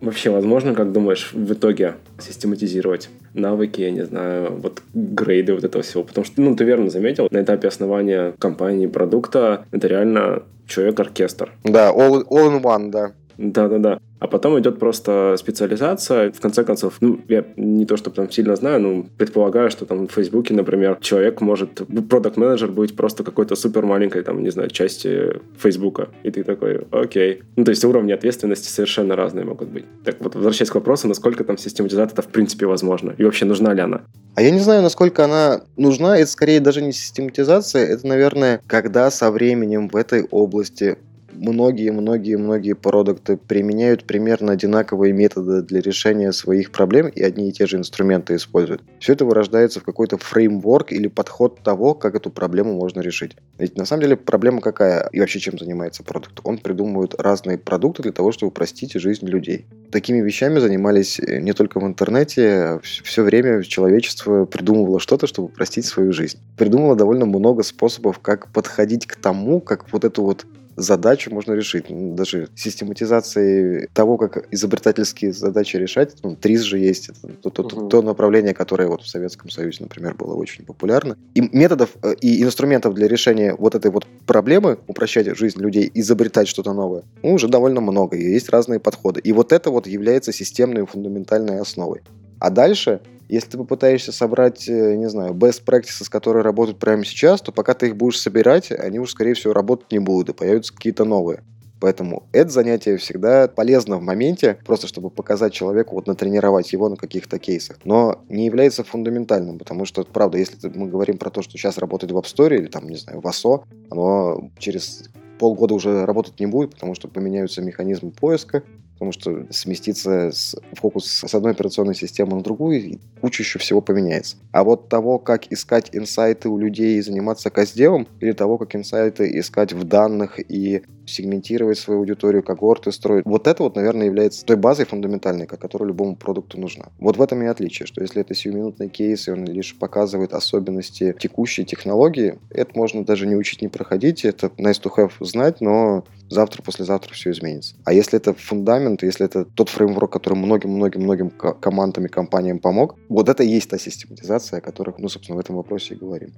Вообще, 0.02 0.30
возможно, 0.30 0.76
как 0.76 0.92
думаешь, 0.92 1.32
в 1.32 1.54
итоге 1.54 1.96
систематизировать 2.20 3.10
навыки, 3.34 3.80
я 3.80 3.92
не 3.92 4.04
знаю, 4.04 4.60
вот 4.62 4.82
грейды 4.94 5.54
вот 5.54 5.64
этого 5.64 5.82
всего? 5.82 6.04
Потому 6.04 6.26
что, 6.26 6.42
ну, 6.42 6.54
ты 6.58 6.66
верно 6.66 6.90
заметил, 6.90 7.30
на 7.32 7.42
этапе 7.42 7.70
основания 7.70 8.34
компании, 8.38 8.88
продукта, 8.88 9.66
это 9.72 9.88
реально 9.88 10.44
человек-оркестр. 10.68 11.54
Да, 11.64 11.92
all, 11.92 12.28
all 12.28 12.52
in 12.52 12.62
one, 12.62 12.90
да. 12.90 13.14
Да-да-да. 13.38 14.00
А 14.24 14.28
потом 14.28 14.58
идет 14.58 14.80
просто 14.80 15.36
специализация. 15.38 16.32
В 16.32 16.40
конце 16.40 16.64
концов, 16.64 16.94
ну, 17.02 17.20
я 17.28 17.44
не 17.58 17.86
то, 17.86 17.98
что 17.98 18.10
там 18.10 18.32
сильно 18.32 18.56
знаю, 18.56 18.80
но 18.80 19.06
предполагаю, 19.18 19.70
что 19.70 19.86
там 19.86 20.08
в 20.08 20.14
Фейсбуке, 20.14 20.54
например, 20.54 20.98
человек 21.02 21.42
может, 21.42 21.82
продукт 22.10 22.38
менеджер 22.38 22.72
быть 22.72 22.96
просто 22.96 23.26
какой-то 23.26 23.56
супер 23.56 23.86
маленькой, 23.86 24.24
там, 24.24 24.42
не 24.42 24.50
знаю, 24.50 24.70
части 24.70 25.42
Фейсбука. 25.58 26.08
И 26.24 26.32
ты 26.32 26.46
такой, 26.46 26.88
окей. 26.92 27.44
Ну, 27.58 27.66
то 27.66 27.72
есть 27.72 27.84
уровни 27.84 28.14
ответственности 28.14 28.70
совершенно 28.70 29.18
разные 29.18 29.44
могут 29.44 29.68
быть. 29.68 29.84
Так 30.06 30.16
вот, 30.22 30.36
возвращаясь 30.36 30.72
к 30.72 30.76
вопросу, 30.76 31.10
насколько 31.10 31.44
там 31.44 31.58
систематизация 31.58 32.14
это 32.14 32.22
в 32.22 32.32
принципе 32.32 32.66
возможно? 32.66 33.14
И 33.18 33.26
вообще 33.26 33.44
нужна 33.44 33.74
ли 33.74 33.82
она? 33.82 34.04
А 34.36 34.42
я 34.42 34.52
не 34.52 34.60
знаю, 34.60 34.84
насколько 34.84 35.26
она 35.26 35.64
нужна. 35.76 36.18
Это 36.18 36.32
скорее 36.32 36.62
даже 36.62 36.82
не 36.82 36.94
систематизация. 36.94 37.86
Это, 37.88 38.08
наверное, 38.08 38.62
когда 38.68 39.12
со 39.12 39.32
временем 39.32 39.90
в 39.90 39.98
этой 39.98 40.24
области 40.32 40.98
многие-многие-многие 41.36 42.74
продукты 42.74 43.38
применяют 43.38 44.06
примерно 44.06 44.54
одинаковые 44.54 45.14
методы 45.14 45.62
для 45.62 45.82
решения 45.82 46.32
своих 46.32 46.72
проблем 46.72 47.08
и 47.08 47.22
одни 47.22 47.50
и 47.50 47.52
те 47.52 47.66
же 47.68 47.78
инструменты 47.78 48.36
используют. 48.36 48.82
Все 49.00 49.14
это 49.14 49.26
вырождается 49.26 49.80
в 49.80 49.84
какой-то 49.84 50.18
фреймворк 50.18 50.92
или 50.92 51.08
подход 51.08 51.62
того, 51.64 51.94
как 51.94 52.16
эту 52.16 52.30
проблему 52.30 52.74
можно 52.74 53.02
решить. 53.02 53.36
Ведь 53.58 53.78
на 53.78 53.86
самом 53.86 54.04
деле 54.04 54.18
проблема 54.18 54.62
какая 54.62 55.08
и 55.12 55.20
вообще 55.20 55.40
чем 55.40 55.58
занимается 55.58 56.04
продукт? 56.04 56.40
Он 56.44 56.58
придумывает 56.58 57.16
разные 57.20 57.58
продукты 57.58 58.04
для 58.04 58.12
того, 58.12 58.32
чтобы 58.32 58.50
упростить 58.50 58.94
жизнь 58.94 59.28
людей. 59.28 59.66
Такими 59.92 60.22
вещами 60.22 60.60
занимались 60.60 61.20
э, 61.20 61.40
не 61.40 61.54
только 61.54 61.80
в 61.80 61.86
интернете, 61.86 62.50
а 62.50 62.80
все 62.82 63.24
время 63.24 63.64
человечество 63.64 64.46
придумывало 64.46 65.00
что-то, 65.00 65.28
чтобы 65.28 65.50
упростить 65.50 65.86
свою 65.86 66.14
жизнь. 66.14 66.40
Придумало 66.58 66.96
довольно 66.96 67.26
много 67.26 67.64
способов, 67.64 68.20
как 68.20 68.52
подходить 68.52 69.06
к 69.06 69.16
тому, 69.16 69.62
как 69.62 69.92
вот 69.92 70.04
эту 70.04 70.24
вот 70.24 70.46
задачу 70.76 71.34
можно 71.34 71.54
решить. 71.54 71.90
Ну, 71.90 72.16
даже 72.16 72.50
систематизации 72.56 73.88
того, 73.94 74.18
как 74.18 74.48
изобретательские 74.52 75.34
задачи 75.34 75.78
решать, 75.78 76.16
ну, 76.24 76.36
ТРИС 76.36 76.62
же 76.62 76.80
есть, 76.80 77.10
это 77.10 77.34
то, 77.42 77.50
то, 77.50 77.64
угу. 77.64 77.88
то 77.88 78.02
направление, 78.02 78.54
которое 78.54 78.88
вот 78.88 79.02
в 79.02 79.08
Советском 79.08 79.50
Союзе, 79.50 79.80
например, 79.82 80.16
было 80.16 80.36
очень 80.36 80.66
популярно. 80.66 81.18
И 81.34 81.42
методов 81.42 81.90
э, 82.04 82.16
и 82.22 82.44
инструментов 82.44 82.94
для 82.94 83.08
решения 83.08 83.56
вот 83.58 83.76
этой 83.76 83.92
вот 83.92 84.06
проблемы, 84.26 84.78
упрощать 84.88 85.28
жизнь 85.38 85.60
людей, 85.60 85.90
изобретать 85.94 86.48
что-то 86.48 86.74
новое, 86.74 87.04
ну, 87.22 87.34
уже 87.34 87.48
довольно 87.48 87.82
много, 87.82 88.18
и 88.18 88.32
есть 88.32 88.50
разные 88.50 88.80
подходы. 88.80 89.20
И 89.20 89.32
вот 89.32 89.52
это 89.52 89.70
вот 89.70 89.88
является 89.88 90.32
системной 90.32 90.86
фундаментальной 90.86 91.60
основой. 91.60 92.02
А 92.40 92.50
дальше 92.50 93.00
если 93.34 93.50
ты 93.50 93.58
попытаешься 93.58 94.12
собрать, 94.12 94.70
э, 94.70 94.96
не 94.96 95.10
знаю, 95.10 95.34
best 95.34 95.64
practices, 95.66 96.10
которые 96.10 96.44
работают 96.44 96.78
прямо 96.78 97.04
сейчас, 97.04 97.42
то 97.42 97.52
пока 97.52 97.74
ты 97.74 97.88
их 97.88 97.98
будешь 97.98 98.20
собирать, 98.20 98.72
они 98.72 99.00
уже, 99.00 99.12
скорее 99.12 99.34
всего, 99.34 99.54
работать 99.54 99.92
не 99.92 100.00
будут, 100.00 100.30
и 100.30 100.34
появятся 100.34 100.74
какие-то 100.74 101.04
новые. 101.04 101.44
Поэтому 101.80 102.30
это 102.32 102.50
занятие 102.50 102.96
всегда 102.98 103.48
полезно 103.48 103.98
в 103.98 104.02
моменте, 104.02 104.58
просто 104.66 104.88
чтобы 104.88 105.10
показать 105.10 105.52
человеку, 105.52 105.96
вот 105.96 106.08
натренировать 106.08 106.72
его 106.72 106.88
на 106.88 106.96
каких-то 106.96 107.40
кейсах. 107.40 107.78
Но 107.84 108.22
не 108.30 108.46
является 108.46 108.84
фундаментальным, 108.84 109.58
потому 109.58 109.86
что, 109.86 110.04
правда, 110.04 110.38
если 110.38 110.70
мы 110.70 110.88
говорим 110.88 111.18
про 111.18 111.30
то, 111.30 111.42
что 111.42 111.58
сейчас 111.58 111.78
работает 111.78 112.14
в 112.14 112.18
App 112.18 112.26
Store 112.26 112.56
или 112.56 112.68
там, 112.68 112.88
не 112.88 112.98
знаю, 112.98 113.20
в 113.20 113.26
ASO, 113.26 113.64
оно 113.90 114.52
через 114.60 115.10
полгода 115.40 115.74
уже 115.74 116.06
работать 116.06 116.40
не 116.40 116.46
будет, 116.46 116.76
потому 116.76 116.94
что 116.96 117.08
поменяются 117.08 117.62
механизмы 117.62 118.12
поиска, 118.12 118.64
потому 118.94 119.12
что 119.12 119.46
сместиться 119.52 120.32
с 120.32 120.56
фокус 120.74 121.06
с 121.06 121.36
одной 121.36 121.52
операционной 121.52 121.96
системы 121.96 122.36
на 122.36 122.44
другую, 122.44 123.00
куча 123.22 123.44
еще 123.44 123.60
всего 123.60 123.82
поменяется. 123.82 124.38
А 124.52 124.64
вот 124.64 124.90
того, 124.90 125.20
как 125.20 125.52
искать 125.52 125.90
инсайты 125.94 126.50
у 126.50 126.58
людей 126.58 126.98
и 126.98 127.02
заниматься 127.02 127.50
каздевом, 127.50 128.08
или 128.20 128.32
того, 128.32 128.58
как 128.58 128.76
инсайты 128.76 129.30
искать 129.40 129.74
в 129.74 129.84
данных 129.84 130.40
и 130.40 130.84
сегментировать 131.06 131.78
свою 131.78 132.02
аудиторию, 132.02 132.44
когорты 132.44 132.92
строить. 132.92 133.26
Вот 133.26 133.48
это 133.48 133.64
вот, 133.64 133.76
наверное, 133.76 134.06
является 134.06 134.46
той 134.46 134.56
базой 134.56 134.86
фундаментальной, 134.86 135.48
которая 135.48 135.88
любому 135.88 136.16
продукту 136.16 136.60
нужна. 136.60 136.86
Вот 137.00 137.18
в 137.18 137.22
этом 137.22 137.42
и 137.44 137.46
отличие, 137.46 137.88
что 137.88 138.02
если 138.02 138.22
это 138.22 138.34
сиюминутный 138.34 138.90
кейс, 138.90 139.28
и 139.28 139.32
он 139.32 139.46
лишь 139.46 139.78
показывает 139.78 140.34
особенности 140.34 141.16
текущей 141.20 141.66
технологии, 141.66 142.40
это 142.50 142.72
можно 142.76 143.04
даже 143.04 143.28
не 143.28 143.36
учить, 143.36 143.62
не 143.62 143.68
проходить, 143.68 144.26
это 144.26 144.48
nice 144.58 144.82
to 144.82 144.92
have 144.96 145.12
знать, 145.20 145.62
но 145.62 146.04
завтра, 146.30 146.62
послезавтра 146.62 147.14
все 147.14 147.32
изменится. 147.32 147.76
А 147.86 147.94
если 147.94 148.18
это 148.18 148.34
фундамент, 148.34 149.04
если 149.04 149.26
это 149.26 149.46
тот 149.46 149.70
фреймворк, 149.70 150.12
который 150.12 150.36
многим-многим-многим 150.36 151.30
командам 151.30 152.06
и 152.06 152.10
компаниям 152.10 152.60
помог, 152.60 152.98
вот 153.10 153.30
это 153.30 153.44
и 153.44 153.48
есть 153.48 153.70
та 153.70 153.78
систематизация, 153.78 154.60
о 154.60 154.62
которой, 154.62 154.96
ну, 154.98 155.10
собственно, 155.10 155.38
в 155.38 155.40
этом 155.40 155.56
вопросе 155.56 155.94
и 155.94 155.98
говорим. 155.98 156.34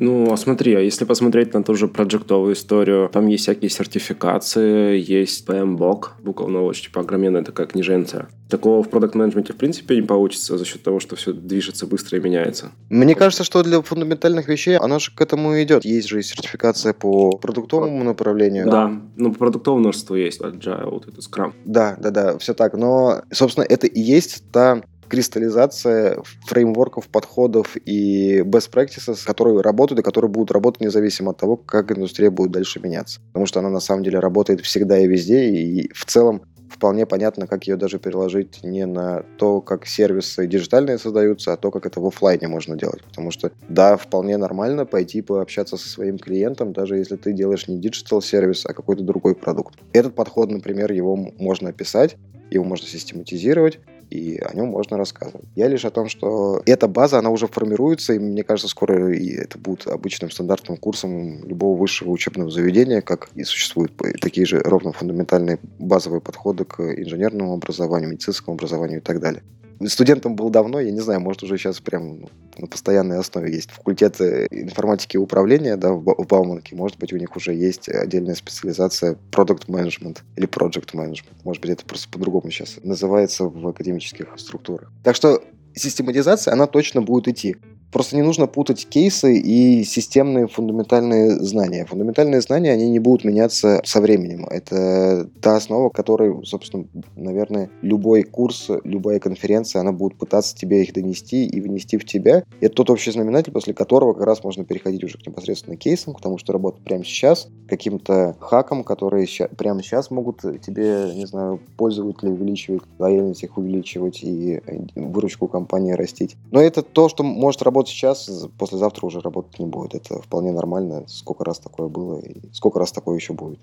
Ну, 0.00 0.32
а 0.32 0.36
смотри, 0.38 0.74
а 0.74 0.80
если 0.80 1.04
посмотреть 1.04 1.52
на 1.52 1.62
ту 1.62 1.74
же 1.74 1.86
проектовую 1.86 2.54
историю, 2.54 3.10
там 3.12 3.26
есть 3.26 3.44
всякие 3.44 3.68
сертификации, 3.68 4.98
есть 4.98 5.46
PMBOK, 5.46 6.22
буква 6.22 6.48
новости, 6.48 6.84
типа 6.84 7.02
огроменная 7.02 7.44
такая 7.44 7.66
книженция. 7.66 8.28
Такого 8.48 8.82
в 8.82 8.88
продукт 8.88 9.14
менеджменте 9.14 9.52
в 9.52 9.56
принципе 9.56 9.96
не 9.96 10.02
получится 10.02 10.56
за 10.56 10.64
счет 10.64 10.82
того, 10.82 11.00
что 11.00 11.16
все 11.16 11.34
движется 11.34 11.86
быстро 11.86 12.18
и 12.18 12.22
меняется. 12.22 12.72
Мне 12.88 13.14
кажется, 13.14 13.44
что 13.44 13.62
для 13.62 13.82
фундаментальных 13.82 14.48
вещей 14.48 14.78
она 14.78 14.98
же 14.98 15.12
к 15.14 15.20
этому 15.20 15.54
и 15.54 15.64
идет. 15.64 15.84
Есть 15.84 16.08
же 16.08 16.22
сертификация 16.22 16.94
по 16.94 17.32
продуктовому 17.36 18.02
направлению. 18.02 18.70
Да, 18.70 18.90
ну 19.16 19.32
по 19.32 19.38
продуктовому 19.38 19.80
множеству 19.80 20.16
есть, 20.16 20.40
Agile, 20.40 20.90
вот 20.90 21.08
это 21.08 21.20
Scrum. 21.20 21.52
Да, 21.66 21.96
да, 22.00 22.10
да, 22.10 22.38
все 22.38 22.54
так. 22.54 22.72
Но, 22.72 23.22
собственно, 23.30 23.64
это 23.64 23.86
и 23.86 24.00
есть 24.00 24.44
та 24.50 24.82
кристаллизация 25.10 26.22
фреймворков, 26.46 27.08
подходов 27.08 27.76
и 27.84 28.40
best 28.40 28.70
practices, 28.72 29.24
которые 29.26 29.60
работают 29.60 30.00
и 30.00 30.02
которые 30.02 30.30
будут 30.30 30.52
работать 30.52 30.80
независимо 30.80 31.32
от 31.32 31.38
того, 31.38 31.56
как 31.56 31.90
индустрия 31.92 32.30
будет 32.30 32.52
дальше 32.52 32.80
меняться. 32.80 33.20
Потому 33.32 33.46
что 33.46 33.58
она 33.58 33.68
на 33.68 33.80
самом 33.80 34.04
деле 34.04 34.20
работает 34.20 34.60
всегда 34.60 34.98
и 34.98 35.08
везде, 35.08 35.50
и 35.50 35.92
в 35.92 36.04
целом 36.06 36.42
вполне 36.70 37.04
понятно, 37.04 37.46
как 37.46 37.66
ее 37.66 37.76
даже 37.76 37.98
переложить 37.98 38.62
не 38.62 38.86
на 38.86 39.24
то, 39.36 39.60
как 39.60 39.86
сервисы 39.86 40.46
диджитальные 40.46 40.98
создаются, 40.98 41.52
а 41.52 41.56
то, 41.56 41.70
как 41.70 41.84
это 41.84 42.00
в 42.00 42.06
офлайне 42.06 42.48
можно 42.48 42.76
делать. 42.76 43.02
Потому 43.02 43.32
что, 43.32 43.50
да, 43.68 43.96
вполне 43.96 44.36
нормально 44.36 44.86
пойти 44.86 45.20
пообщаться 45.20 45.76
со 45.76 45.88
своим 45.88 46.18
клиентом, 46.18 46.72
даже 46.72 46.96
если 46.96 47.16
ты 47.16 47.32
делаешь 47.32 47.66
не 47.66 47.78
диджитал 47.78 48.22
сервис, 48.22 48.64
а 48.64 48.72
какой-то 48.72 49.02
другой 49.02 49.34
продукт. 49.34 49.74
Этот 49.92 50.14
подход, 50.14 50.50
например, 50.50 50.92
его 50.92 51.16
можно 51.16 51.70
описать, 51.70 52.16
его 52.50 52.64
можно 52.64 52.86
систематизировать, 52.86 53.80
и 54.10 54.38
о 54.38 54.54
нем 54.54 54.68
можно 54.68 54.96
рассказывать. 54.96 55.46
Я 55.54 55.68
лишь 55.68 55.84
о 55.84 55.90
том, 55.90 56.08
что 56.08 56.62
эта 56.66 56.88
база, 56.88 57.18
она 57.18 57.30
уже 57.30 57.46
формируется, 57.46 58.12
и 58.12 58.18
мне 58.18 58.42
кажется, 58.42 58.68
скоро 58.68 59.14
и 59.14 59.30
это 59.34 59.58
будет 59.58 59.86
обычным 59.86 60.30
стандартным 60.30 60.76
курсом 60.76 61.44
любого 61.46 61.78
высшего 61.78 62.10
учебного 62.10 62.50
заведения, 62.50 63.00
как 63.00 63.30
и 63.34 63.44
существуют 63.44 63.92
такие 64.20 64.46
же 64.46 64.60
ровно 64.60 64.92
фундаментальные 64.92 65.58
базовые 65.78 66.20
подходы 66.20 66.64
к 66.64 66.80
инженерному 66.80 67.54
образованию, 67.54 68.10
медицинскому 68.10 68.54
образованию 68.54 68.98
и 68.98 69.02
так 69.02 69.20
далее 69.20 69.42
студентом 69.88 70.36
был 70.36 70.50
давно, 70.50 70.80
я 70.80 70.90
не 70.90 71.00
знаю, 71.00 71.20
может 71.20 71.42
уже 71.42 71.56
сейчас 71.56 71.80
прям 71.80 72.26
на 72.56 72.66
постоянной 72.66 73.18
основе 73.18 73.52
есть 73.52 73.70
факультет 73.70 74.20
информатики 74.20 75.16
и 75.16 75.18
управления 75.18 75.76
да, 75.76 75.92
в 75.92 76.26
Бауманке, 76.26 76.76
может 76.76 76.98
быть 76.98 77.12
у 77.12 77.16
них 77.16 77.34
уже 77.36 77.54
есть 77.54 77.88
отдельная 77.88 78.34
специализация 78.34 79.16
Product 79.30 79.66
Management 79.66 80.18
или 80.36 80.48
Project 80.48 80.92
Management, 80.94 81.32
может 81.44 81.62
быть 81.62 81.70
это 81.70 81.84
просто 81.84 82.08
по-другому 82.10 82.50
сейчас 82.50 82.78
называется 82.82 83.44
в 83.44 83.68
академических 83.68 84.28
структурах. 84.36 84.92
Так 85.02 85.16
что 85.16 85.42
систематизация, 85.74 86.52
она 86.52 86.66
точно 86.66 87.02
будет 87.02 87.28
идти. 87.28 87.56
Просто 87.92 88.16
не 88.16 88.22
нужно 88.22 88.46
путать 88.46 88.86
кейсы 88.86 89.36
и 89.36 89.84
системные 89.84 90.46
фундаментальные 90.46 91.32
знания. 91.40 91.84
Фундаментальные 91.86 92.40
знания, 92.40 92.72
они 92.72 92.90
не 92.90 92.98
будут 92.98 93.24
меняться 93.24 93.80
со 93.84 94.00
временем. 94.00 94.46
Это 94.46 95.28
та 95.40 95.56
основа, 95.56 95.90
которой, 95.90 96.44
собственно, 96.44 96.84
наверное, 97.16 97.70
любой 97.82 98.22
курс, 98.22 98.70
любая 98.84 99.18
конференция, 99.18 99.80
она 99.80 99.92
будет 99.92 100.16
пытаться 100.16 100.56
тебе 100.56 100.82
их 100.82 100.92
донести 100.92 101.46
и 101.46 101.60
внести 101.60 101.98
в 101.98 102.04
тебя. 102.04 102.44
И 102.60 102.66
это 102.66 102.76
тот 102.76 102.90
общий 102.90 103.10
знаменатель, 103.10 103.52
после 103.52 103.74
которого 103.74 104.12
как 104.12 104.24
раз 104.24 104.44
можно 104.44 104.64
переходить 104.64 105.02
уже 105.04 105.18
к 105.18 105.26
непосредственно 105.26 105.76
кейсам, 105.76 106.14
потому 106.14 106.38
что 106.38 106.52
работать 106.52 106.82
прямо 106.82 107.04
сейчас, 107.04 107.48
каким-то 107.68 108.36
хакам, 108.40 108.84
которые 108.84 109.26
ща, 109.26 109.48
прямо 109.48 109.82
сейчас 109.82 110.10
могут 110.10 110.40
тебе, 110.40 111.12
не 111.14 111.26
знаю, 111.26 111.60
пользователей 111.76 112.32
увеличивать, 112.32 112.82
лояльность 112.98 113.42
их 113.42 113.58
увеличивать 113.58 114.20
и 114.22 114.60
выручку 114.94 115.48
компании 115.48 115.92
растить. 115.92 116.36
Но 116.50 116.60
это 116.60 116.82
то, 116.82 117.08
что 117.08 117.22
может 117.22 117.62
работать 117.62 117.79
работать 117.80 117.92
сейчас, 117.92 118.48
послезавтра 118.58 119.06
уже 119.06 119.20
работать 119.20 119.58
не 119.58 119.66
будет. 119.66 119.94
Это 119.94 120.20
вполне 120.20 120.52
нормально. 120.52 121.04
Сколько 121.06 121.44
раз 121.44 121.58
такое 121.58 121.88
было 121.88 122.18
и 122.20 122.52
сколько 122.52 122.78
раз 122.78 122.92
такое 122.92 123.16
еще 123.16 123.32
будет. 123.32 123.58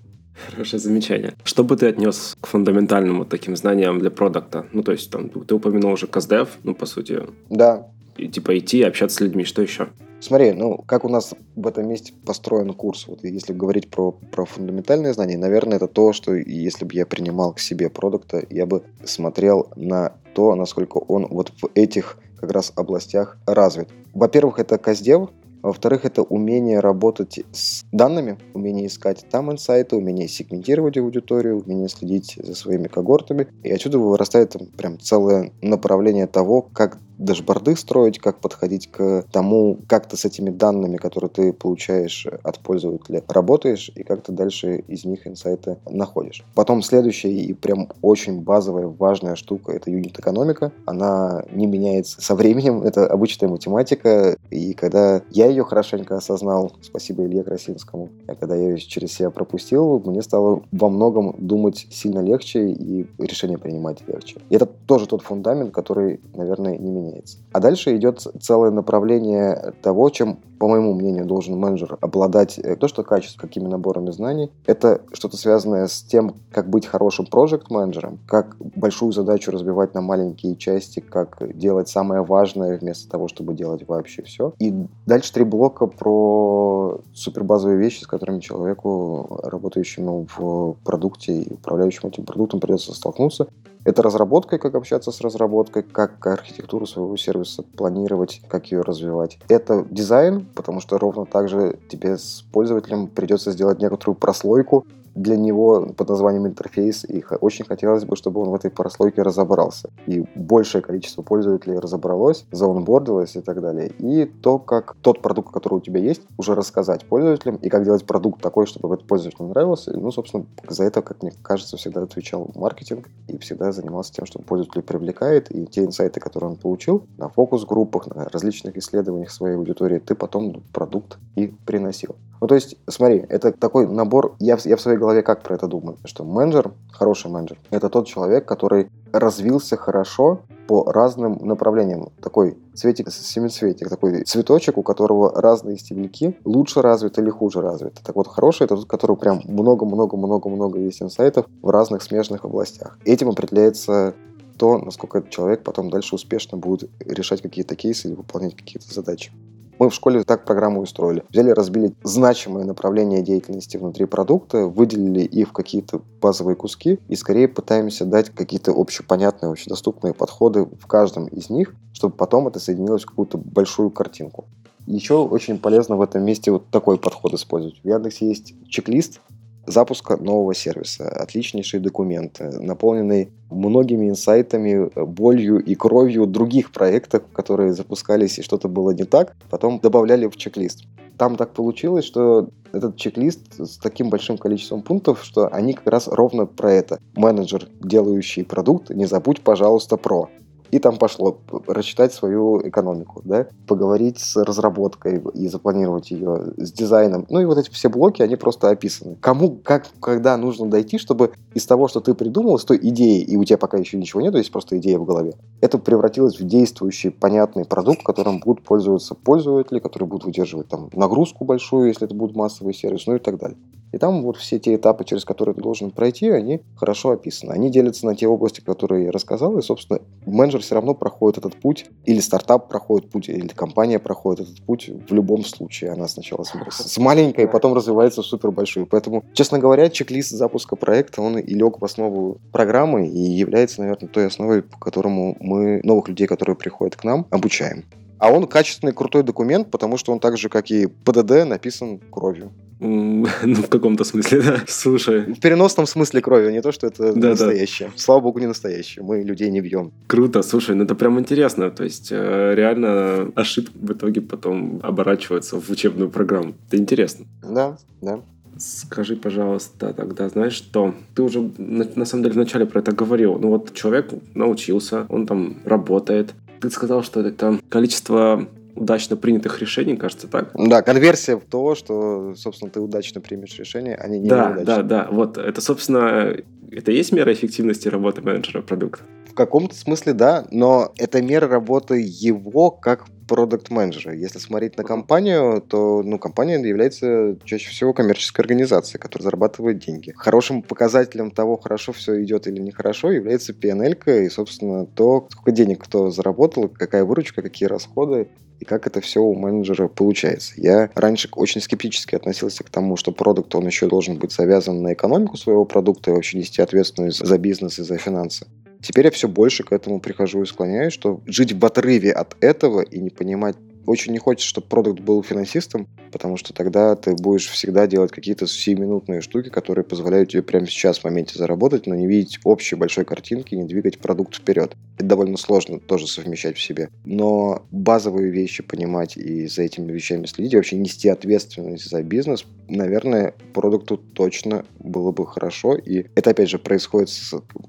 Хорошее 0.50 0.80
замечание. 0.80 1.34
Что 1.44 1.64
бы 1.64 1.76
ты 1.76 1.86
отнес 1.86 2.36
к 2.40 2.46
фундаментальным 2.46 3.18
вот 3.18 3.28
таким 3.28 3.56
знаниям 3.56 3.98
для 3.98 4.10
продукта? 4.10 4.66
Ну, 4.72 4.82
то 4.82 4.92
есть, 4.92 5.10
там, 5.10 5.28
ты 5.28 5.54
упомянул 5.54 5.92
уже 5.92 6.06
CastDev, 6.06 6.48
ну, 6.64 6.74
по 6.74 6.86
сути. 6.86 7.22
Да. 7.50 7.88
И, 8.16 8.28
типа 8.28 8.58
идти, 8.58 8.82
общаться 8.82 9.16
с 9.16 9.20
людьми, 9.20 9.44
что 9.44 9.62
еще? 9.62 9.88
Смотри, 10.20 10.52
ну, 10.52 10.78
как 10.86 11.04
у 11.04 11.08
нас 11.08 11.34
в 11.54 11.66
этом 11.66 11.88
месте 11.88 12.12
построен 12.26 12.72
курс, 12.72 13.06
вот 13.06 13.22
если 13.22 13.52
говорить 13.52 13.88
про, 13.88 14.10
про 14.10 14.44
фундаментальные 14.44 15.14
знания, 15.14 15.38
наверное, 15.38 15.76
это 15.76 15.86
то, 15.86 16.12
что 16.12 16.34
если 16.34 16.84
бы 16.84 16.94
я 16.94 17.06
принимал 17.06 17.52
к 17.52 17.60
себе 17.60 17.88
продукта, 17.88 18.44
я 18.50 18.66
бы 18.66 18.82
смотрел 19.04 19.68
на 19.76 20.12
то, 20.34 20.56
насколько 20.56 20.98
он 20.98 21.26
вот 21.30 21.52
в 21.62 21.68
этих 21.74 22.18
как 22.40 22.50
раз 22.52 22.72
областях 22.76 23.38
развит. 23.46 23.88
Во-первых, 24.14 24.58
это 24.58 24.78
Каздев, 24.78 25.30
во-вторых, 25.62 26.04
это 26.04 26.22
умение 26.22 26.78
работать 26.80 27.40
с 27.52 27.84
данными, 27.90 28.38
умение 28.54 28.86
искать 28.86 29.26
там 29.30 29.50
инсайты, 29.50 29.96
умение 29.96 30.28
сегментировать 30.28 30.96
аудиторию, 30.96 31.60
умение 31.60 31.88
следить 31.88 32.38
за 32.40 32.54
своими 32.54 32.86
когортами. 32.86 33.48
И 33.64 33.70
отсюда 33.70 33.98
вырастает 33.98 34.50
там, 34.50 34.68
прям 34.68 35.00
целое 35.00 35.52
направление 35.60 36.26
того, 36.26 36.62
как 36.62 36.98
дашборды 37.18 37.76
строить, 37.76 38.18
как 38.18 38.38
подходить 38.38 38.90
к 38.90 39.24
тому, 39.30 39.78
как 39.86 40.08
ты 40.08 40.16
с 40.16 40.24
этими 40.24 40.50
данными, 40.50 40.96
которые 40.96 41.30
ты 41.30 41.52
получаешь 41.52 42.26
от 42.42 42.58
пользователя, 42.60 43.22
работаешь, 43.28 43.90
и 43.94 44.02
как 44.02 44.22
ты 44.22 44.32
дальше 44.32 44.84
из 44.88 45.04
них 45.04 45.26
инсайты 45.26 45.76
находишь. 45.88 46.44
Потом 46.54 46.82
следующая 46.82 47.32
и 47.32 47.52
прям 47.52 47.88
очень 48.02 48.40
базовая, 48.40 48.86
важная 48.86 49.34
штука— 49.34 49.72
это 49.74 49.90
юнит-экономика. 49.90 50.72
Она 50.86 51.44
не 51.52 51.66
меняется 51.66 52.22
со 52.22 52.34
временем, 52.34 52.82
это 52.88 53.06
обычная 53.06 53.48
математика, 53.48 54.36
и 54.50 54.72
когда 54.74 55.22
я 55.30 55.46
ее 55.46 55.64
хорошенько 55.64 56.16
осознал, 56.16 56.72
спасибо 56.82 57.24
Илье 57.24 57.42
Красинскому, 57.42 58.08
а 58.26 58.34
когда 58.34 58.54
я 58.54 58.68
ее 58.68 58.78
через 58.78 59.12
себя 59.12 59.30
пропустил, 59.30 60.00
мне 60.04 60.22
стало 60.22 60.62
во 60.72 60.88
многом 60.88 61.34
думать 61.38 61.86
сильно 61.90 62.20
легче 62.20 62.68
и 62.68 63.06
решения 63.18 63.58
принимать 63.58 64.06
легче. 64.06 64.36
И 64.48 64.54
это 64.54 64.66
тоже 64.66 65.06
тот 65.06 65.22
фундамент, 65.22 65.72
который, 65.72 66.20
наверное, 66.34 66.76
не 66.78 66.90
меняется 66.90 67.07
меняется. 67.08 67.38
А 67.52 67.60
дальше 67.60 67.96
идет 67.96 68.20
целое 68.40 68.70
направление 68.70 69.74
того, 69.82 70.10
чем, 70.10 70.38
по 70.58 70.68
моему 70.68 70.94
мнению, 70.94 71.24
должен 71.24 71.58
менеджер 71.58 71.98
обладать 72.00 72.58
э, 72.58 72.76
то, 72.76 72.88
что 72.88 73.02
качество, 73.02 73.40
какими 73.40 73.66
наборами 73.66 74.10
знаний. 74.10 74.50
Это 74.66 75.02
что-то 75.12 75.36
связанное 75.36 75.86
с 75.86 76.02
тем, 76.02 76.34
как 76.52 76.68
быть 76.68 76.86
хорошим 76.86 77.26
проект-менеджером, 77.26 78.18
как 78.26 78.56
большую 78.58 79.12
задачу 79.12 79.50
разбивать 79.50 79.94
на 79.94 80.00
маленькие 80.00 80.56
части, 80.56 81.00
как 81.00 81.56
делать 81.56 81.88
самое 81.88 82.22
важное 82.22 82.78
вместо 82.78 83.08
того, 83.10 83.28
чтобы 83.28 83.54
делать 83.54 83.86
вообще 83.88 84.22
все. 84.22 84.52
И 84.58 84.74
дальше 85.06 85.32
три 85.32 85.44
блока 85.44 85.86
про 85.86 87.00
супербазовые 87.14 87.78
вещи, 87.78 88.02
с 88.02 88.06
которыми 88.06 88.40
человеку, 88.40 89.40
работающему 89.42 90.26
в 90.36 90.76
продукте 90.84 91.42
и 91.42 91.54
управляющему 91.54 92.10
этим 92.10 92.24
продуктом, 92.24 92.60
придется 92.60 92.94
столкнуться. 92.94 93.48
Это 93.84 94.02
разработка, 94.02 94.58
как 94.58 94.74
общаться 94.74 95.12
с 95.12 95.20
разработкой, 95.20 95.82
как 95.82 96.26
архитектуру 96.26 96.86
своего 96.86 97.16
сервиса 97.16 97.62
планировать, 97.62 98.42
как 98.48 98.66
ее 98.72 98.82
развивать. 98.82 99.38
Это 99.48 99.84
дизайн, 99.90 100.46
потому 100.54 100.80
что 100.80 100.98
ровно 100.98 101.26
так 101.26 101.48
же 101.48 101.78
тебе 101.88 102.18
с 102.18 102.44
пользователем 102.52 103.08
придется 103.08 103.52
сделать 103.52 103.80
некоторую 103.80 104.16
прослойку 104.16 104.86
для 105.18 105.36
него 105.36 105.86
под 105.96 106.08
названием 106.08 106.46
интерфейс, 106.46 107.04
и 107.04 107.24
очень 107.40 107.64
хотелось 107.64 108.04
бы, 108.04 108.16
чтобы 108.16 108.40
он 108.40 108.50
в 108.50 108.54
этой 108.54 108.70
прослойке 108.70 109.22
разобрался. 109.22 109.90
И 110.06 110.24
большее 110.34 110.82
количество 110.82 111.22
пользователей 111.22 111.78
разобралось, 111.78 112.44
заонбордилось 112.52 113.36
и 113.36 113.40
так 113.40 113.60
далее. 113.60 113.92
И 113.98 114.24
то, 114.26 114.58
как 114.58 114.96
тот 115.02 115.20
продукт, 115.20 115.52
который 115.52 115.74
у 115.74 115.80
тебя 115.80 116.00
есть, 116.00 116.22
уже 116.36 116.54
рассказать 116.54 117.04
пользователям, 117.04 117.56
и 117.56 117.68
как 117.68 117.84
делать 117.84 118.04
продукт 118.04 118.40
такой, 118.40 118.66
чтобы 118.66 118.94
этот 118.94 119.06
пользователь 119.06 119.44
нравился. 119.44 119.92
Ну, 119.96 120.10
собственно, 120.12 120.46
за 120.68 120.84
это, 120.84 121.02
как 121.02 121.22
мне 121.22 121.32
кажется, 121.42 121.76
всегда 121.76 122.02
отвечал 122.02 122.50
маркетинг 122.54 123.08
и 123.26 123.38
всегда 123.38 123.72
занимался 123.72 124.12
тем, 124.12 124.26
что 124.26 124.40
пользователь 124.40 124.82
привлекает, 124.82 125.50
и 125.50 125.66
те 125.66 125.84
инсайты, 125.84 126.20
которые 126.20 126.50
он 126.50 126.56
получил 126.56 127.04
на 127.16 127.28
фокус-группах, 127.28 128.14
на 128.14 128.24
различных 128.24 128.76
исследованиях 128.76 129.30
своей 129.30 129.56
аудитории, 129.56 129.98
ты 129.98 130.14
потом 130.14 130.62
продукт 130.72 131.18
и 131.34 131.48
приносил. 131.66 132.16
Ну, 132.40 132.46
то 132.46 132.54
есть, 132.54 132.76
смотри, 132.86 133.24
это 133.28 133.52
такой 133.52 133.88
набор, 133.88 134.36
я, 134.38 134.56
я 134.64 134.76
в 134.76 134.80
своей 134.80 134.98
голове 134.98 135.07
как 135.22 135.42
про 135.42 135.54
это 135.54 135.66
думаю, 135.66 135.96
что 136.04 136.24
менеджер, 136.24 136.72
хороший 136.92 137.30
менеджер, 137.30 137.58
это 137.70 137.88
тот 137.88 138.06
человек, 138.06 138.46
который 138.46 138.88
развился 139.12 139.76
хорошо 139.76 140.40
по 140.66 140.84
разным 140.84 141.38
направлениям. 141.42 142.10
Такой 142.20 142.58
цветик 142.74 143.10
семицветик, 143.10 143.88
такой 143.88 144.22
цветочек, 144.24 144.76
у 144.76 144.82
которого 144.82 145.40
разные 145.40 145.78
стебельки 145.78 146.38
лучше 146.44 146.82
развиты 146.82 147.22
или 147.22 147.30
хуже 147.30 147.60
развиты. 147.62 148.02
Так 148.04 148.16
вот, 148.16 148.28
хороший 148.28 148.64
это 148.64 148.76
тот, 148.76 148.86
который 148.86 149.16
прям 149.16 149.40
много-много-много-много 149.44 150.78
есть 150.78 151.02
инсайтов 151.02 151.46
в 151.62 151.70
разных 151.70 152.02
смежных 152.02 152.44
областях. 152.44 152.98
Этим 153.04 153.30
определяется 153.30 154.14
то, 154.58 154.76
насколько 154.78 155.18
этот 155.18 155.30
человек 155.30 155.62
потом 155.62 155.88
дальше 155.88 156.14
успешно 156.14 156.58
будет 156.58 156.90
решать 157.00 157.40
какие-то 157.40 157.76
кейсы 157.76 158.08
или 158.08 158.14
выполнять 158.14 158.54
какие-то 158.54 158.92
задачи. 158.92 159.32
Мы 159.78 159.90
в 159.90 159.94
школе 159.94 160.24
так 160.24 160.44
программу 160.44 160.80
устроили. 160.80 161.22
Взяли, 161.30 161.50
разбили 161.50 161.94
значимые 162.02 162.66
направления 162.66 163.22
деятельности 163.22 163.76
внутри 163.76 164.06
продукта, 164.06 164.66
выделили 164.66 165.20
их 165.20 165.50
в 165.50 165.52
какие-то 165.52 166.02
базовые 166.20 166.56
куски 166.56 166.98
и 167.08 167.14
скорее 167.14 167.46
пытаемся 167.46 168.04
дать 168.04 168.30
какие-то 168.30 168.72
общепонятные, 168.72 169.50
общедоступные 169.50 170.14
подходы 170.14 170.64
в 170.64 170.86
каждом 170.86 171.28
из 171.28 171.48
них, 171.48 171.74
чтобы 171.92 172.16
потом 172.16 172.48
это 172.48 172.58
соединилось 172.58 173.04
в 173.04 173.06
какую-то 173.06 173.38
большую 173.38 173.90
картинку. 173.90 174.46
Еще 174.86 175.14
очень 175.14 175.58
полезно 175.58 175.96
в 175.96 176.02
этом 176.02 176.24
месте 176.24 176.50
вот 176.50 176.66
такой 176.70 176.98
подход 176.98 177.34
использовать. 177.34 177.78
В 177.84 177.86
Яндексе 177.86 178.26
есть 178.26 178.54
чек-лист, 178.68 179.20
запуска 179.68 180.16
нового 180.16 180.54
сервиса. 180.54 181.08
Отличнейший 181.08 181.80
документ, 181.80 182.40
наполненный 182.40 183.30
многими 183.50 184.08
инсайтами, 184.08 184.90
болью 185.04 185.58
и 185.58 185.74
кровью 185.74 186.26
других 186.26 186.72
проектов, 186.72 187.22
которые 187.32 187.72
запускались 187.72 188.38
и 188.38 188.42
что-то 188.42 188.68
было 188.68 188.90
не 188.90 189.04
так, 189.04 189.36
потом 189.50 189.80
добавляли 189.80 190.26
в 190.26 190.36
чек-лист. 190.36 190.84
Там 191.16 191.36
так 191.36 191.52
получилось, 191.52 192.04
что 192.04 192.48
этот 192.72 192.96
чек-лист 192.96 193.40
с 193.58 193.78
таким 193.78 194.08
большим 194.08 194.38
количеством 194.38 194.82
пунктов, 194.82 195.24
что 195.24 195.48
они 195.48 195.72
как 195.72 195.86
раз 195.88 196.06
ровно 196.06 196.46
про 196.46 196.72
это. 196.72 196.98
Менеджер, 197.16 197.68
делающий 197.80 198.44
продукт, 198.44 198.90
не 198.90 199.06
забудь, 199.06 199.40
пожалуйста, 199.40 199.96
про. 199.96 200.28
И 200.70 200.78
там 200.78 200.96
пошло 200.96 201.38
рассчитать 201.66 202.12
свою 202.12 202.66
экономику, 202.68 203.22
да, 203.24 203.46
поговорить 203.66 204.18
с 204.18 204.36
разработкой 204.36 205.22
и 205.34 205.48
запланировать 205.48 206.10
ее 206.10 206.52
с 206.56 206.72
дизайном. 206.72 207.26
Ну 207.30 207.40
и 207.40 207.44
вот 207.44 207.58
эти 207.58 207.70
все 207.70 207.88
блоки, 207.88 208.22
они 208.22 208.36
просто 208.36 208.68
описаны. 208.70 209.16
Кому, 209.20 209.58
как, 209.62 209.86
когда 210.00 210.36
нужно 210.36 210.68
дойти, 210.68 210.98
чтобы 210.98 211.32
из 211.54 211.66
того, 211.66 211.88
что 211.88 212.00
ты 212.00 212.14
придумал, 212.14 212.58
с 212.58 212.64
той 212.64 212.78
идеей, 212.80 213.22
и 213.22 213.36
у 213.36 213.44
тебя 213.44 213.58
пока 213.58 213.78
еще 213.78 213.96
ничего 213.96 214.20
нет, 214.20 214.34
есть 214.34 214.52
просто 214.52 214.78
идея 214.78 214.98
в 214.98 215.04
голове, 215.04 215.34
это 215.60 215.78
превратилось 215.78 216.38
в 216.38 216.46
действующий, 216.46 217.10
понятный 217.10 217.64
продукт, 217.64 218.02
которым 218.02 218.40
будут 218.40 218.64
пользоваться 218.64 219.14
пользователи, 219.14 219.78
которые 219.78 220.08
будут 220.08 220.24
выдерживать 220.24 220.68
там 220.68 220.90
нагрузку 220.92 221.44
большую, 221.44 221.88
если 221.88 222.06
это 222.06 222.14
будет 222.14 222.36
массовый 222.36 222.74
сервис, 222.74 223.06
ну 223.06 223.16
и 223.16 223.18
так 223.18 223.38
далее. 223.38 223.58
И 223.92 223.98
там 223.98 224.22
вот 224.22 224.36
все 224.36 224.58
те 224.58 224.74
этапы, 224.74 225.04
через 225.04 225.24
которые 225.24 225.54
ты 225.54 225.62
должен 225.62 225.90
пройти, 225.90 226.28
они 226.28 226.60
хорошо 226.76 227.10
описаны. 227.10 227.52
Они 227.52 227.70
делятся 227.70 228.06
на 228.06 228.14
те 228.14 228.26
области, 228.26 228.60
которые 228.60 229.06
я 229.06 229.12
рассказал, 229.12 229.56
и, 229.58 229.62
собственно, 229.62 230.00
менеджер 230.26 230.60
же 230.60 230.66
все 230.66 230.74
равно 230.74 230.94
проходит 230.94 231.38
этот 231.38 231.56
путь, 231.56 231.86
или 232.04 232.20
стартап 232.20 232.68
проходит 232.68 233.10
путь, 233.10 233.28
или 233.28 233.48
компания 233.48 233.98
проходит 233.98 234.46
этот 234.46 234.62
путь 234.62 234.90
в 235.08 235.14
любом 235.14 235.44
случае. 235.44 235.92
Она 235.92 236.08
сначала 236.08 236.44
с, 236.44 236.52
с 236.70 236.98
маленькой, 236.98 237.48
потом 237.48 237.74
развивается 237.74 238.22
в 238.22 238.26
супер 238.26 238.50
большую. 238.50 238.86
Поэтому, 238.86 239.24
честно 239.32 239.58
говоря, 239.58 239.88
чек-лист 239.88 240.30
запуска 240.30 240.76
проекта, 240.76 241.22
он 241.22 241.38
и 241.38 241.54
лег 241.54 241.80
в 241.80 241.84
основу 241.84 242.38
программы 242.52 243.08
и 243.08 243.18
является, 243.18 243.80
наверное, 243.80 244.08
той 244.08 244.26
основой, 244.26 244.62
по 244.62 244.78
которому 244.78 245.36
мы 245.40 245.80
новых 245.82 246.08
людей, 246.08 246.26
которые 246.26 246.56
приходят 246.56 246.96
к 246.96 247.04
нам, 247.04 247.26
обучаем. 247.30 247.84
А 248.18 248.32
он 248.32 248.46
качественный, 248.46 248.92
крутой 248.92 249.22
документ, 249.22 249.70
потому 249.70 249.96
что 249.96 250.12
он 250.12 250.18
так 250.18 250.36
же, 250.36 250.48
как 250.48 250.70
и 250.70 250.86
ПДД, 250.86 251.44
написан 251.46 252.00
кровью. 252.10 252.52
Ну, 252.80 253.62
в 253.62 253.68
каком-то 253.68 254.04
смысле, 254.04 254.42
да. 254.42 254.60
Слушай. 254.66 255.20
В 255.34 255.40
переносном 255.40 255.86
смысле 255.86 256.20
крови, 256.20 256.52
не 256.52 256.62
то, 256.62 256.72
что 256.72 256.86
это 256.86 257.12
да, 257.12 257.30
настоящее. 257.30 257.88
Да. 257.88 257.94
Слава 257.96 258.20
богу, 258.20 258.38
не 258.38 258.46
настоящее. 258.46 259.04
Мы 259.04 259.22
людей 259.22 259.50
не 259.50 259.60
бьем. 259.60 259.92
Круто, 260.06 260.42
слушай, 260.42 260.74
ну 260.74 260.84
это 260.84 260.94
прям 260.94 261.18
интересно. 261.18 261.70
То 261.70 261.84
есть, 261.84 262.08
э, 262.12 262.54
реально 262.54 263.32
ошибки 263.34 263.72
в 263.74 263.92
итоге 263.92 264.20
потом 264.20 264.80
оборачиваются 264.82 265.60
в 265.60 265.70
учебную 265.70 266.10
программу. 266.10 266.54
Это 266.68 266.76
интересно. 266.76 267.26
Да, 267.42 267.76
да. 268.00 268.20
Скажи, 268.58 269.16
пожалуйста, 269.16 269.92
тогда, 269.92 270.28
знаешь, 270.28 270.54
что 270.54 270.94
ты 271.14 271.22
уже 271.22 271.50
на, 271.58 271.86
на 271.94 272.04
самом 272.04 272.24
деле 272.24 272.34
вначале 272.34 272.66
про 272.66 272.80
это 272.80 272.92
говорил. 272.92 273.38
Ну 273.38 273.48
вот 273.48 273.72
человек 273.74 274.10
научился, 274.34 275.06
он 275.08 275.26
там 275.26 275.58
работает. 275.64 276.34
Ты 276.60 276.70
сказал, 276.70 277.04
что 277.04 277.20
это 277.20 277.60
количество 277.68 278.48
удачно 278.78 279.16
принятых 279.16 279.60
решений, 279.60 279.96
кажется, 279.96 280.28
так? 280.28 280.50
Да, 280.54 280.82
конверсия 280.82 281.36
в 281.36 281.44
то, 281.44 281.74
что, 281.74 282.34
собственно, 282.36 282.70
ты 282.70 282.80
удачно 282.80 283.20
примешь 283.20 283.58
решение, 283.58 283.96
а 283.96 284.08
не 284.08 284.26
Да, 284.26 284.56
да, 284.64 284.82
да. 284.82 285.08
Вот 285.10 285.38
это, 285.38 285.60
собственно, 285.60 286.34
это 286.70 286.92
есть 286.92 287.12
мера 287.12 287.32
эффективности 287.32 287.88
работы 287.88 288.22
менеджера 288.22 288.62
продукта? 288.62 289.02
В 289.30 289.34
каком-то 289.34 289.74
смысле 289.74 290.12
да, 290.12 290.46
но 290.50 290.92
это 290.96 291.22
мера 291.22 291.48
работы 291.48 292.00
его 292.00 292.70
как 292.70 293.06
продукт 293.28 293.70
менеджера 293.70 294.14
Если 294.14 294.38
смотреть 294.38 294.76
на 294.76 294.84
компанию, 294.84 295.60
то 295.60 296.02
ну, 296.02 296.18
компания 296.18 296.56
является 296.58 297.36
чаще 297.44 297.70
всего 297.70 297.92
коммерческой 297.92 298.40
организацией, 298.40 299.00
которая 299.00 299.24
зарабатывает 299.24 299.78
деньги. 299.78 300.12
Хорошим 300.16 300.62
показателем 300.62 301.30
того, 301.30 301.56
хорошо 301.56 301.92
все 301.92 302.22
идет 302.22 302.46
или 302.48 302.60
нехорошо, 302.60 303.12
является 303.12 303.52
PNL 303.52 304.24
и, 304.26 304.28
собственно, 304.28 304.86
то, 304.86 305.28
сколько 305.30 305.52
денег 305.52 305.84
кто 305.84 306.10
заработал, 306.10 306.68
какая 306.68 307.04
выручка, 307.04 307.42
какие 307.42 307.68
расходы 307.68 308.28
и 308.60 308.64
как 308.64 308.86
это 308.86 309.00
все 309.00 309.20
у 309.20 309.34
менеджера 309.34 309.88
получается. 309.88 310.54
Я 310.56 310.90
раньше 310.94 311.28
очень 311.32 311.60
скептически 311.60 312.14
относился 312.14 312.64
к 312.64 312.70
тому, 312.70 312.96
что 312.96 313.12
продукт, 313.12 313.54
он 313.54 313.66
еще 313.66 313.88
должен 313.88 314.18
быть 314.18 314.32
завязан 314.32 314.82
на 314.82 314.94
экономику 314.94 315.36
своего 315.36 315.64
продукта 315.64 316.10
и 316.10 316.14
вообще 316.14 316.38
нести 316.38 316.60
ответственность 316.60 317.24
за 317.24 317.38
бизнес 317.38 317.78
и 317.78 317.82
за 317.82 317.98
финансы. 317.98 318.46
Теперь 318.80 319.06
я 319.06 319.10
все 319.10 319.28
больше 319.28 319.64
к 319.64 319.72
этому 319.72 320.00
прихожу 320.00 320.42
и 320.42 320.46
склоняюсь, 320.46 320.92
что 320.92 321.20
жить 321.26 321.52
в 321.52 321.64
отрыве 321.64 322.12
от 322.12 322.36
этого 322.40 322.80
и 322.80 323.00
не 323.00 323.10
понимать 323.10 323.56
очень 323.88 324.12
не 324.12 324.18
хочется, 324.18 324.48
чтобы 324.48 324.66
продукт 324.66 325.00
был 325.00 325.22
финансистом, 325.22 325.88
потому 326.12 326.36
что 326.36 326.52
тогда 326.52 326.94
ты 326.94 327.14
будешь 327.14 327.48
всегда 327.48 327.86
делать 327.86 328.12
какие-то 328.12 328.46
сиюминутные 328.46 329.20
штуки, 329.20 329.48
которые 329.48 329.84
позволяют 329.84 330.30
тебе 330.30 330.42
прямо 330.42 330.66
сейчас 330.66 330.98
в 330.98 331.04
моменте 331.04 331.38
заработать, 331.38 331.86
но 331.86 331.94
не 331.94 332.06
видеть 332.06 332.38
общей 332.44 332.76
большой 332.76 333.04
картинки, 333.04 333.54
не 333.54 333.64
двигать 333.64 333.98
продукт 333.98 334.36
вперед. 334.36 334.74
Это 334.96 335.06
довольно 335.06 335.36
сложно 335.36 335.80
тоже 335.80 336.06
совмещать 336.06 336.56
в 336.56 336.62
себе. 336.62 336.90
Но 337.04 337.66
базовые 337.70 338.30
вещи 338.30 338.62
понимать 338.62 339.16
и 339.16 339.46
за 339.46 339.62
этими 339.62 339.90
вещами 339.90 340.26
следить, 340.26 340.54
вообще 340.54 340.76
нести 340.76 341.08
ответственность 341.08 341.88
за 341.88 342.02
бизнес, 342.02 342.44
наверное, 342.68 343.34
продукту 343.54 343.96
точно 343.96 344.66
было 344.78 345.12
бы 345.12 345.26
хорошо. 345.26 345.76
И 345.76 346.06
это, 346.14 346.30
опять 346.30 346.50
же, 346.50 346.58
происходит, 346.58 347.10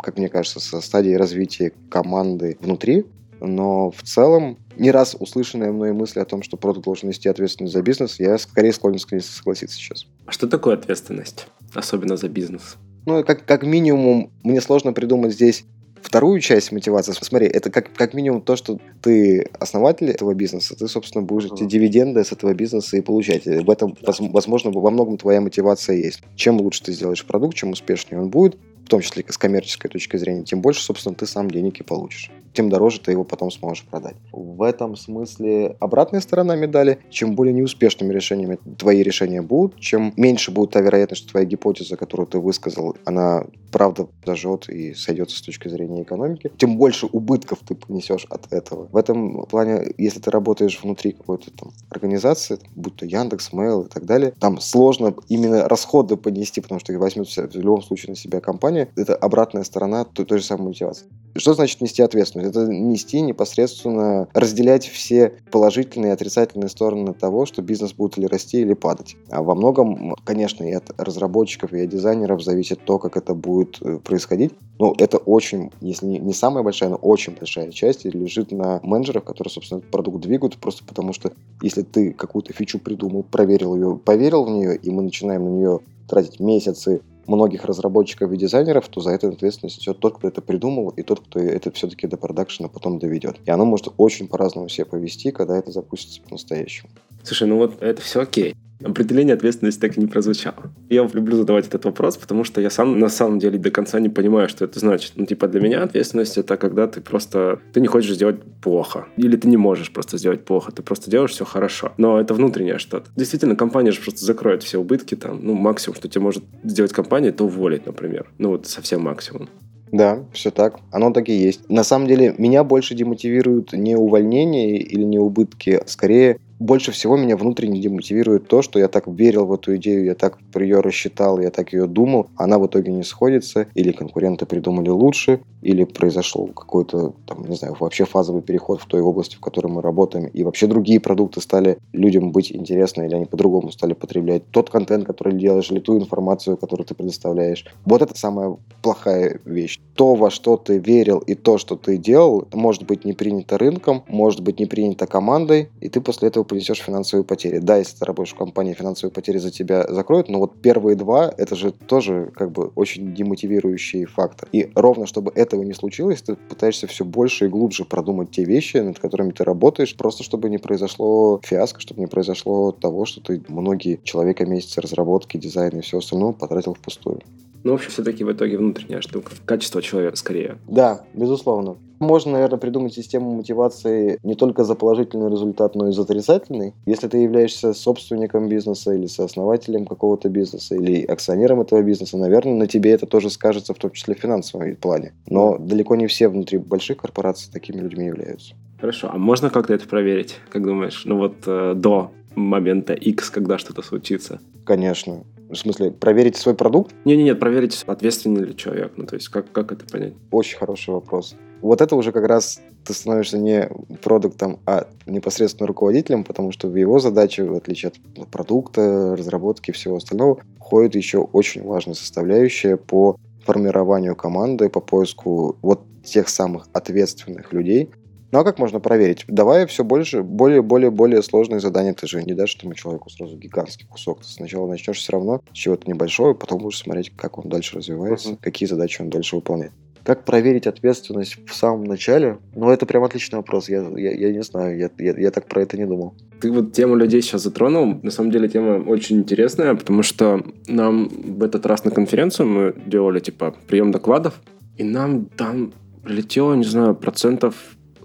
как 0.01 0.17
мне 0.17 0.27
кажется, 0.27 0.59
со 0.59 0.81
стадии 0.81 1.13
развития 1.13 1.71
команды 1.89 2.57
внутри, 2.59 3.05
но 3.39 3.91
в 3.91 4.03
целом 4.03 4.57
не 4.77 4.91
раз 4.91 5.15
услышанные 5.19 5.71
мной 5.71 5.93
мысли 5.93 6.19
о 6.19 6.25
том, 6.25 6.43
что 6.43 6.57
продукт 6.57 6.85
должен 6.85 7.09
нести 7.09 7.29
ответственность 7.29 7.73
за 7.73 7.81
бизнес, 7.81 8.19
я 8.19 8.37
скорее 8.37 8.73
склонен 8.73 8.99
согласиться 8.99 9.75
сейчас. 9.75 10.05
А 10.25 10.31
что 10.31 10.47
такое 10.47 10.75
ответственность, 10.75 11.47
особенно 11.73 12.17
за 12.17 12.29
бизнес? 12.29 12.77
Ну, 13.05 13.23
как, 13.23 13.45
как 13.45 13.63
минимум, 13.63 14.31
мне 14.43 14.61
сложно 14.61 14.93
придумать 14.93 15.33
здесь 15.33 15.65
вторую 16.01 16.39
часть 16.39 16.71
мотивации. 16.71 17.11
Смотри, 17.11 17.47
это 17.47 17.69
как, 17.69 17.93
как 17.93 18.13
минимум 18.13 18.41
то, 18.41 18.55
что 18.55 18.79
ты 19.01 19.47
основатель 19.59 20.09
этого 20.09 20.33
бизнеса, 20.33 20.75
ты, 20.75 20.87
собственно, 20.87 21.23
будешь 21.23 21.51
эти 21.51 21.65
дивиденды 21.65 22.23
с 22.23 22.31
этого 22.31 22.53
бизнеса 22.53 22.97
и 22.97 23.01
получать. 23.01 23.47
И 23.47 23.59
в 23.59 23.69
этом, 23.69 23.97
возможно, 24.01 24.71
во 24.71 24.89
многом 24.91 25.17
твоя 25.17 25.41
мотивация 25.41 25.97
есть. 25.97 26.21
Чем 26.35 26.59
лучше 26.61 26.83
ты 26.83 26.93
сделаешь 26.93 27.25
продукт, 27.25 27.55
чем 27.55 27.71
успешнее 27.71 28.21
он 28.21 28.29
будет, 28.29 28.57
в 28.85 28.89
том 28.89 29.01
числе 29.01 29.23
с 29.27 29.37
коммерческой 29.37 29.89
точки 29.89 30.17
зрения, 30.17 30.43
тем 30.43 30.61
больше, 30.61 30.81
собственно, 30.81 31.15
ты 31.15 31.25
сам 31.25 31.51
денег 31.51 31.79
и 31.79 31.83
получишь. 31.83 32.31
Тем 32.53 32.69
дороже 32.69 32.99
ты 32.99 33.11
его 33.11 33.23
потом 33.23 33.51
сможешь 33.51 33.85
продать. 33.85 34.15
В 34.31 34.61
этом 34.63 34.95
смысле 34.95 35.75
обратная 35.79 36.21
сторона 36.21 36.55
медали, 36.55 36.99
чем 37.09 37.35
более 37.35 37.53
неуспешными 37.53 38.13
решениями 38.13 38.57
твои 38.77 39.03
решения 39.03 39.41
будут, 39.41 39.79
чем 39.79 40.13
меньше 40.17 40.51
будет 40.51 40.71
та 40.71 40.81
вероятность, 40.81 41.23
что 41.23 41.31
твоя 41.31 41.45
гипотеза, 41.45 41.97
которую 41.97 42.27
ты 42.27 42.39
высказал, 42.39 42.95
она 43.05 43.45
правда 43.71 44.07
дожжет 44.25 44.67
и 44.69 44.93
сойдется 44.93 45.37
с 45.37 45.41
точки 45.41 45.67
зрения 45.67 46.03
экономики, 46.03 46.51
тем 46.57 46.77
больше 46.77 47.05
убытков 47.05 47.59
ты 47.67 47.75
понесешь 47.75 48.25
от 48.29 48.51
этого. 48.51 48.87
В 48.91 48.97
этом 48.97 49.45
плане, 49.45 49.93
если 49.97 50.19
ты 50.19 50.31
работаешь 50.31 50.79
внутри 50.81 51.11
какой-то 51.11 51.51
там 51.51 51.71
организации, 51.89 52.59
будь 52.75 52.95
то 52.95 53.05
Яндекс, 53.05 53.51
Mail 53.53 53.85
и 53.85 53.89
так 53.89 54.05
далее, 54.05 54.33
там 54.39 54.59
сложно 54.59 55.13
именно 55.27 55.67
расходы 55.67 56.17
понести, 56.17 56.61
потому 56.61 56.79
что 56.79 56.93
их 56.93 56.99
возьмет 56.99 57.27
в 57.27 57.55
любом 57.55 57.81
случае 57.81 58.11
на 58.11 58.15
себя 58.15 58.39
компания. 58.39 58.89
Это 58.95 59.15
обратная 59.15 59.63
сторона 59.63 60.03
той, 60.03 60.25
той 60.25 60.39
же 60.39 60.45
самой 60.45 60.69
мотивации. 60.69 61.05
Что 61.35 61.53
значит 61.53 61.81
нести 61.81 62.01
ответственность? 62.01 62.38
Ответственность. 62.39 62.55
Это 62.55 62.71
нести 62.71 63.21
непосредственно, 63.21 64.27
разделять 64.33 64.87
все 64.87 65.33
положительные 65.51 66.11
и 66.11 66.13
отрицательные 66.13 66.69
стороны 66.69 67.13
того, 67.13 67.45
что 67.45 67.61
бизнес 67.61 67.93
будет 67.93 68.17
или 68.17 68.25
расти, 68.25 68.61
или 68.61 68.73
падать. 68.73 69.15
А 69.29 69.41
во 69.43 69.55
многом, 69.55 70.15
конечно, 70.23 70.63
и 70.63 70.71
от 70.71 70.89
разработчиков, 70.97 71.73
и 71.73 71.81
от 71.81 71.89
дизайнеров 71.89 72.43
зависит 72.43 72.79
то, 72.83 72.97
как 72.99 73.17
это 73.17 73.33
будет 73.33 73.81
э, 73.81 73.97
происходить. 73.97 74.53
Но 74.77 74.95
это 74.97 75.17
очень, 75.17 75.71
если 75.81 76.05
не 76.05 76.33
самая 76.33 76.63
большая, 76.63 76.89
но 76.89 76.95
очень 76.95 77.35
большая 77.35 77.71
часть 77.71 78.05
лежит 78.05 78.51
на 78.51 78.79
менеджерах, 78.83 79.25
которые, 79.25 79.51
собственно, 79.51 79.79
этот 79.79 79.91
продукт 79.91 80.21
двигают, 80.21 80.57
просто 80.57 80.83
потому 80.85 81.13
что 81.13 81.31
если 81.61 81.81
ты 81.81 82.11
какую-то 82.11 82.53
фичу 82.53 82.79
придумал, 82.79 83.23
проверил 83.23 83.75
ее, 83.75 83.97
поверил 83.97 84.45
в 84.45 84.49
нее, 84.49 84.75
и 84.75 84.89
мы 84.89 85.03
начинаем 85.03 85.45
на 85.45 85.49
нее 85.49 85.79
тратить 86.07 86.39
месяцы, 86.39 87.01
многих 87.29 87.65
разработчиков 87.65 88.31
и 88.31 88.37
дизайнеров, 88.37 88.87
то 88.89 89.01
за 89.01 89.11
это 89.11 89.29
ответственность 89.29 89.77
несет 89.77 89.99
тот, 89.99 90.17
кто 90.17 90.27
это 90.27 90.41
придумал, 90.41 90.89
и 90.89 91.03
тот, 91.03 91.21
кто 91.21 91.39
это 91.39 91.71
все-таки 91.71 92.07
до 92.07 92.17
продакшена 92.17 92.67
потом 92.67 92.99
доведет. 92.99 93.37
И 93.45 93.51
оно 93.51 93.65
может 93.65 93.87
очень 93.97 94.27
по-разному 94.27 94.67
себя 94.69 94.85
повести, 94.85 95.31
когда 95.31 95.57
это 95.57 95.71
запустится 95.71 96.21
по-настоящему. 96.21 96.89
Слушай, 97.23 97.47
ну 97.47 97.57
вот 97.57 97.81
это 97.81 98.01
все 98.01 98.21
окей. 98.21 98.55
Определение 98.83 99.33
ответственности 99.33 99.79
так 99.79 99.97
и 99.97 99.99
не 99.99 100.07
прозвучало. 100.07 100.71
Я 100.89 101.07
люблю 101.13 101.35
задавать 101.35 101.67
этот 101.67 101.83
вопрос, 101.85 102.15
потому 102.17 102.43
что 102.45 102.61
я 102.61 102.69
сам 102.69 102.97
на 102.97 103.09
самом 103.09 103.39
деле 103.39 103.57
до 103.59 103.71
конца 103.71 103.99
не 103.99 104.09
понимаю, 104.09 104.47
что 104.47 104.63
это 104.63 104.79
значит. 104.79 105.13
Ну, 105.15 105.25
типа, 105.25 105.47
для 105.47 105.59
меня 105.59 105.83
ответственность 105.83 106.37
это 106.37 106.55
когда 106.55 106.87
ты 106.87 107.01
просто... 107.01 107.59
Ты 107.73 107.81
не 107.81 107.87
хочешь 107.87 108.13
сделать 108.13 108.41
плохо. 108.61 109.07
Или 109.17 109.35
ты 109.35 109.49
не 109.49 109.57
можешь 109.57 109.91
просто 109.91 110.17
сделать 110.17 110.45
плохо. 110.45 110.71
Ты 110.71 110.81
просто 110.81 111.11
делаешь 111.11 111.31
все 111.31 111.43
хорошо. 111.43 111.91
Но 111.97 112.19
это 112.19 112.33
внутреннее 112.33 112.77
что-то. 112.77 113.09
Действительно, 113.15 113.55
компания 113.55 113.91
же 113.91 113.99
просто 114.01 114.23
закроет 114.23 114.63
все 114.63 114.79
убытки 114.79 115.15
там. 115.15 115.39
Ну, 115.43 115.55
максимум, 115.55 115.95
что 115.97 116.07
тебе 116.07 116.21
может 116.21 116.43
сделать 116.63 116.93
компания, 116.93 117.29
это 117.29 117.43
уволить, 117.43 117.85
например. 117.85 118.31
Ну, 118.37 118.51
вот 118.51 118.67
совсем 118.67 119.01
максимум. 119.01 119.49
Да, 119.91 120.23
все 120.33 120.51
так. 120.51 120.79
Оно 120.91 121.11
так 121.11 121.29
и 121.29 121.33
есть. 121.33 121.69
На 121.69 121.83
самом 121.83 122.07
деле, 122.07 122.35
меня 122.37 122.63
больше 122.63 122.95
демотивируют 122.95 123.73
не 123.73 123.95
увольнение 123.95 124.77
или 124.77 125.03
не 125.03 125.17
убытки, 125.17 125.71
а 125.71 125.87
скорее 125.87 126.39
больше 126.59 126.91
всего 126.91 127.17
меня 127.17 127.37
внутренне 127.37 127.79
демотивирует 127.79 128.47
то, 128.47 128.61
что 128.61 128.79
я 128.79 128.87
так 128.87 129.07
верил 129.07 129.45
в 129.45 129.53
эту 129.53 129.75
идею, 129.77 130.05
я 130.05 130.15
так 130.15 130.37
про 130.51 130.63
ее 130.63 130.81
рассчитал, 130.81 131.39
я 131.39 131.49
так 131.49 131.73
ее 131.73 131.87
думал, 131.87 132.27
она 132.35 132.59
в 132.59 132.67
итоге 132.67 132.91
не 132.91 133.03
сходится, 133.03 133.67
или 133.73 133.91
конкуренты 133.91 134.45
придумали 134.45 134.89
лучше, 134.89 135.39
или 135.61 135.83
произошел 135.83 136.47
какой-то, 136.47 137.13
там, 137.25 137.45
не 137.45 137.55
знаю, 137.55 137.75
вообще 137.79 138.05
фазовый 138.05 138.41
переход 138.41 138.81
в 138.81 138.85
той 138.85 139.01
области, 139.01 139.35
в 139.35 139.41
которой 139.41 139.67
мы 139.67 139.81
работаем, 139.81 140.27
и 140.27 140.43
вообще 140.43 140.67
другие 140.67 140.99
продукты 140.99 141.41
стали 141.41 141.77
людям 141.93 142.31
быть 142.31 142.51
интересны, 142.51 143.05
или 143.05 143.15
они 143.15 143.25
по-другому 143.25 143.71
стали 143.71 143.93
потреблять 143.93 144.43
тот 144.51 144.69
контент, 144.69 145.05
который 145.05 145.33
делаешь, 145.33 145.71
или 145.71 145.79
ту 145.79 145.97
информацию, 145.97 146.57
которую 146.57 146.85
ты 146.85 146.95
предоставляешь. 146.95 147.65
Вот 147.85 148.01
это 148.01 148.17
самая 148.17 148.57
плохая 148.81 149.39
вещь. 149.45 149.79
То, 149.95 150.15
во 150.15 150.29
что 150.29 150.57
ты 150.57 150.77
верил, 150.77 151.19
и 151.19 151.35
то, 151.35 151.57
что 151.57 151.75
ты 151.75 151.97
делал, 151.97 152.47
может 152.53 152.85
быть 152.85 153.05
не 153.05 153.13
принято 153.13 153.57
рынком, 153.57 154.03
может 154.07 154.41
быть 154.41 154.59
не 154.59 154.65
принято 154.65 155.07
командой, 155.07 155.69
и 155.81 155.89
ты 155.89 156.01
после 156.01 156.29
этого 156.29 156.43
понесешь 156.49 156.79
финансовые 156.79 157.23
потери. 157.23 157.59
Да, 157.59 157.77
если 157.77 157.97
ты 157.97 158.05
работаешь 158.05 158.33
в 158.33 158.37
компании, 158.37 158.73
финансовые 158.73 159.13
потери 159.13 159.37
за 159.37 159.51
тебя 159.51 159.85
закроют, 159.87 160.29
но 160.29 160.39
вот 160.39 160.61
первые 160.61 160.95
два, 160.95 161.33
это 161.37 161.55
же 161.55 161.71
тоже 161.71 162.31
как 162.35 162.51
бы 162.51 162.71
очень 162.75 163.13
демотивирующий 163.13 164.05
фактор. 164.05 164.49
И 164.51 164.71
ровно 164.75 165.05
чтобы 165.05 165.31
этого 165.35 165.63
не 165.63 165.73
случилось, 165.73 166.21
ты 166.21 166.35
пытаешься 166.35 166.87
все 166.87 167.05
больше 167.05 167.45
и 167.45 167.49
глубже 167.49 167.85
продумать 167.85 168.31
те 168.31 168.43
вещи, 168.43 168.77
над 168.77 168.99
которыми 168.99 169.31
ты 169.31 169.43
работаешь, 169.43 169.95
просто 169.95 170.23
чтобы 170.23 170.49
не 170.49 170.57
произошло 170.57 171.39
фиаско, 171.43 171.79
чтобы 171.79 172.01
не 172.01 172.07
произошло 172.07 172.71
того, 172.71 173.05
что 173.05 173.21
ты 173.21 173.41
многие 173.47 173.99
человека 174.03 174.45
месяцы 174.45 174.81
разработки, 174.81 175.37
дизайна 175.37 175.79
и 175.79 175.81
все 175.81 175.99
остальное 175.99 176.33
потратил 176.33 176.73
впустую. 176.73 177.21
Ну, 177.63 177.71
в 177.71 177.75
общем, 177.75 177.89
все-таки 177.91 178.23
в 178.23 178.31
итоге 178.31 178.57
внутренняя 178.57 179.01
штука. 179.01 179.31
Качество 179.45 179.81
человека 179.81 180.15
скорее. 180.15 180.57
Да, 180.67 181.01
безусловно. 181.13 181.77
Можно, 181.99 182.33
наверное, 182.33 182.59
придумать 182.59 182.93
систему 182.93 183.31
мотивации 183.35 184.19
не 184.23 184.35
только 184.35 184.63
за 184.63 184.75
положительный 184.75 185.29
результат, 185.29 185.75
но 185.75 185.89
и 185.89 185.91
за 185.91 186.03
отрицательный. 186.03 186.73
Если 186.85 187.07
ты 187.07 187.17
являешься 187.17 187.73
собственником 187.73 188.47
бизнеса 188.47 188.93
или 188.93 189.07
сооснователем 189.07 189.85
какого-то 189.85 190.29
бизнеса 190.29 190.75
или 190.75 191.03
акционером 191.03 191.61
этого 191.61 191.81
бизнеса, 191.81 192.17
наверное, 192.17 192.55
на 192.55 192.67
тебе 192.67 192.91
это 192.91 193.05
тоже 193.05 193.29
скажется, 193.29 193.73
в 193.73 193.77
том 193.77 193.91
числе 193.91 194.15
в 194.15 194.19
финансовом 194.19 194.75
плане. 194.75 195.13
Но 195.27 195.57
далеко 195.57 195.95
не 195.95 196.07
все 196.07 196.29
внутри 196.29 196.57
больших 196.57 196.97
корпораций 196.97 197.51
такими 197.51 197.81
людьми 197.81 198.05
являются. 198.05 198.55
Хорошо, 198.79 199.09
а 199.11 199.17
можно 199.17 199.49
как-то 199.49 199.73
это 199.73 199.87
проверить, 199.87 200.37
как 200.49 200.63
думаешь? 200.63 201.03
Ну 201.05 201.17
вот 201.17 201.35
э, 201.45 201.73
до 201.75 202.11
момента 202.35 202.93
X, 202.93 203.29
когда 203.29 203.57
что-то 203.57 203.81
случится? 203.81 204.39
Конечно. 204.63 205.23
В 205.49 205.55
смысле, 205.55 205.91
проверить 205.91 206.37
свой 206.37 206.53
продукт? 206.53 206.93
Не-не-нет, 207.05 207.39
проверить, 207.39 207.83
ответственный 207.87 208.45
ли 208.45 208.55
человек. 208.55 208.93
Ну, 208.97 209.05
то 209.07 209.15
есть, 209.15 209.29
как, 209.29 209.51
как 209.51 209.71
это 209.71 209.83
понять? 209.85 210.13
Очень 210.29 210.59
хороший 210.59 210.93
вопрос. 210.93 211.35
Вот 211.61 211.81
это 211.81 211.95
уже 211.95 212.11
как 212.11 212.25
раз 212.27 212.61
ты 212.85 212.93
становишься 212.93 213.39
не 213.39 213.67
продуктом, 214.01 214.59
а 214.65 214.87
непосредственно 215.07 215.67
руководителем, 215.67 216.23
потому 216.23 216.51
что 216.51 216.67
в 216.67 216.75
его 216.75 216.99
задачу, 216.99 217.45
в 217.47 217.55
отличие 217.55 217.91
от 217.91 218.29
продукта, 218.29 219.15
разработки 219.17 219.71
и 219.71 219.73
всего 219.73 219.97
остального, 219.97 220.39
входит 220.57 220.95
еще 220.95 221.17
очень 221.17 221.63
важная 221.63 221.95
составляющая 221.95 222.77
по 222.77 223.17
формированию 223.43 224.15
команды, 224.15 224.69
по 224.69 224.79
поиску 224.79 225.57
вот 225.63 225.81
тех 226.03 226.29
самых 226.29 226.67
ответственных 226.73 227.53
людей. 227.53 227.89
Ну 228.31 228.39
а 228.39 228.43
как 228.43 228.59
можно 228.59 228.79
проверить? 228.79 229.25
Давай 229.27 229.65
все 229.65 229.83
больше, 229.83 230.21
более, 230.21 230.61
более, 230.61 230.91
более 230.91 231.23
сложные 231.23 231.59
задания. 231.59 231.93
Ты 231.93 232.07
же 232.07 232.23
не 232.23 232.33
дашь 232.33 232.55
этому 232.55 232.75
человеку 232.75 233.09
сразу 233.09 233.35
гигантский 233.37 233.87
кусок. 233.87 234.21
Ты 234.21 234.27
сначала 234.27 234.67
начнешь 234.67 234.97
все 234.97 235.13
равно 235.13 235.41
с 235.51 235.57
чего-то 235.57 235.89
небольшого, 235.89 236.35
потом 236.35 236.59
будешь 236.59 236.77
смотреть, 236.77 237.11
как 237.15 237.39
он 237.39 237.49
дальше 237.49 237.77
развивается, 237.77 238.31
uh-huh. 238.31 238.39
какие 238.41 238.67
задачи 238.69 239.01
он 239.01 239.09
дальше 239.09 239.35
выполняет. 239.35 239.71
Как 240.03 240.25
проверить 240.25 240.67
ответственность 240.67 241.37
в 241.45 241.53
самом 241.53 241.83
начале? 241.83 242.37
Ну, 242.55 242.69
это 242.69 242.85
прям 242.85 243.03
отличный 243.03 243.37
вопрос. 243.37 243.67
Я, 243.67 243.87
я, 243.95 244.11
я 244.11 244.31
не 244.31 244.43
знаю, 244.43 244.77
я, 244.77 244.89
я, 244.97 245.17
я 245.17 245.31
так 245.31 245.47
про 245.47 245.61
это 245.61 245.77
не 245.77 245.85
думал. 245.85 246.13
Ты 246.39 246.51
вот 246.51 246.71
тему 246.71 246.95
людей 246.95 247.21
сейчас 247.21 247.43
затронул. 247.43 247.99
На 248.01 248.11
самом 248.11 248.31
деле 248.31 248.47
тема 248.47 248.81
очень 248.87 249.17
интересная, 249.17 249.75
потому 249.75 250.03
что 250.03 250.43
нам 250.67 251.09
в 251.09 251.43
этот 251.43 251.65
раз 251.65 251.83
на 251.83 251.91
конференцию 251.91 252.47
мы 252.47 252.75
делали, 252.85 253.19
типа, 253.19 253.55
прием 253.67 253.91
докладов, 253.91 254.39
и 254.77 254.83
нам 254.83 255.25
там 255.25 255.73
прилетело, 256.03 256.53
не 256.53 256.63
знаю, 256.63 256.95
процентов 256.95 257.55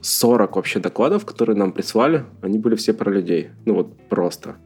40 0.04 0.56
вообще 0.56 0.80
докладов, 0.80 1.24
которые 1.24 1.56
нам 1.56 1.72
прислали, 1.72 2.24
они 2.42 2.58
были 2.58 2.74
все 2.74 2.92
про 2.92 3.10
людей. 3.10 3.48
Ну 3.64 3.74
вот 3.74 3.96
просто 4.10 4.56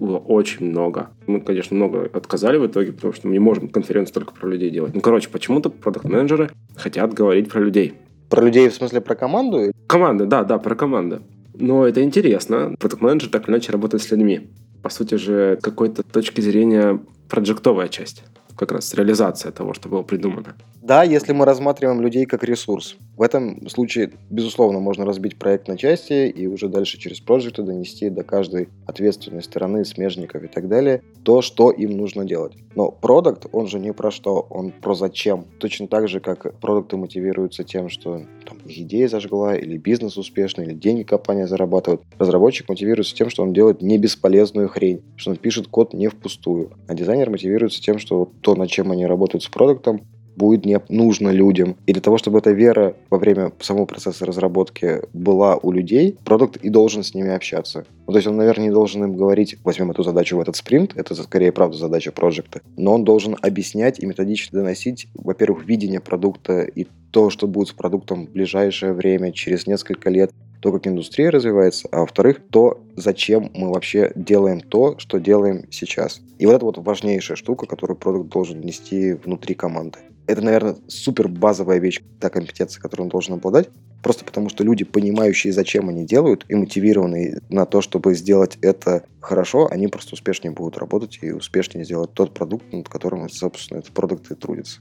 было 0.00 0.18
очень 0.18 0.66
много. 0.66 1.10
Мы, 1.26 1.40
конечно, 1.40 1.76
много 1.76 2.10
отказали 2.12 2.58
в 2.58 2.66
итоге, 2.66 2.92
потому 2.92 3.12
что 3.12 3.28
мы 3.28 3.32
не 3.32 3.38
можем 3.38 3.68
конференцию 3.68 4.14
только 4.14 4.34
про 4.34 4.48
людей 4.48 4.70
делать. 4.70 4.94
Ну, 4.94 5.00
короче, 5.00 5.28
почему-то 5.30 5.70
продукт-менеджеры 5.70 6.50
хотят 6.76 7.14
говорить 7.14 7.48
про 7.48 7.60
людей. 7.60 7.94
Про 8.28 8.44
людей 8.44 8.68
в 8.68 8.74
смысле 8.74 9.00
про 9.00 9.14
команду? 9.14 9.72
Команды, 9.86 10.26
да, 10.26 10.42
да, 10.42 10.58
про 10.58 10.74
команду. 10.74 11.20
Но 11.54 11.86
это 11.86 12.02
интересно. 12.02 12.74
Продукт-менеджер 12.78 13.30
так 13.30 13.44
или 13.44 13.52
иначе 13.52 13.72
работает 13.72 14.02
с 14.02 14.10
людьми. 14.10 14.48
По 14.82 14.90
сути 14.90 15.14
же, 15.14 15.58
какой-то 15.62 16.02
точки 16.02 16.40
зрения 16.40 17.00
проджектовая 17.28 17.88
часть 17.88 18.24
как 18.58 18.72
раз 18.72 18.92
реализация 18.94 19.52
того, 19.52 19.72
что 19.72 19.88
было 19.88 20.02
придумано. 20.02 20.56
Да, 20.82 21.02
если 21.02 21.32
мы 21.32 21.44
рассматриваем 21.44 22.00
людей 22.00 22.26
как 22.26 22.42
ресурс. 22.44 22.96
В 23.16 23.22
этом 23.22 23.68
случае, 23.68 24.12
безусловно, 24.30 24.80
можно 24.80 25.04
разбить 25.04 25.38
проект 25.38 25.68
на 25.68 25.76
части 25.76 26.28
и 26.28 26.46
уже 26.46 26.68
дальше 26.68 26.98
через 26.98 27.20
проекты 27.20 27.62
донести 27.62 28.10
до 28.10 28.24
каждой 28.24 28.68
ответственной 28.86 29.42
стороны, 29.42 29.84
смежников 29.84 30.42
и 30.42 30.48
так 30.48 30.68
далее, 30.68 31.02
то, 31.24 31.42
что 31.42 31.70
им 31.70 31.96
нужно 31.96 32.24
делать. 32.24 32.54
Но 32.78 32.92
продукт, 32.92 33.46
он 33.50 33.66
же 33.66 33.80
не 33.80 33.92
про 33.92 34.12
что, 34.12 34.46
он 34.50 34.70
про 34.70 34.94
зачем. 34.94 35.46
Точно 35.58 35.88
так 35.88 36.06
же, 36.06 36.20
как 36.20 36.54
продукты 36.60 36.96
мотивируются 36.96 37.64
тем, 37.64 37.88
что 37.88 38.20
там, 38.46 38.58
идея 38.66 39.08
зажгла, 39.08 39.56
или 39.56 39.76
бизнес 39.76 40.16
успешный, 40.16 40.64
или 40.66 40.74
деньги 40.74 41.02
компания 41.02 41.48
зарабатывает. 41.48 42.02
Разработчик 42.20 42.68
мотивируется 42.68 43.16
тем, 43.16 43.30
что 43.30 43.42
он 43.42 43.52
делает 43.52 43.82
не 43.82 43.98
бесполезную 43.98 44.68
хрень, 44.68 45.02
что 45.16 45.32
он 45.32 45.38
пишет 45.38 45.66
код 45.66 45.92
не 45.92 46.06
впустую. 46.06 46.70
А 46.86 46.94
дизайнер 46.94 47.30
мотивируется 47.30 47.82
тем, 47.82 47.98
что 47.98 48.30
то, 48.42 48.54
над 48.54 48.70
чем 48.70 48.92
они 48.92 49.06
работают 49.06 49.42
с 49.42 49.48
продуктом, 49.48 50.02
будет 50.38 50.64
не 50.64 50.80
нужно 50.88 51.30
людям. 51.30 51.76
И 51.86 51.92
для 51.92 52.00
того, 52.00 52.16
чтобы 52.16 52.38
эта 52.38 52.52
вера 52.52 52.94
во 53.10 53.18
время 53.18 53.52
самого 53.60 53.84
процесса 53.84 54.24
разработки 54.24 55.02
была 55.12 55.56
у 55.56 55.72
людей, 55.72 56.16
продукт 56.24 56.56
и 56.56 56.70
должен 56.70 57.02
с 57.02 57.14
ними 57.14 57.30
общаться. 57.30 57.84
Ну, 58.06 58.12
то 58.12 58.18
есть 58.18 58.28
он, 58.28 58.36
наверное, 58.36 58.66
не 58.66 58.72
должен 58.72 59.04
им 59.04 59.16
говорить, 59.16 59.56
возьмем 59.64 59.90
эту 59.90 60.02
задачу 60.02 60.36
в 60.36 60.40
этот 60.40 60.56
спринт, 60.56 60.96
это 60.96 61.14
скорее, 61.14 61.52
правда, 61.52 61.76
задача 61.76 62.12
проекта, 62.12 62.62
но 62.76 62.94
он 62.94 63.04
должен 63.04 63.36
объяснять 63.42 64.00
и 64.00 64.06
методично 64.06 64.60
доносить, 64.60 65.08
во-первых, 65.14 65.66
видение 65.66 66.00
продукта 66.00 66.62
и 66.62 66.86
то, 67.10 67.30
что 67.30 67.46
будет 67.46 67.68
с 67.68 67.72
продуктом 67.72 68.26
в 68.26 68.30
ближайшее 68.30 68.92
время, 68.92 69.32
через 69.32 69.66
несколько 69.66 70.10
лет, 70.10 70.30
то, 70.60 70.72
как 70.72 70.86
индустрия 70.86 71.30
развивается, 71.30 71.88
а 71.92 72.00
во-вторых, 72.00 72.40
то, 72.50 72.80
зачем 72.96 73.50
мы 73.54 73.72
вообще 73.72 74.12
делаем 74.14 74.60
то, 74.60 74.98
что 74.98 75.18
делаем 75.18 75.64
сейчас. 75.70 76.20
И 76.38 76.46
вот 76.46 76.54
это 76.54 76.64
вот 76.64 76.78
важнейшая 76.78 77.36
штука, 77.36 77.66
которую 77.66 77.96
продукт 77.96 78.30
должен 78.30 78.60
нести 78.60 79.12
внутри 79.12 79.54
команды. 79.54 79.98
Это, 80.28 80.42
наверное, 80.42 80.76
супер 80.88 81.26
базовая 81.26 81.78
вещь, 81.78 82.02
та 82.20 82.28
компетенция, 82.28 82.82
которую 82.82 83.06
он 83.06 83.08
должен 83.08 83.34
обладать. 83.34 83.70
Просто 84.02 84.26
потому, 84.26 84.50
что 84.50 84.62
люди, 84.62 84.84
понимающие, 84.84 85.54
зачем 85.54 85.88
они 85.88 86.04
делают, 86.04 86.44
и 86.48 86.54
мотивированные 86.54 87.40
на 87.48 87.64
то, 87.64 87.80
чтобы 87.80 88.14
сделать 88.14 88.58
это 88.60 89.04
хорошо, 89.20 89.68
они 89.70 89.88
просто 89.88 90.14
успешнее 90.14 90.52
будут 90.52 90.76
работать 90.76 91.18
и 91.22 91.32
успешнее 91.32 91.82
сделать 91.86 92.12
тот 92.12 92.34
продукт, 92.34 92.70
над 92.74 92.90
которым, 92.90 93.26
собственно, 93.30 93.78
этот 93.78 93.92
продукт 93.92 94.30
и 94.30 94.34
трудится. 94.34 94.80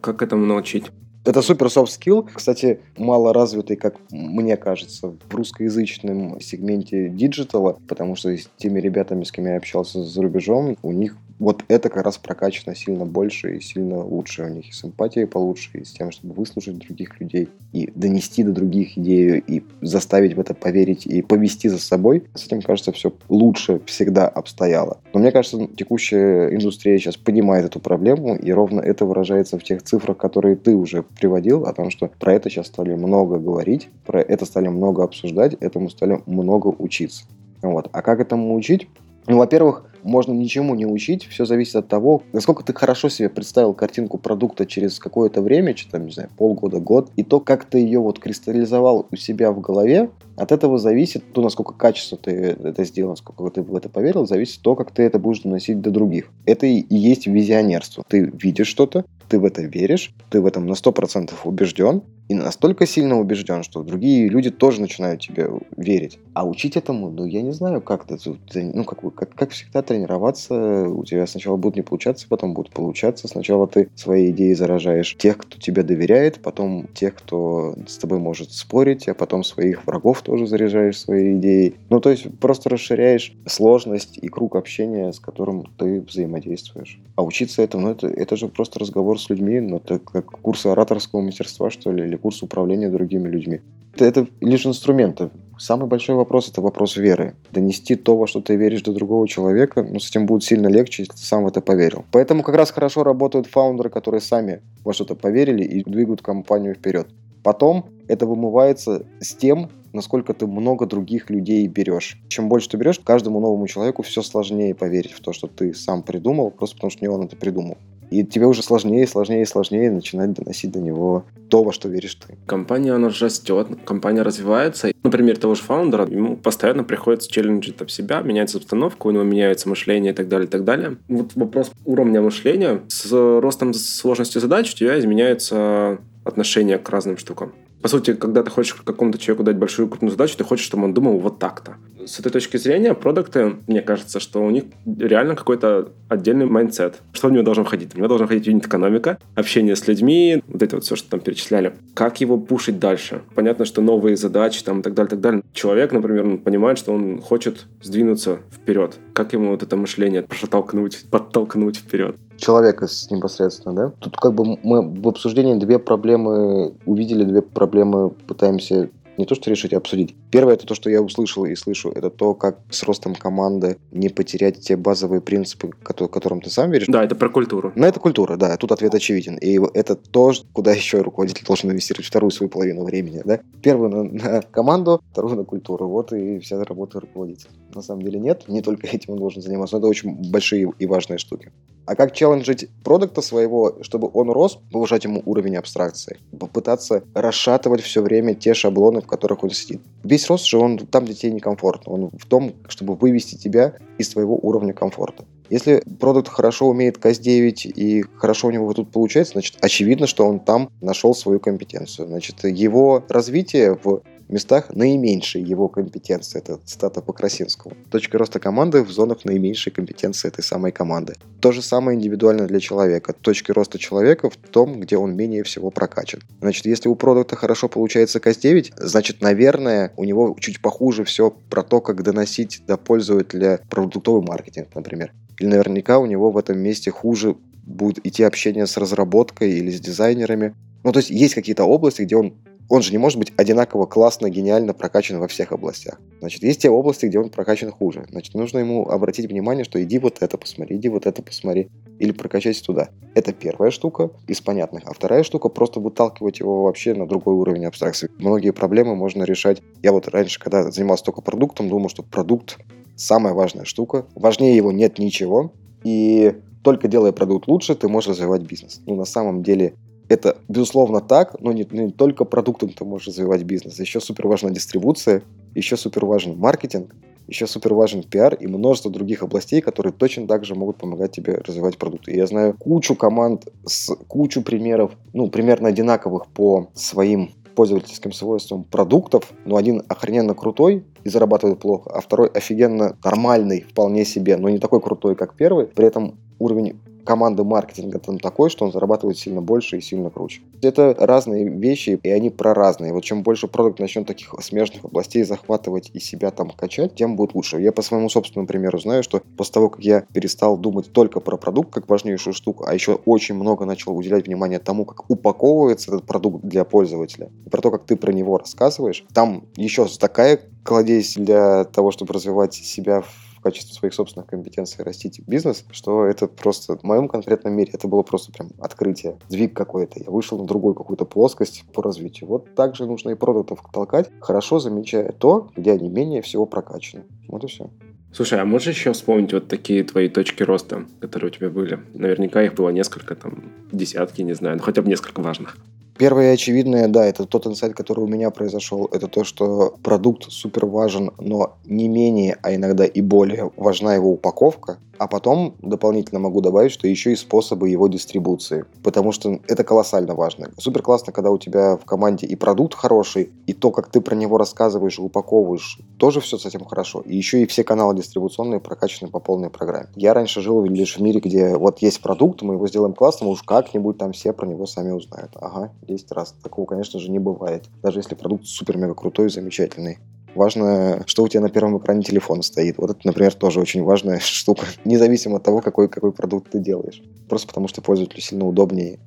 Как 0.00 0.22
этому 0.22 0.46
научить? 0.46 0.86
Это 1.26 1.42
супер 1.42 1.66
soft 1.66 1.88
skill. 1.88 2.26
Кстати, 2.32 2.80
мало 2.96 3.34
развитый, 3.34 3.76
как 3.76 3.96
мне 4.10 4.56
кажется, 4.56 5.08
в 5.08 5.34
русскоязычном 5.34 6.40
сегменте 6.40 7.10
диджитала, 7.10 7.78
потому 7.86 8.16
что 8.16 8.34
с 8.34 8.48
теми 8.56 8.80
ребятами, 8.80 9.24
с 9.24 9.32
кем 9.32 9.44
я 9.44 9.58
общался 9.58 10.02
за 10.02 10.22
рубежом, 10.22 10.78
у 10.80 10.92
них 10.92 11.18
вот 11.38 11.64
это 11.68 11.88
как 11.88 12.04
раз 12.04 12.18
прокачано 12.18 12.74
сильно 12.74 13.04
больше 13.04 13.56
и 13.56 13.60
сильно 13.60 14.04
лучше. 14.04 14.44
У 14.44 14.48
них 14.48 14.68
и 14.68 14.72
с 14.72 14.84
эмпатией 14.84 15.26
получше, 15.26 15.70
и 15.78 15.84
с 15.84 15.92
тем, 15.92 16.10
чтобы 16.10 16.34
выслушать 16.34 16.78
других 16.78 17.20
людей, 17.20 17.48
и 17.72 17.90
донести 17.94 18.42
до 18.42 18.52
других 18.52 18.98
идею, 18.98 19.42
и 19.46 19.62
заставить 19.80 20.34
в 20.34 20.40
это 20.40 20.54
поверить, 20.54 21.06
и 21.06 21.22
повести 21.22 21.68
за 21.68 21.78
собой. 21.78 22.24
С 22.34 22.46
этим, 22.46 22.62
кажется, 22.62 22.92
все 22.92 23.12
лучше 23.28 23.80
всегда 23.86 24.26
обстояло. 24.28 24.98
Но 25.12 25.20
мне 25.20 25.30
кажется, 25.30 25.68
текущая 25.76 26.54
индустрия 26.54 26.98
сейчас 26.98 27.16
понимает 27.16 27.66
эту 27.66 27.80
проблему, 27.80 28.34
и 28.34 28.50
ровно 28.52 28.80
это 28.80 29.04
выражается 29.04 29.58
в 29.58 29.62
тех 29.62 29.82
цифрах, 29.82 30.16
которые 30.16 30.56
ты 30.56 30.74
уже 30.74 31.02
приводил, 31.02 31.64
о 31.64 31.72
том, 31.72 31.90
что 31.90 32.10
про 32.18 32.34
это 32.34 32.50
сейчас 32.50 32.66
стали 32.66 32.94
много 32.94 33.38
говорить, 33.38 33.88
про 34.04 34.20
это 34.20 34.44
стали 34.44 34.68
много 34.68 35.04
обсуждать, 35.04 35.54
этому 35.60 35.88
стали 35.88 36.20
много 36.26 36.68
учиться. 36.68 37.24
Вот. 37.62 37.88
А 37.92 38.02
как 38.02 38.20
этому 38.20 38.54
учить? 38.54 38.88
Ну, 39.26 39.36
во-первых, 39.36 39.84
можно 40.08 40.32
ничему 40.32 40.74
не 40.74 40.86
учить, 40.86 41.26
все 41.26 41.44
зависит 41.44 41.76
от 41.76 41.88
того, 41.88 42.22
насколько 42.32 42.64
ты 42.64 42.72
хорошо 42.72 43.08
себе 43.08 43.28
представил 43.28 43.74
картинку 43.74 44.18
продукта 44.18 44.66
через 44.66 44.98
какое-то 44.98 45.42
время, 45.42 45.76
что 45.76 45.92
там, 45.92 46.06
не 46.06 46.12
знаю, 46.12 46.30
полгода, 46.36 46.80
год, 46.80 47.10
и 47.16 47.22
то, 47.22 47.40
как 47.40 47.64
ты 47.64 47.78
ее 47.78 48.00
вот 48.00 48.18
кристаллизовал 48.18 49.06
у 49.10 49.16
себя 49.16 49.52
в 49.52 49.60
голове, 49.60 50.10
от 50.38 50.52
этого 50.52 50.78
зависит 50.78 51.32
то, 51.32 51.42
насколько 51.42 51.72
качественно 51.74 52.20
ты 52.22 52.32
это 52.32 52.84
сделал, 52.84 53.10
насколько 53.10 53.48
ты 53.50 53.62
в 53.62 53.74
это 53.74 53.88
поверил, 53.88 54.26
зависит 54.26 54.62
то, 54.62 54.74
как 54.74 54.92
ты 54.92 55.02
это 55.02 55.18
будешь 55.18 55.40
доносить 55.40 55.80
до 55.80 55.90
других. 55.90 56.30
Это 56.46 56.66
и 56.66 56.84
есть 56.88 57.26
визионерство. 57.26 58.04
Ты 58.08 58.32
видишь 58.40 58.68
что-то, 58.68 59.04
ты 59.28 59.38
в 59.38 59.44
это 59.44 59.62
веришь, 59.62 60.14
ты 60.30 60.40
в 60.40 60.46
этом 60.46 60.66
на 60.66 60.72
100% 60.72 61.32
убежден, 61.44 62.02
и 62.28 62.34
настолько 62.34 62.86
сильно 62.86 63.18
убежден, 63.18 63.62
что 63.62 63.82
другие 63.82 64.28
люди 64.28 64.50
тоже 64.50 64.82
начинают 64.82 65.22
тебе 65.22 65.48
верить. 65.76 66.18
А 66.34 66.46
учить 66.46 66.76
этому, 66.76 67.10
ну, 67.10 67.24
я 67.24 67.40
не 67.40 67.52
знаю, 67.52 67.80
как 67.80 68.04
это, 68.04 68.18
ну, 68.54 68.84
как, 68.84 69.14
как, 69.14 69.34
как 69.34 69.50
всегда 69.50 69.82
тренироваться, 69.82 70.88
у 70.88 71.04
тебя 71.04 71.26
сначала 71.26 71.56
будет 71.56 71.76
не 71.76 71.82
получаться, 71.82 72.26
потом 72.28 72.52
будет 72.52 72.70
получаться. 72.70 73.28
Сначала 73.28 73.66
ты 73.66 73.88
своей 73.94 74.30
идеей 74.30 74.54
заражаешь 74.54 75.16
тех, 75.16 75.38
кто 75.38 75.58
тебе 75.58 75.82
доверяет, 75.82 76.42
потом 76.42 76.86
тех, 76.94 77.14
кто 77.14 77.74
с 77.86 77.96
тобой 77.96 78.18
может 78.18 78.52
спорить, 78.52 79.08
а 79.08 79.14
потом 79.14 79.42
своих 79.42 79.86
врагов 79.86 80.20
тоже 80.28 80.46
заряжаешь 80.46 81.00
своей 81.00 81.38
идеей. 81.38 81.76
Ну, 81.88 82.00
то 82.00 82.10
есть 82.10 82.26
просто 82.38 82.68
расширяешь 82.68 83.32
сложность 83.46 84.18
и 84.18 84.28
круг 84.28 84.56
общения, 84.56 85.10
с 85.10 85.18
которым 85.18 85.64
ты 85.78 86.02
взаимодействуешь. 86.02 87.00
А 87.16 87.24
учиться 87.24 87.62
этому, 87.62 87.86
ну, 87.86 87.92
это, 87.92 88.08
это 88.08 88.36
же 88.36 88.48
просто 88.48 88.78
разговор 88.78 89.18
с 89.18 89.30
людьми, 89.30 89.58
ну, 89.58 89.78
это 89.78 89.98
как 89.98 90.26
курсы 90.26 90.66
ораторского 90.66 91.22
мастерства, 91.22 91.70
что 91.70 91.90
ли, 91.90 92.04
или 92.04 92.16
курс 92.16 92.42
управления 92.42 92.90
другими 92.90 93.26
людьми. 93.26 93.60
Это, 93.94 94.04
это 94.04 94.26
лишь 94.42 94.66
инструменты. 94.66 95.30
Самый 95.58 95.88
большой 95.88 96.14
вопрос– 96.14 96.48
это 96.50 96.60
вопрос 96.60 96.98
веры. 96.98 97.34
Донести 97.50 97.96
то, 97.96 98.14
во 98.16 98.26
что 98.26 98.42
ты 98.42 98.54
веришь 98.56 98.82
до 98.82 98.92
другого 98.92 99.26
человека, 99.26 99.82
ну, 99.82 99.98
с 99.98 100.10
этим 100.10 100.26
будет 100.26 100.44
сильно 100.44 100.68
легче, 100.68 101.04
если 101.04 101.14
ты 101.14 101.22
сам 101.24 101.44
в 101.44 101.46
это 101.48 101.62
поверил. 101.62 102.04
Поэтому 102.12 102.42
как 102.42 102.54
раз 102.54 102.70
хорошо 102.70 103.02
работают 103.02 103.46
фаундеры, 103.46 103.88
которые 103.88 104.20
сами 104.20 104.60
во 104.84 104.92
что-то 104.92 105.14
поверили 105.14 105.64
и 105.64 105.82
двигают 105.82 106.20
компанию 106.20 106.74
вперед. 106.74 107.08
Потом 107.42 107.86
это 108.08 108.26
вымывается 108.26 109.06
с 109.20 109.34
тем, 109.34 109.70
насколько 109.92 110.34
ты 110.34 110.46
много 110.46 110.86
других 110.86 111.30
людей 111.30 111.66
берешь. 111.66 112.18
Чем 112.28 112.48
больше 112.48 112.68
ты 112.68 112.76
берешь, 112.76 112.98
каждому 112.98 113.40
новому 113.40 113.66
человеку 113.66 114.02
все 114.02 114.22
сложнее 114.22 114.74
поверить 114.74 115.12
в 115.12 115.20
то, 115.20 115.32
что 115.32 115.46
ты 115.46 115.74
сам 115.74 116.02
придумал, 116.02 116.50
просто 116.50 116.76
потому 116.76 116.90
что 116.90 117.04
не 117.04 117.08
он 117.08 117.24
это 117.24 117.36
придумал. 117.36 117.76
И 118.10 118.24
тебе 118.24 118.46
уже 118.46 118.62
сложнее, 118.62 119.06
сложнее, 119.06 119.44
сложнее 119.44 119.90
начинать 119.90 120.32
доносить 120.32 120.72
до 120.72 120.80
него 120.80 121.24
то, 121.50 121.62
во 121.62 121.72
что 121.72 121.88
веришь 121.88 122.14
ты. 122.14 122.36
Компания, 122.46 122.92
она 122.92 123.08
растет, 123.08 123.68
компания 123.84 124.22
развивается. 124.22 124.92
Например, 125.02 125.36
того 125.36 125.54
же 125.54 125.62
фаундера, 125.62 126.06
ему 126.06 126.36
постоянно 126.36 126.84
приходится 126.84 127.30
challenge'ить 127.30 127.76
там 127.76 127.88
себя, 127.88 128.20
меняется 128.20 128.58
обстановка, 128.58 129.06
у 129.06 129.10
него 129.10 129.24
меняется 129.24 129.68
мышление 129.68 130.12
и 130.12 130.14
так 130.14 130.28
далее, 130.28 130.46
и 130.46 130.50
так 130.50 130.64
далее. 130.64 130.96
Вот 131.08 131.34
вопрос 131.34 131.70
уровня 131.84 132.22
мышления. 132.22 132.80
С 132.88 133.10
ростом 133.12 133.74
сложности 133.74 134.38
задач 134.38 134.72
у 134.72 134.76
тебя 134.76 134.98
изменяется 134.98 135.98
отношение 136.24 136.78
к 136.78 136.88
разным 136.90 137.16
штукам. 137.16 137.52
По 137.82 137.88
сути, 137.88 138.14
когда 138.14 138.42
ты 138.42 138.50
хочешь 138.50 138.74
какому-то 138.74 139.18
человеку 139.18 139.44
дать 139.44 139.56
большую 139.56 139.88
крупную 139.88 140.10
задачу, 140.10 140.36
ты 140.36 140.44
хочешь, 140.44 140.66
чтобы 140.66 140.84
он 140.84 140.94
думал 140.94 141.18
вот 141.18 141.38
так-то. 141.38 141.76
С 142.04 142.18
этой 142.18 142.32
точки 142.32 142.56
зрения, 142.56 142.94
продукты, 142.94 143.56
мне 143.66 143.82
кажется, 143.82 144.18
что 144.18 144.42
у 144.44 144.50
них 144.50 144.64
реально 144.86 145.36
какой-то 145.36 145.90
отдельный 146.08 146.46
mindset. 146.46 147.00
Что 147.12 147.28
в 147.28 147.32
него 147.32 147.42
должно 147.44 147.64
входить? 147.64 147.94
У 147.94 147.98
него 147.98 148.08
должна 148.08 148.26
входить 148.26 148.46
юнит-экономика, 148.46 149.18
общение 149.34 149.76
с 149.76 149.86
людьми, 149.86 150.42
вот 150.48 150.62
это 150.62 150.76
вот 150.76 150.84
все, 150.84 150.96
что 150.96 151.10
там 151.10 151.20
перечисляли. 151.20 151.74
Как 151.94 152.20
его 152.20 152.38
пушить 152.38 152.78
дальше? 152.78 153.22
Понятно, 153.34 153.64
что 153.64 153.80
новые 153.80 154.16
задачи 154.16 154.64
там 154.64 154.80
и 154.80 154.82
так 154.82 154.94
далее, 154.94 155.10
так 155.10 155.20
далее. 155.20 155.42
Человек, 155.52 155.92
например, 155.92 156.24
он 156.24 156.38
понимает, 156.38 156.78
что 156.78 156.92
он 156.92 157.20
хочет 157.20 157.66
сдвинуться 157.82 158.38
вперед. 158.52 158.96
Как 159.12 159.34
ему 159.34 159.50
вот 159.50 159.62
это 159.62 159.76
мышление 159.76 160.22
протолкнуть, 160.22 161.04
подтолкнуть 161.10 161.76
вперед? 161.76 162.16
Человека 162.38 162.86
с 162.86 163.10
непосредственно, 163.10 163.74
да? 163.74 163.92
Тут 163.98 164.16
как 164.16 164.34
бы 164.34 164.58
мы 164.62 165.00
в 165.00 165.08
обсуждении 165.08 165.54
две 165.54 165.78
проблемы 165.78 166.74
увидели, 166.86 167.24
две 167.24 167.42
проблемы 167.42 168.10
пытаемся 168.10 168.90
не 169.18 169.24
то 169.26 169.34
что 169.34 169.50
решить, 169.50 169.74
а 169.74 169.78
обсудить. 169.78 170.14
Первое, 170.30 170.54
это 170.54 170.66
то, 170.66 170.74
что 170.74 170.88
я 170.88 171.02
услышал 171.02 171.44
и 171.44 171.54
слышу, 171.56 171.90
это 171.90 172.08
то, 172.08 172.34
как 172.34 172.60
с 172.70 172.84
ростом 172.84 173.14
команды 173.14 173.76
не 173.90 174.08
потерять 174.08 174.60
те 174.60 174.76
базовые 174.76 175.20
принципы, 175.20 175.70
которым 175.82 176.40
ты 176.40 176.50
сам 176.50 176.70
веришь. 176.70 176.86
Да, 176.88 177.04
это 177.04 177.16
про 177.16 177.28
культуру. 177.28 177.72
На 177.74 177.86
это 177.86 177.98
культура, 177.98 178.36
да, 178.36 178.56
тут 178.56 178.72
ответ 178.72 178.94
очевиден. 178.94 179.36
И 179.36 179.58
это 179.74 179.96
то, 179.96 180.32
куда 180.52 180.72
еще 180.72 181.02
руководитель 181.02 181.44
должен 181.44 181.70
инвестировать 181.70 182.06
вторую 182.06 182.30
свою 182.30 182.48
половину 182.48 182.84
времени, 182.84 183.20
да. 183.24 183.40
Первую 183.60 183.90
на, 183.90 184.02
на 184.04 184.42
команду, 184.42 185.02
вторую 185.10 185.36
на 185.36 185.44
культуру. 185.44 185.88
Вот 185.88 186.12
и 186.12 186.38
вся 186.38 186.62
работа 186.62 187.00
руководителя. 187.00 187.50
На 187.74 187.82
самом 187.82 188.02
деле 188.02 188.20
нет, 188.20 188.44
не 188.46 188.62
только 188.62 188.86
этим 188.86 189.14
он 189.14 189.18
должен 189.18 189.42
заниматься, 189.42 189.76
но 189.76 189.80
это 189.80 189.88
очень 189.88 190.30
большие 190.30 190.72
и 190.78 190.86
важные 190.86 191.18
штуки. 191.18 191.50
А 191.88 191.94
как 191.96 192.12
челленджить 192.12 192.68
продукта 192.84 193.22
своего, 193.22 193.78
чтобы 193.80 194.10
он 194.12 194.30
рос, 194.30 194.58
повышать 194.70 195.04
ему 195.04 195.22
уровень 195.24 195.56
абстракции, 195.56 196.18
попытаться 196.38 197.02
расшатывать 197.14 197.80
все 197.80 198.02
время 198.02 198.34
те 198.34 198.52
шаблоны, 198.52 199.00
в 199.00 199.06
которых 199.06 199.42
он 199.42 199.48
сидит. 199.48 199.80
Весь 200.04 200.28
рост 200.28 200.44
же 200.44 200.58
он 200.58 200.76
там, 200.76 201.06
где 201.06 201.14
тебе 201.14 201.32
некомфортно. 201.32 201.90
Он 201.90 202.10
в 202.10 202.26
том, 202.26 202.52
чтобы 202.68 202.94
вывести 202.94 203.36
тебя 203.36 203.72
из 203.96 204.10
твоего 204.10 204.38
уровня 204.42 204.74
комфорта. 204.74 205.24
Если 205.48 205.82
продукт 205.98 206.28
хорошо 206.28 206.68
умеет 206.68 206.98
CAS-9 206.98 207.72
и 207.74 208.02
хорошо 208.16 208.48
у 208.48 208.50
него 208.50 208.70
тут 208.74 208.92
получается, 208.92 209.32
значит, 209.32 209.56
очевидно, 209.62 210.06
что 210.06 210.26
он 210.26 210.40
там 210.40 210.68
нашел 210.82 211.14
свою 211.14 211.40
компетенцию. 211.40 212.08
Значит, 212.08 212.44
его 212.44 213.02
развитие 213.08 213.78
в 213.82 214.02
местах 214.28 214.74
наименьшей 214.74 215.42
его 215.42 215.68
компетенции. 215.68 216.38
Это 216.38 216.58
цитата 216.64 217.00
по 217.00 217.12
Красинскому. 217.12 217.74
Точка 217.90 218.18
роста 218.18 218.38
команды 218.40 218.82
в 218.82 218.90
зонах 218.90 219.24
наименьшей 219.24 219.72
компетенции 219.72 220.28
этой 220.28 220.42
самой 220.42 220.72
команды. 220.72 221.14
То 221.40 221.52
же 221.52 221.62
самое 221.62 221.96
индивидуально 221.96 222.46
для 222.46 222.60
человека. 222.60 223.12
Точки 223.12 223.52
роста 223.52 223.78
человека 223.78 224.30
в 224.30 224.36
том, 224.36 224.80
где 224.80 224.96
он 224.96 225.16
менее 225.16 225.42
всего 225.42 225.70
прокачан. 225.70 226.20
Значит, 226.40 226.66
если 226.66 226.88
у 226.88 226.94
продукта 226.94 227.36
хорошо 227.36 227.68
получается 227.68 228.20
КАС-9, 228.20 228.74
значит, 228.76 229.20
наверное, 229.20 229.92
у 229.96 230.04
него 230.04 230.36
чуть 230.40 230.60
похуже 230.60 231.04
все 231.04 231.30
про 231.30 231.62
то, 231.62 231.80
как 231.80 232.02
доносить 232.02 232.62
до 232.66 232.76
пользователя 232.76 233.60
продуктовый 233.70 234.22
маркетинг, 234.22 234.68
например. 234.74 235.12
Или 235.38 235.48
наверняка 235.48 235.98
у 235.98 236.06
него 236.06 236.30
в 236.30 236.38
этом 236.38 236.58
месте 236.58 236.90
хуже 236.90 237.36
будет 237.64 238.04
идти 238.06 238.22
общение 238.22 238.66
с 238.66 238.76
разработкой 238.76 239.52
или 239.52 239.70
с 239.70 239.80
дизайнерами. 239.80 240.54
Ну, 240.84 240.92
то 240.92 240.98
есть 240.98 241.10
есть 241.10 241.34
какие-то 241.34 241.64
области, 241.64 242.02
где 242.02 242.16
он 242.16 242.34
он 242.68 242.82
же 242.82 242.92
не 242.92 242.98
может 242.98 243.18
быть 243.18 243.32
одинаково 243.36 243.86
классно, 243.86 244.28
гениально 244.28 244.74
прокачан 244.74 245.18
во 245.18 245.28
всех 245.28 245.52
областях. 245.52 246.00
Значит, 246.20 246.42
есть 246.42 246.60
те 246.62 246.70
области, 246.70 247.06
где 247.06 247.18
он 247.18 247.30
прокачан 247.30 247.70
хуже. 247.70 248.06
Значит, 248.10 248.34
нужно 248.34 248.58
ему 248.58 248.88
обратить 248.88 249.26
внимание, 249.26 249.64
что 249.64 249.82
иди 249.82 249.98
вот 249.98 250.18
это 250.20 250.36
посмотри, 250.36 250.76
иди 250.76 250.88
вот 250.88 251.06
это 251.06 251.22
посмотри. 251.22 251.68
Или 251.98 252.12
прокачайся 252.12 252.64
туда. 252.64 252.90
Это 253.14 253.32
первая 253.32 253.70
штука 253.70 254.10
из 254.26 254.40
понятных. 254.40 254.82
А 254.86 254.92
вторая 254.92 255.22
штука 255.22 255.48
просто 255.48 255.80
выталкивать 255.80 256.40
его 256.40 256.64
вообще 256.64 256.94
на 256.94 257.06
другой 257.06 257.34
уровень 257.34 257.64
абстракции. 257.64 258.10
Многие 258.18 258.52
проблемы 258.52 258.94
можно 258.94 259.24
решать. 259.24 259.62
Я 259.82 259.92
вот 259.92 260.06
раньше, 260.08 260.38
когда 260.38 260.70
занимался 260.70 261.04
только 261.04 261.22
продуктом, 261.22 261.68
думал, 261.68 261.88
что 261.88 262.02
продукт 262.02 262.58
самая 262.96 263.32
важная 263.32 263.64
штука. 263.64 264.06
Важнее 264.14 264.54
его 264.54 264.72
нет 264.72 264.98
ничего. 264.98 265.52
И 265.84 266.34
только 266.62 266.86
делая 266.86 267.12
продукт 267.12 267.48
лучше, 267.48 267.74
ты 267.74 267.88
можешь 267.88 268.10
развивать 268.10 268.42
бизнес. 268.42 268.80
Ну, 268.86 268.94
на 268.94 269.04
самом 269.04 269.42
деле, 269.42 269.74
это, 270.08 270.38
безусловно, 270.48 271.00
так, 271.00 271.40
но 271.40 271.52
не, 271.52 271.66
не 271.70 271.92
только 271.92 272.24
продуктом 272.24 272.70
ты 272.70 272.84
можешь 272.84 273.08
развивать 273.08 273.42
бизнес. 273.42 273.78
Еще 273.78 274.00
супер 274.00 274.26
важна 274.26 274.50
дистрибуция, 274.50 275.22
еще 275.54 275.76
супер 275.76 276.06
важен 276.06 276.38
маркетинг, 276.38 276.94
еще 277.26 277.46
супер 277.46 277.74
важен 277.74 278.02
пиар 278.02 278.34
и 278.34 278.46
множество 278.46 278.90
других 278.90 279.22
областей, 279.22 279.60
которые 279.60 279.92
точно 279.92 280.26
так 280.26 280.46
же 280.46 280.54
могут 280.54 280.78
помогать 280.78 281.12
тебе 281.12 281.34
развивать 281.34 281.76
продукты. 281.76 282.16
Я 282.16 282.26
знаю 282.26 282.54
кучу 282.58 282.94
команд 282.94 283.46
с 283.66 283.94
кучу 284.08 284.42
примеров, 284.42 284.92
ну, 285.12 285.28
примерно 285.28 285.68
одинаковых 285.68 286.26
по 286.28 286.68
своим 286.72 287.32
пользовательским 287.54 288.12
свойствам 288.12 288.64
продуктов, 288.64 289.32
но 289.44 289.56
один 289.56 289.82
охрененно 289.88 290.34
крутой 290.34 290.84
и 291.04 291.08
зарабатывает 291.08 291.58
плохо, 291.58 291.90
а 291.92 292.00
второй 292.00 292.28
офигенно 292.28 292.96
нормальный, 293.04 293.62
вполне 293.62 294.04
себе, 294.04 294.36
но 294.36 294.48
не 294.48 294.58
такой 294.58 294.80
крутой, 294.80 295.16
как 295.16 295.34
первый. 295.34 295.66
При 295.66 295.86
этом 295.86 296.14
уровень 296.38 296.78
команды 297.08 297.42
маркетинга 297.42 297.98
там 298.00 298.18
такой, 298.18 298.50
что 298.50 298.66
он 298.66 298.72
зарабатывает 298.72 299.16
сильно 299.16 299.40
больше 299.40 299.78
и 299.78 299.80
сильно 299.80 300.10
круче. 300.10 300.42
Это 300.60 300.94
разные 300.98 301.48
вещи, 301.48 301.98
и 302.02 302.10
они 302.10 302.28
про 302.28 302.52
разные. 302.52 302.92
Вот 302.92 303.02
чем 303.02 303.22
больше 303.22 303.48
продукт 303.48 303.80
начнет 303.80 304.06
таких 304.06 304.34
смежных 304.42 304.84
областей 304.84 305.22
захватывать 305.22 305.90
и 305.94 306.00
себя 306.00 306.30
там 306.30 306.50
качать, 306.50 306.96
тем 306.96 307.16
будет 307.16 307.34
лучше. 307.34 307.62
Я 307.62 307.72
по 307.72 307.80
своему 307.80 308.10
собственному 308.10 308.46
примеру 308.46 308.78
знаю, 308.78 309.02
что 309.02 309.22
после 309.38 309.54
того, 309.54 309.70
как 309.70 309.82
я 309.82 310.04
перестал 310.12 310.58
думать 310.58 310.92
только 310.92 311.20
про 311.20 311.38
продукт 311.38 311.72
как 311.72 311.88
важнейшую 311.88 312.34
штуку, 312.34 312.64
а 312.66 312.74
еще 312.74 312.98
очень 313.06 313.36
много 313.36 313.64
начал 313.64 313.96
уделять 313.96 314.26
внимание 314.26 314.58
тому, 314.58 314.84
как 314.84 315.08
упаковывается 315.08 315.90
этот 315.90 316.04
продукт 316.04 316.44
для 316.44 316.64
пользователя, 316.64 317.30
и 317.46 317.48
про 317.48 317.62
то, 317.62 317.70
как 317.70 317.86
ты 317.86 317.96
про 317.96 318.12
него 318.12 318.36
рассказываешь, 318.36 319.06
там 319.14 319.46
еще 319.56 319.86
такая 319.98 320.40
кладезь 320.62 321.14
для 321.14 321.64
того, 321.64 321.90
чтобы 321.90 322.12
развивать 322.12 322.52
себя 322.52 323.00
в 323.00 323.27
качестве 323.40 323.74
своих 323.74 323.94
собственных 323.94 324.28
компетенций 324.28 324.84
растить 324.84 325.20
бизнес, 325.26 325.64
что 325.70 326.04
это 326.04 326.26
просто 326.26 326.78
в 326.78 326.82
моем 326.82 327.08
конкретном 327.08 327.54
мире 327.54 327.70
это 327.72 327.88
было 327.88 328.02
просто 328.02 328.32
прям 328.32 328.50
открытие, 328.58 329.18
сдвиг 329.28 329.54
какой-то. 329.54 330.00
Я 330.00 330.10
вышел 330.10 330.38
на 330.38 330.46
другую 330.46 330.74
какую-то 330.74 331.04
плоскость 331.04 331.64
по 331.72 331.82
развитию. 331.82 332.28
Вот 332.28 332.54
так 332.54 332.76
же 332.76 332.86
нужно 332.86 333.10
и 333.10 333.14
продуктов 333.14 333.60
толкать, 333.72 334.10
хорошо 334.20 334.58
замечая 334.58 335.12
то, 335.12 335.50
где 335.56 335.72
они 335.72 335.88
менее 335.88 336.22
всего 336.22 336.46
прокачаны. 336.46 337.04
Вот 337.28 337.44
и 337.44 337.46
все. 337.46 337.70
Слушай, 338.12 338.40
а 338.40 338.44
можешь 338.44 338.74
еще 338.74 338.92
вспомнить 338.92 339.32
вот 339.32 339.48
такие 339.48 339.84
твои 339.84 340.08
точки 340.08 340.42
роста, 340.42 340.86
которые 341.00 341.30
у 341.30 341.32
тебя 341.32 341.50
были? 341.50 341.78
Наверняка 341.92 342.42
их 342.42 342.54
было 342.54 342.70
несколько, 342.70 343.14
там, 343.14 343.52
десятки, 343.70 344.22
не 344.22 344.32
знаю, 344.32 344.56
но 344.56 344.62
хотя 344.62 344.80
бы 344.80 344.88
несколько 344.88 345.20
важных. 345.20 345.58
Первое 345.98 346.34
очевидное, 346.34 346.86
да, 346.86 347.04
это 347.04 347.26
тот 347.26 347.48
инсайт, 347.48 347.74
который 347.74 348.04
у 348.04 348.06
меня 348.06 348.30
произошел, 348.30 348.88
это 348.92 349.08
то, 349.08 349.24
что 349.24 349.74
продукт 349.82 350.30
супер 350.30 350.64
важен, 350.64 351.10
но 351.18 351.56
не 351.66 351.88
менее, 351.88 352.38
а 352.40 352.54
иногда 352.54 352.84
и 352.84 353.00
более 353.00 353.50
важна 353.56 353.96
его 353.96 354.12
упаковка. 354.12 354.78
А 354.98 355.06
потом 355.08 355.54
дополнительно 355.60 356.20
могу 356.20 356.40
добавить, 356.40 356.72
что 356.72 356.86
еще 356.86 357.12
и 357.12 357.16
способы 357.16 357.68
его 357.68 357.88
дистрибуции. 357.88 358.64
Потому 358.82 359.12
что 359.12 359.38
это 359.48 359.64
колоссально 359.64 360.14
важно. 360.14 360.50
Супер 360.58 360.82
классно, 360.82 361.12
когда 361.12 361.30
у 361.30 361.38
тебя 361.38 361.76
в 361.76 361.84
команде 361.84 362.26
и 362.26 362.36
продукт 362.36 362.74
хороший, 362.74 363.30
и 363.46 363.52
то, 363.52 363.70
как 363.70 363.90
ты 363.90 364.00
про 364.00 364.14
него 364.14 364.38
рассказываешь 364.38 364.98
упаковываешь, 364.98 365.80
тоже 365.98 366.20
все 366.20 366.38
с 366.38 366.46
этим 366.46 366.64
хорошо. 366.64 367.00
И 367.00 367.16
еще 367.16 367.42
и 367.42 367.46
все 367.46 367.64
каналы 367.64 367.96
дистрибуционные 367.96 368.60
прокачаны 368.60 369.10
по 369.10 369.20
полной 369.20 369.50
программе. 369.50 369.88
Я 369.96 370.14
раньше 370.14 370.40
жил 370.40 370.62
лишь 370.62 370.96
в 370.96 371.02
мире, 371.02 371.20
где 371.20 371.56
вот 371.56 371.78
есть 371.80 372.00
продукт, 372.02 372.42
мы 372.42 372.54
его 372.54 372.68
сделаем 372.68 372.94
классно, 372.94 373.28
уж 373.28 373.42
как-нибудь 373.42 373.98
там 373.98 374.12
все 374.12 374.32
про 374.32 374.46
него 374.46 374.66
сами 374.66 374.90
узнают. 374.90 375.30
Ага, 375.34 375.72
10 375.82 376.12
раз. 376.12 376.34
Такого, 376.42 376.66
конечно 376.66 376.98
же, 377.00 377.10
не 377.10 377.18
бывает. 377.18 377.64
Даже 377.82 378.00
если 378.00 378.14
продукт 378.14 378.46
супер-мега 378.46 378.94
крутой 378.94 379.26
и 379.26 379.30
замечательный. 379.30 379.98
Важно, 380.38 381.02
что 381.06 381.24
у 381.24 381.28
тебя 381.28 381.40
на 381.40 381.48
первом 381.48 381.78
экране 381.78 382.04
телефона 382.04 382.42
стоит. 382.42 382.78
Вот 382.78 382.90
это, 382.90 383.00
например, 383.02 383.34
тоже 383.34 383.58
очень 383.58 383.82
важная 383.82 384.18
штука. 384.20 384.66
Независимо 384.84 385.38
от 385.38 385.42
того, 385.42 385.60
какой, 385.60 385.88
какой 385.88 386.12
продукт 386.12 386.52
ты 386.52 386.60
делаешь. 386.60 387.02
Просто 387.28 387.48
потому, 387.48 387.66
что 387.66 387.82
пользователю 387.82 388.20
сильно 388.20 388.46
удобнее 388.46 389.00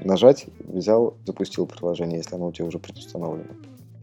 нажать, 0.00 0.46
взял, 0.58 1.14
запустил 1.24 1.66
приложение, 1.66 2.18
если 2.18 2.34
оно 2.34 2.48
у 2.48 2.52
тебя 2.52 2.66
уже 2.66 2.80
предустановлено. 2.80 3.46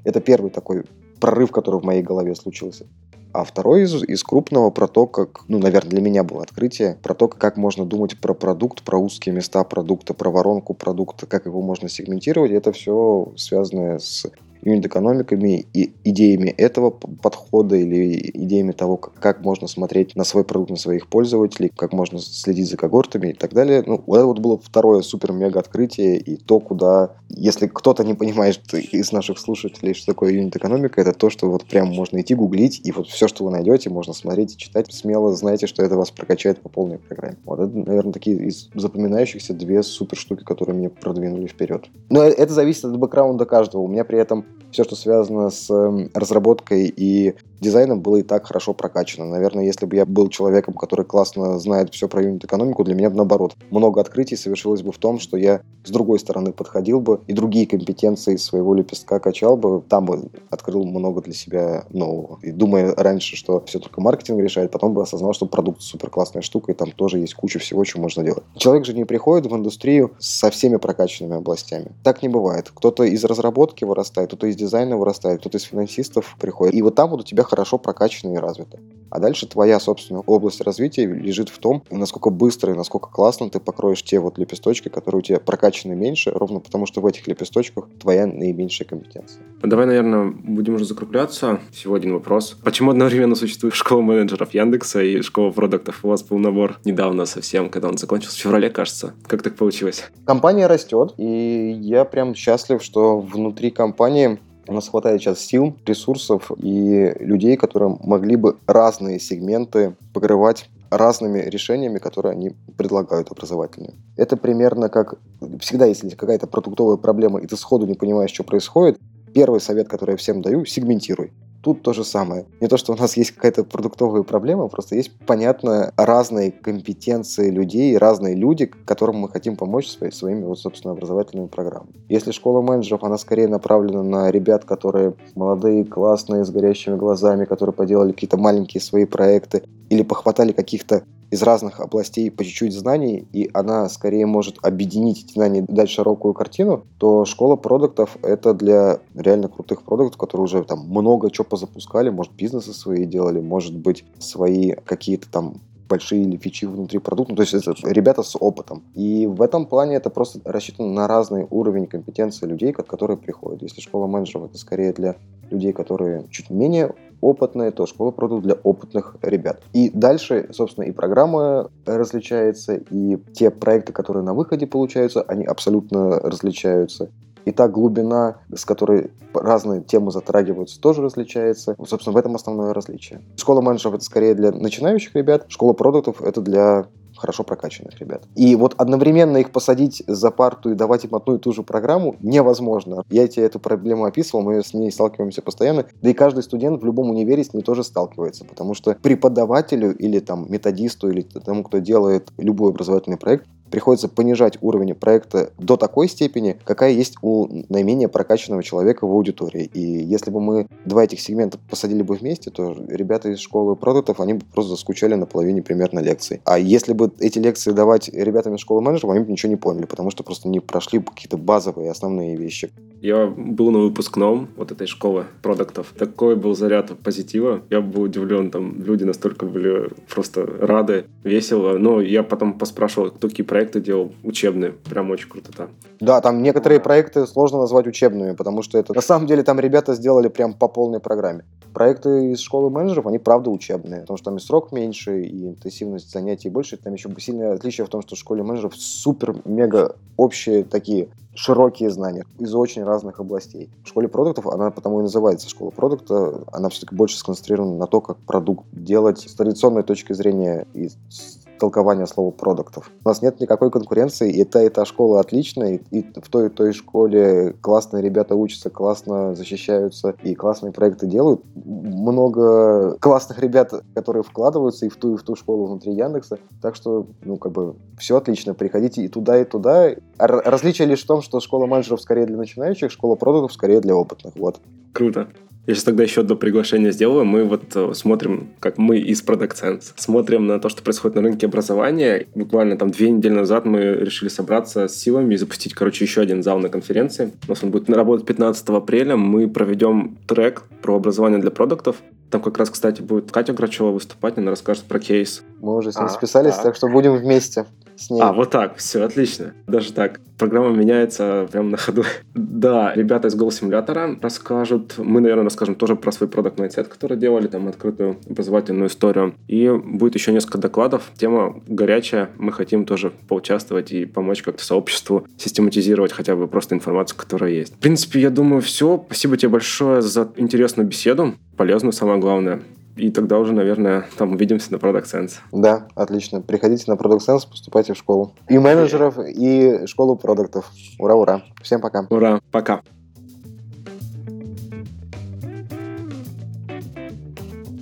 Это 0.06 0.22
первый 0.22 0.52
такой 0.52 0.86
прорыв, 1.20 1.52
который 1.52 1.82
в 1.82 1.84
моей 1.84 2.02
голове 2.02 2.34
случился. 2.34 2.88
А 3.34 3.44
второй 3.44 3.82
из, 3.82 4.02
из 4.02 4.24
крупного 4.24 4.70
про 4.70 4.88
то, 4.88 5.06
как, 5.06 5.42
ну, 5.50 5.60
наверное, 5.60 5.90
для 5.90 6.02
меня 6.02 6.24
было 6.24 6.44
открытие, 6.44 6.98
про 7.04 7.14
то, 7.14 7.28
как 7.28 7.58
можно 7.58 7.86
думать 7.86 8.18
про 8.22 8.34
продукт, 8.34 8.84
про 8.84 8.98
узкие 8.98 9.36
места 9.36 9.66
продукта, 9.66 10.14
про 10.14 10.32
воронку 10.32 10.74
продукта, 10.74 11.26
как 11.26 11.46
его 11.46 11.62
можно 11.62 11.90
сегментировать. 11.90 12.52
Это 12.52 12.72
все 12.72 13.34
связанное 13.36 14.00
с 14.00 14.26
юнит-экономиками 14.62 15.66
и 15.74 15.94
идеями 16.04 16.50
этого 16.50 16.90
подхода 16.90 17.76
или 17.76 18.32
идеями 18.34 18.72
того, 18.72 18.98
как, 18.98 19.42
можно 19.42 19.68
смотреть 19.68 20.16
на 20.16 20.24
свой 20.24 20.44
продукт, 20.44 20.72
на 20.72 20.78
своих 20.78 21.08
пользователей, 21.08 21.72
как 21.76 21.94
можно 21.94 22.20
следить 22.20 22.70
за 22.70 22.78
когортами 22.78 23.30
и 23.30 23.34
так 23.34 23.54
далее. 23.54 23.84
Ну, 23.86 23.96
это 24.08 24.26
вот 24.26 24.40
было 24.40 24.60
второе 24.60 25.02
супер-мега 25.02 25.60
открытие 25.60 26.18
и 26.18 26.36
то, 26.36 26.60
куда, 26.60 27.16
если 27.30 27.68
кто-то 27.68 28.04
не 28.04 28.14
понимает 28.14 28.62
из 28.74 29.12
наших 29.12 29.40
слушателей, 29.40 29.94
что 29.94 30.08
такое 30.08 30.34
юнит-экономика, 30.34 31.02
это 31.02 31.14
то, 31.14 31.30
что 31.30 31.50
вот 31.50 31.66
прям 31.66 31.90
можно 31.90 32.20
идти 32.22 32.36
гуглить, 32.36 32.82
и 32.84 32.92
вот 32.92 33.08
все, 33.08 33.28
что 33.28 33.46
вы 33.46 33.52
найдете, 33.52 33.90
можно 33.90 34.14
смотреть 34.14 34.56
и 34.56 34.58
читать. 34.58 34.92
Смело 34.92 35.34
знаете, 35.34 35.68
что 35.68 35.84
это 35.84 35.96
вас 35.96 36.12
прокачает 36.12 36.62
по 36.62 36.70
полной 36.70 36.98
программе. 36.98 37.38
Вот 37.46 37.60
это, 37.60 37.76
наверное, 37.76 38.14
такие 38.14 38.38
из 38.38 38.70
запоминающихся 38.74 39.54
две 39.54 39.84
супер 39.84 40.18
штуки, 40.18 40.44
которые 40.44 40.76
мне 40.76 40.90
продвинули 40.90 41.48
вперед. 41.48 41.88
Но 42.10 42.24
это 42.24 42.54
зависит 42.54 42.86
от 42.86 42.98
бэкграунда 42.98 43.46
каждого. 43.46 43.82
У 43.82 43.88
меня 43.88 44.04
при 44.04 44.20
этом 44.20 44.46
все, 44.72 44.84
что 44.84 44.96
связано 44.96 45.50
с 45.50 45.70
эм, 45.70 46.10
разработкой 46.14 46.94
и 46.96 47.36
дизайном, 47.60 48.02
было 48.02 48.18
и 48.18 48.24
так 48.24 48.48
хорошо 48.48 48.74
прокачано. 48.74 49.26
Наверное, 49.26 49.66
если 49.66 49.86
бы 49.86 49.96
я 49.96 50.06
был 50.06 50.30
человеком, 50.30 50.74
который 50.74 51.06
классно 51.06 51.60
знает 51.60 51.94
все 51.94 52.08
про 52.08 52.24
юнит-экономику, 52.24 52.84
для 52.84 52.96
меня 52.96 53.10
наоборот. 53.10 53.56
Много 53.72 54.02
открытий 54.02 54.36
совершилось 54.36 54.82
бы 54.82 54.92
в 54.92 54.98
том, 54.98 55.20
что 55.20 55.38
я 55.38 55.62
с 55.84 55.92
другой 55.92 56.20
стороны 56.20 56.52
подходил 56.52 57.00
бы 57.00 57.22
и 57.28 57.34
другие 57.34 57.66
компетенции 57.66 58.36
своего 58.36 58.74
лепестка 58.74 59.20
качал 59.20 59.58
бы, 59.58 59.82
там 59.88 60.06
бы 60.06 60.30
открыл 60.50 60.86
много 60.86 61.22
для 61.22 61.34
себя 61.34 61.86
нового. 61.90 62.40
И 62.42 62.52
думая 62.52 62.94
раньше, 62.96 63.36
что 63.36 63.64
все 63.66 63.80
только 63.80 64.02
маркетинг 64.02 64.42
решает, 64.42 64.72
потом 64.72 64.94
бы 64.94 65.02
осознал, 65.02 65.34
что 65.34 65.46
продукт 65.46 65.82
супер 65.82 66.10
классная 66.10 66.42
штука, 66.42 66.72
и 66.72 66.76
там 66.76 66.92
тоже 66.92 67.20
есть 67.20 67.34
куча 67.34 67.60
всего, 67.60 67.84
что 67.86 68.00
можно 68.00 68.24
делать. 68.24 68.44
Человек 68.56 68.86
же 68.86 68.94
не 68.94 69.06
приходит 69.06 69.52
в 69.52 69.56
индустрию 69.56 70.12
со 70.20 70.50
всеми 70.50 70.78
прокачанными 70.78 71.38
областями. 71.38 71.92
Так 72.04 72.22
не 72.22 72.30
бывает. 72.30 72.72
Кто-то 72.74 73.04
из 73.04 73.24
разработки 73.24 73.84
вырастает, 73.84 74.30
кто-то 74.30 74.48
из 74.48 74.56
дизайна 74.56 74.98
вырастает, 74.98 75.40
кто-то 75.40 75.58
из 75.58 75.64
финансистов 75.64 76.36
приходит. 76.40 76.76
И 76.76 76.82
вот 76.82 76.96
там 76.96 77.10
вот 77.10 77.22
у 77.22 77.24
тебя 77.24 77.44
хорошо 77.50 77.78
прокачано 77.78 78.34
и 78.34 78.38
развито. 78.38 78.80
А 79.10 79.20
дальше 79.20 79.48
твоя 79.48 79.80
собственная 79.80 80.22
область 80.22 80.62
развития 80.62 81.06
лежит 81.06 81.50
в 81.50 81.58
том, 81.58 81.84
насколько 81.90 82.30
быстро 82.30 82.74
и 82.74 82.78
насколько 82.78 83.10
классно 83.10 83.50
ты 83.50 83.60
покроешь 83.60 84.04
те 84.04 84.20
вот 84.20 84.38
лепесточки, 84.38 84.90
которые 84.90 85.20
у 85.20 85.22
тебя 85.22 85.40
прокачаны 85.40 85.96
меньше, 85.96 86.32
ровно 86.32 86.60
потому 86.60 86.86
что 86.86 87.02
в 87.02 87.08
этих 87.08 87.28
лепесточках 87.28 87.88
твоя 88.00 88.28
наименьшая 88.28 88.88
компетенция. 88.88 89.42
Давай, 89.64 89.88
наверное, 89.88 90.32
будем 90.32 90.76
уже 90.76 90.86
закругляться. 90.86 91.60
Всего 91.72 91.96
один 91.96 92.14
вопрос. 92.14 92.56
Почему 92.64 92.92
одновременно 92.92 93.36
существует 93.36 93.74
школа 93.74 94.02
менеджеров 94.02 94.54
Яндекса 94.54 95.02
и 95.02 95.22
школа 95.22 95.52
продуктов? 95.52 96.00
У 96.04 96.10
вас 96.10 96.24
был 96.24 96.38
набор 96.38 96.78
недавно 96.86 97.26
совсем, 97.26 97.70
когда 97.70 97.88
он 97.88 97.98
закончился, 97.98 98.38
в 98.38 98.42
феврале, 98.42 98.70
кажется. 98.70 99.14
Как 99.26 99.42
так 99.42 99.56
получилось? 99.56 100.06
Компания 100.26 100.68
растет, 100.68 101.16
и 101.18 101.80
я 101.82 102.06
прям 102.06 102.36
счастлив, 102.36 102.84
что 102.84 103.20
внутри 103.20 103.72
компании 103.72 104.40
у 104.70 104.74
нас 104.74 104.88
хватает 104.88 105.22
сейчас 105.22 105.40
сил, 105.40 105.76
ресурсов 105.86 106.52
и 106.58 107.14
людей, 107.20 107.58
которые 107.58 107.98
могли 108.04 108.36
бы 108.36 108.58
разные 108.68 109.20
сегменты 109.20 109.96
покрывать 110.14 110.70
разными 110.92 111.40
решениями, 111.40 111.98
которые 111.98 112.34
они 112.34 112.52
предлагают 112.78 113.32
образовательные. 113.32 113.94
Это 114.16 114.38
примерно 114.38 114.90
как 114.90 115.16
всегда, 115.60 115.86
если 115.86 116.10
какая-то 116.10 116.48
продуктовая 116.48 116.98
проблема, 116.98 117.40
и 117.40 117.48
ты 117.48 117.58
сходу 117.58 117.86
не 117.86 117.96
понимаешь, 117.96 118.32
что 118.32 118.44
происходит, 118.44 119.00
первый 119.34 119.60
совет, 119.60 119.88
который 119.88 120.12
я 120.12 120.18
всем 120.18 120.42
даю, 120.42 120.66
сегментируй. 120.66 121.32
Тут 121.62 121.82
то 121.82 121.92
же 121.92 122.06
самое. 122.06 122.46
Не 122.62 122.68
то, 122.68 122.78
что 122.78 122.94
у 122.94 122.96
нас 122.96 123.18
есть 123.18 123.32
какая-то 123.32 123.66
продуктовая 123.66 124.24
проблема, 124.24 124.68
просто 124.70 124.96
есть, 124.96 125.12
понятно, 125.26 125.94
разные 125.98 126.52
компетенции 126.52 127.50
людей, 127.50 127.98
разные 127.98 128.36
люди, 128.36 128.66
которым 128.66 129.18
мы 129.18 129.30
хотим 129.30 129.58
помочь 129.58 129.88
свои, 129.88 130.12
своими, 130.12 130.46
вот, 130.46 130.60
собственно, 130.60 130.94
образовательными 130.94 131.48
программами. 131.48 131.94
Если 132.08 132.32
школа 132.32 132.62
менеджеров, 132.62 133.04
она 133.04 133.18
скорее 133.18 133.48
направлена 133.48 134.04
на 134.04 134.32
ребят, 134.32 134.64
которые 134.64 135.16
молодые, 135.36 135.84
классные, 135.84 136.46
с 136.46 136.50
горящими 136.50 136.96
глазами, 136.96 137.44
которые 137.44 137.74
поделали 137.74 138.14
какие-то 138.14 138.38
маленькие 138.38 138.82
свои 138.82 139.06
проекты 139.06 139.64
или 139.90 140.04
похватали 140.04 140.54
каких-то 140.54 141.04
из 141.32 141.44
разных 141.44 141.80
областей 141.80 142.32
по 142.32 142.44
чуть-чуть 142.44 142.74
знаний, 142.74 143.28
и 143.34 143.50
она 143.54 143.88
скорее 143.90 144.26
может 144.26 144.58
объединить 144.64 145.26
эти 145.26 145.34
знания 145.34 145.60
и 145.62 145.72
дать 145.72 145.90
широкую 145.90 146.34
картину, 146.34 146.84
то 146.98 147.26
школа 147.26 147.56
продуктов— 147.56 148.18
это 148.22 148.54
для 148.54 149.00
реально 149.16 149.48
крутых 149.48 149.84
продуктов, 149.84 150.18
которые 150.18 150.46
уже 150.46 150.64
там 150.64 150.88
много 150.88 151.30
чего 151.32 151.46
позапускали, 151.46 152.10
может, 152.10 152.34
бизнесы 152.34 152.74
свои 152.74 153.06
делали, 153.06 153.40
может 153.40 153.76
быть, 153.76 154.06
свои 154.18 154.74
какие-то 154.86 155.30
там 155.30 155.56
большие 155.90 156.38
фичи 156.38 156.66
внутри 156.66 157.00
продукта. 157.00 157.34
Ну, 157.34 157.36
то 157.38 157.42
есть 157.42 157.54
это 157.54 157.74
ребята 157.84 158.24
с 158.24 158.38
опытом. 158.40 158.84
И 158.94 159.28
в 159.28 159.42
этом 159.42 159.66
плане 159.66 159.96
это 159.96 160.10
просто 160.10 160.40
рассчитано 160.46 160.94
на 160.94 161.08
разный 161.08 161.48
уровень 161.50 161.88
компетенции 161.88 162.46
людей, 162.46 162.72
которые 162.72 163.18
приходят. 163.18 163.62
Если 163.62 163.82
школа 163.82 164.08
менеджеров 164.08 164.50
это 164.50 164.58
скорее 164.58 164.94
для 164.94 165.16
людей, 165.50 165.74
которые 165.74 166.28
чуть 166.30 166.50
менее 166.50 166.94
опытные, 167.22 167.72
то 167.72 167.86
школа 167.86 168.12
продукт 168.12 168.44
для 168.44 168.54
опытных 168.54 169.18
ребят. 169.22 169.62
И 169.74 169.90
дальше, 169.90 170.50
собственно, 170.52 170.86
и 170.86 170.92
программа 170.92 171.70
различается, 171.86 172.76
и 172.76 173.18
те 173.34 173.50
проекты, 173.50 173.92
которые 173.92 174.24
на 174.24 174.34
выходе 174.34 174.68
получаются, 174.68 175.22
они 175.24 175.44
абсолютно 175.44 176.20
различаются. 176.20 177.10
И 177.50 177.52
та 177.52 177.68
глубина, 177.68 178.38
с 178.56 178.64
которой 178.64 179.10
разные 179.34 179.82
темы 179.82 180.12
затрагиваются, 180.12 180.80
тоже 180.80 181.02
различается. 181.02 181.76
Собственно, 181.84 182.14
в 182.14 182.18
этом 182.18 182.36
основное 182.36 182.76
различие. 182.76 183.22
Школа 183.38 183.62
менеджеров— 183.62 183.96
это 183.96 184.04
скорее 184.04 184.36
для 184.36 184.52
начинающих 184.52 185.16
ребят, 185.16 185.46
школа 185.48 185.74
продуктов— 185.74 186.22
это 186.24 186.42
для 186.42 186.86
хорошо 187.18 187.44
прокачанных 187.44 188.00
ребят. 188.00 188.24
И 188.36 188.56
вот 188.56 188.76
одновременно 188.78 189.38
их 189.38 189.52
посадить 189.52 190.04
за 190.08 190.30
парту 190.32 190.72
и 190.72 190.76
давать 190.76 191.06
им 191.06 191.16
одну 191.16 191.36
и 191.36 191.40
ту 191.40 191.52
же 191.52 191.64
программу 191.64 192.16
невозможно. 192.22 193.04
Я 193.10 193.28
тебе 193.28 193.46
эту 193.46 193.60
проблему 193.60 194.06
описывал, 194.06 194.44
мы 194.44 194.64
с 194.64 194.74
ней 194.74 194.92
сталкиваемся 194.92 195.42
постоянно. 195.42 195.86
Да 196.02 196.10
и 196.10 196.14
каждый 196.14 196.44
студент 196.44 196.82
в 196.82 196.86
любом 196.86 197.10
универе 197.10 197.44
с 197.44 197.54
ней 197.54 197.62
тоже 197.62 197.84
сталкивается, 197.84 198.46
потому 198.46 198.74
что 198.74 198.94
преподавателю 198.94 199.96
или 199.98 200.20
там 200.20 200.46
методисту 200.50 201.10
или 201.10 201.22
тому, 201.22 201.64
кто 201.64 201.80
делает 201.80 202.30
любой 202.38 202.72
образовательный 202.72 203.18
проект, 203.18 203.48
приходится 203.70 204.08
понижать 204.08 204.58
уровень 204.62 204.96
проекта 204.96 205.52
до 205.58 205.78
такой 205.78 206.08
степени, 206.08 206.58
какая 206.64 206.92
есть 206.92 207.16
у 207.22 207.48
наименее 207.70 208.08
прокачанного 208.08 208.64
человека 208.64 209.06
в 209.06 209.12
аудитории. 209.12 209.70
И 209.74 209.82
если 209.82 210.32
бы 210.32 210.42
мы 210.42 210.68
два 210.86 211.04
этих 211.04 211.20
сегмента 211.20 211.60
посадили 211.70 212.02
бы 212.02 212.16
вместе, 212.16 212.50
то 212.50 212.76
ребята 212.88 213.30
из 213.30 213.40
школы 213.40 213.76
продуктов, 213.76 214.20
они 214.20 214.34
бы 214.34 214.46
просто 214.54 214.72
заскучали 214.72 215.16
на 215.16 215.26
половине 215.26 215.62
примерно 215.62 216.00
лекций. 216.00 216.42
А 216.46 216.58
если 216.58 216.94
бы 216.94 217.12
эти 217.20 217.40
лекции 217.40 217.72
давать 217.72 218.10
ребятам 218.10 218.56
из 218.56 218.62
школы 218.62 218.82
менеджеров, 218.82 219.12
они 219.12 219.24
бы 219.24 219.32
ничего 219.32 219.50
не 219.50 219.56
поняли, 219.56 219.86
потому 219.86 220.12
что 220.12 220.24
просто 220.24 220.50
не 220.50 220.60
прошли 220.60 221.00
какие-то 221.00 221.38
базовые 221.38 221.92
основные 221.92 222.36
вещи. 222.36 222.72
Я 223.02 223.28
был 223.28 223.72
на 223.72 223.80
выпускном 223.80 224.50
вот 224.58 224.72
этой 224.72 224.88
школы 224.88 225.26
продуктов. 225.42 225.94
Такой 225.98 226.36
был 226.36 226.56
заряд 226.56 226.92
позитива. 227.00 227.62
Я 227.70 227.82
был 227.82 228.04
удивлен, 228.04 228.52
там 228.52 228.82
люди 228.84 229.04
настолько 229.04 229.46
были 229.46 229.90
просто 230.14 230.46
рады, 230.46 231.06
весело. 231.24 231.78
Но 231.78 232.02
я 232.02 232.24
потом 232.24 232.58
поспрашивал, 232.58 233.12
кто 233.12 233.30
какие 233.30 233.46
проекты 233.46 233.80
делал 233.80 234.12
учебные. 234.24 234.72
Прям 234.72 235.12
очень 235.12 235.30
круто 235.30 235.52
там. 235.52 235.70
Да, 236.00 236.22
там 236.22 236.42
некоторые 236.42 236.80
проекты 236.80 237.26
сложно 237.26 237.60
назвать 237.60 237.88
учебными, 237.88 238.36
потому 238.36 238.62
что 238.64 238.78
это 238.78 238.94
на 238.94 239.02
самом 239.02 239.28
деле 239.28 239.44
там 239.44 239.60
ребята 239.60 239.94
сделали 239.94 240.28
прям 240.28 240.54
по 240.54 240.68
полной 240.68 241.00
программе. 241.00 241.46
Проекты 241.74 242.32
из 242.32 242.40
школы 242.40 242.70
менеджеров, 242.70 243.06
они 243.06 243.20
правда 243.20 243.50
учебные, 243.50 244.02
потому 244.02 244.18
что 244.18 244.26
там 244.26 244.38
и 244.38 244.40
срок 244.40 244.72
меньше, 244.72 245.22
и 245.22 245.50
интенсивность 245.50 246.12
занятий 246.12 246.50
больше. 246.50 246.78
Там 246.78 246.94
еще 246.94 247.10
сильное 247.20 247.54
отличие 247.54 247.86
в 247.86 247.90
том, 247.90 248.02
что 248.02 248.16
в 248.16 248.20
школе 248.20 248.44
менеджеров 248.44 248.76
супер-мега 248.76 249.96
общие 250.18 250.64
такие 250.64 251.10
широкие 251.36 251.90
знания 251.90 252.26
из 252.38 252.54
очень 252.54 252.84
разных 252.84 253.20
областей. 253.20 253.70
В 253.84 253.88
школе 253.88 254.08
продуктов, 254.08 254.48
она 254.48 254.72
потому 254.72 255.00
и 255.00 255.04
называется 255.04 255.50
школа 255.50 255.70
продукта, 255.70 256.44
она 256.52 256.70
все-таки 256.70 256.96
больше 256.96 257.18
сконцентрирована 257.18 257.78
на 257.78 257.88
то, 257.88 258.02
как 258.02 258.18
продукт 258.18 258.66
делать 258.72 259.20
с 259.20 259.34
традиционной 259.34 259.84
точки 259.84 260.14
зрения 260.14 260.66
и 260.74 260.90
с 260.90 261.39
толкования 261.60 262.08
слова 262.08 262.32
продуктов. 262.32 262.90
У 263.04 263.08
нас 263.08 263.22
нет 263.22 263.40
никакой 263.40 263.70
конкуренции, 263.70 264.32
и 264.32 264.44
та, 264.44 264.64
и 264.64 264.70
та 264.70 264.86
школа 264.86 265.20
отличная, 265.20 265.80
и, 265.92 266.02
в 266.02 266.30
той 266.30 266.48
и 266.48 266.50
той 266.50 266.74
школе 266.74 267.54
классные 267.62 268.02
ребята 268.04 268.36
учатся, 268.36 268.70
классно 268.70 269.36
защищаются 269.36 270.16
и 270.24 270.34
классные 270.36 270.72
проекты 270.72 271.08
делают. 271.08 271.42
Много 271.56 272.98
классных 273.00 273.40
ребят, 273.40 273.74
которые 273.94 274.24
вкладываются 274.24 274.86
и 274.86 274.90
в 274.90 274.96
ту, 274.96 275.14
и 275.14 275.18
в 275.18 275.24
ту 275.24 275.36
школу 275.36 275.66
внутри 275.66 275.94
Яндекса. 275.94 276.40
Так 276.62 276.76
что, 276.76 277.08
ну, 277.24 277.38
как 277.38 277.52
бы, 277.52 277.76
все 277.98 278.18
отлично. 278.18 278.54
Приходите 278.54 279.04
и 279.04 279.08
туда, 279.08 279.40
и 279.40 279.46
туда. 279.46 279.92
Различие 280.18 280.88
лишь 280.88 281.04
в 281.04 281.08
том, 281.08 281.22
что 281.22 281.40
школа 281.40 281.66
менеджеров 281.66 282.02
скорее 282.02 282.26
для 282.26 282.38
начинающих, 282.38 282.92
школа 282.92 283.16
продуктов 283.16 283.54
скорее 283.54 283.82
для 283.82 283.96
опытных. 283.96 284.36
Вот. 284.36 284.60
Круто. 284.94 285.28
Я 285.68 285.76
сейчас 285.76 285.84
тогда 285.84 286.04
еще 286.04 286.24
до 286.24 286.36
приглашения 286.36 286.92
сделаю. 286.92 287.26
Мы 287.26 287.44
вот 287.44 287.76
э, 287.76 287.94
смотрим, 287.94 288.50
как 288.60 288.78
мы 288.78 288.98
из 288.98 289.24
Product 289.24 289.54
Sense, 289.54 289.94
смотрим 289.96 290.48
на 290.48 290.60
то, 290.60 290.70
что 290.70 290.82
происходит 290.82 291.16
на 291.16 291.22
рынке 291.22 291.46
образования. 291.46 292.28
Буквально 292.34 292.76
там 292.78 292.90
две 292.90 293.12
недели 293.12 293.34
назад 293.34 293.66
мы 293.66 293.80
решили 293.80 294.30
собраться 294.30 294.88
с 294.88 294.96
силами 294.96 295.36
и 295.36 295.38
запустить, 295.38 295.74
короче, 295.74 296.06
еще 296.06 296.22
один 296.22 296.42
зал 296.42 296.60
на 296.60 296.70
конференции. 296.70 297.32
У 297.48 297.52
нас 297.52 297.64
он 297.64 297.72
будет 297.72 297.90
работать 297.90 298.26
15 298.26 298.70
апреля. 298.70 299.16
Мы 299.16 299.48
проведем 299.48 300.18
трек 300.28 300.64
про 300.82 300.96
образование 300.96 301.40
для 301.40 301.52
продуктов. 301.52 301.98
Там 302.30 302.42
как 302.42 302.58
раз, 302.58 302.70
кстати, 302.70 303.02
будет 303.02 303.32
Катя 303.32 303.54
Грачева 303.54 303.92
выступать, 303.92 304.38
она 304.38 304.52
расскажет 304.52 304.84
про 304.84 305.00
кейс. 305.00 305.44
Мы 305.62 305.76
уже 305.76 305.92
с 305.92 305.98
ней 305.98 306.06
а, 306.06 306.10
списались, 306.10 306.56
так. 306.56 306.64
так 306.64 306.76
что 306.76 306.88
будем 306.88 307.16
вместе 307.16 307.66
с 308.00 308.10
ней. 308.10 308.22
А, 308.22 308.32
вот 308.32 308.50
так, 308.50 308.78
все, 308.78 309.04
отлично. 309.04 309.54
Даже 309.68 309.94
так. 309.94 310.20
Программа 310.38 310.70
меняется 310.70 311.48
прямо 311.52 311.72
на 311.72 311.78
ходу. 311.78 312.04
да, 312.34 312.94
ребята 312.96 313.28
из 313.28 313.36
Go 313.36 313.50
Simulator 313.50 314.18
расскажут. 314.22 314.94
Мы, 314.98 315.20
наверное, 315.20 315.44
расскажем 315.44 315.76
тоже 315.76 315.96
про 315.96 316.12
свой 316.12 316.30
продукт 316.30 316.58
mindset, 316.60 316.86
который 316.86 317.18
делали, 317.18 317.48
там, 317.48 317.68
открытую 317.68 318.18
образовательную 318.30 318.88
историю. 318.88 319.36
И 319.48 319.70
будет 319.70 320.16
еще 320.16 320.32
несколько 320.32 320.58
докладов. 320.58 321.12
Тема 321.18 321.62
горячая. 321.68 322.30
Мы 322.38 322.54
хотим 322.54 322.86
тоже 322.86 323.12
поучаствовать 323.28 323.92
и 323.92 324.06
помочь 324.06 324.44
как-то 324.44 324.64
сообществу 324.64 325.26
систематизировать 325.38 326.14
хотя 326.14 326.36
бы 326.36 326.48
просто 326.48 326.76
информацию, 326.76 327.18
которая 327.18 327.52
есть. 327.52 327.76
В 327.76 327.80
принципе, 327.80 328.22
я 328.22 328.30
думаю, 328.30 328.62
все. 328.62 329.04
Спасибо 329.08 329.36
тебе 329.36 329.50
большое 329.50 330.02
за 330.02 330.32
интересную 330.38 330.88
беседу. 330.88 331.36
Полезную, 331.60 331.92
самое 331.92 332.22
главное 332.22 332.62
и 332.96 333.12
тогда 333.12 333.38
уже, 333.38 333.52
наверное, 333.52 334.06
там 334.18 334.32
увидимся 334.32 334.72
на 334.72 334.78
Product 334.78 335.04
Sense. 335.04 335.32
Да, 335.52 335.88
отлично. 335.94 336.42
Приходите 336.42 336.86
на 336.88 336.96
Product 336.96 337.20
Sense, 337.20 337.42
поступайте 337.50 337.94
в 337.94 337.98
школу. 337.98 338.34
И 338.48 338.58
менеджеров, 338.58 339.18
и 339.20 339.86
школу 339.86 340.16
продуктов. 340.16 340.72
Ура, 341.00 341.16
ура. 341.16 341.44
Всем 341.62 341.82
пока. 341.82 342.08
Ура, 342.10 342.40
пока. 342.52 342.82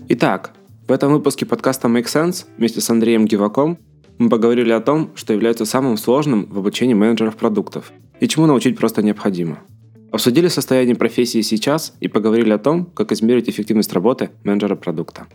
Итак, 0.09 0.53
в 0.87 0.91
этом 0.91 1.11
выпуске 1.13 1.45
подкаста 1.45 1.87
Make 1.87 2.05
Sense 2.05 2.45
вместе 2.57 2.81
с 2.81 2.89
Андреем 2.89 3.25
Гиваком 3.25 3.77
мы 4.17 4.29
поговорили 4.29 4.71
о 4.71 4.81
том, 4.81 5.11
что 5.13 5.33
является 5.33 5.65
самым 5.65 5.97
сложным 5.97 6.47
в 6.49 6.57
обучении 6.57 6.95
менеджеров 6.95 7.35
продуктов 7.35 7.91
и 8.19 8.27
чему 8.27 8.47
научить 8.47 8.75
просто 8.75 9.03
необходимо– 9.03 9.59
Обсудили 10.11 10.47
состояние 10.47 10.95
профессии 10.95 11.41
сейчас 11.41 11.93
и 11.99 12.07
поговорили 12.07 12.51
о 12.51 12.57
том, 12.57 12.85
как 12.85 13.11
измерить 13.11 13.49
эффективность 13.49 13.91
работы 13.93 14.29
менеджера 14.43 14.75
продукта. 14.75 15.27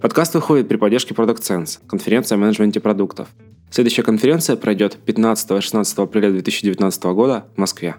Подкаст 0.00 0.34
выходит 0.34 0.68
при 0.68 0.76
поддержке 0.76 1.14
Product 1.14 1.40
Sense, 1.40 1.80
конференция 1.88 2.36
о 2.36 2.38
менеджменте 2.38 2.78
продуктов. 2.80 3.28
Следующая 3.70 4.04
конференция 4.04 4.56
пройдет 4.56 4.96
15-16 5.06 6.02
апреля 6.02 6.30
2019 6.30 7.04
года 7.04 7.46
в 7.56 7.58
Москве. 7.58 7.96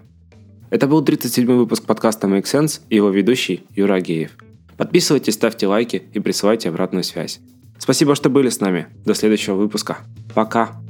Это 0.70 0.86
был 0.86 1.04
37-й 1.04 1.44
выпуск 1.44 1.84
подкаста 1.84 2.26
Make 2.26 2.44
Sense 2.44 2.80
и 2.88 2.96
его 2.96 3.10
ведущий 3.10 3.64
Юра 3.74 3.94
Агеев. 3.94 4.36
Подписывайтесь, 4.76 5.34
ставьте 5.34 5.66
лайки 5.66 6.04
и 6.14 6.20
присылайте 6.20 6.70
обратную 6.70 7.04
связь. 7.04 7.40
Спасибо, 7.78 8.14
что 8.14 8.30
были 8.30 8.48
с 8.48 8.60
нами. 8.60 8.86
До 9.04 9.14
следующего 9.14 9.56
выпуска. 9.56 9.98
Пока. 10.34 10.80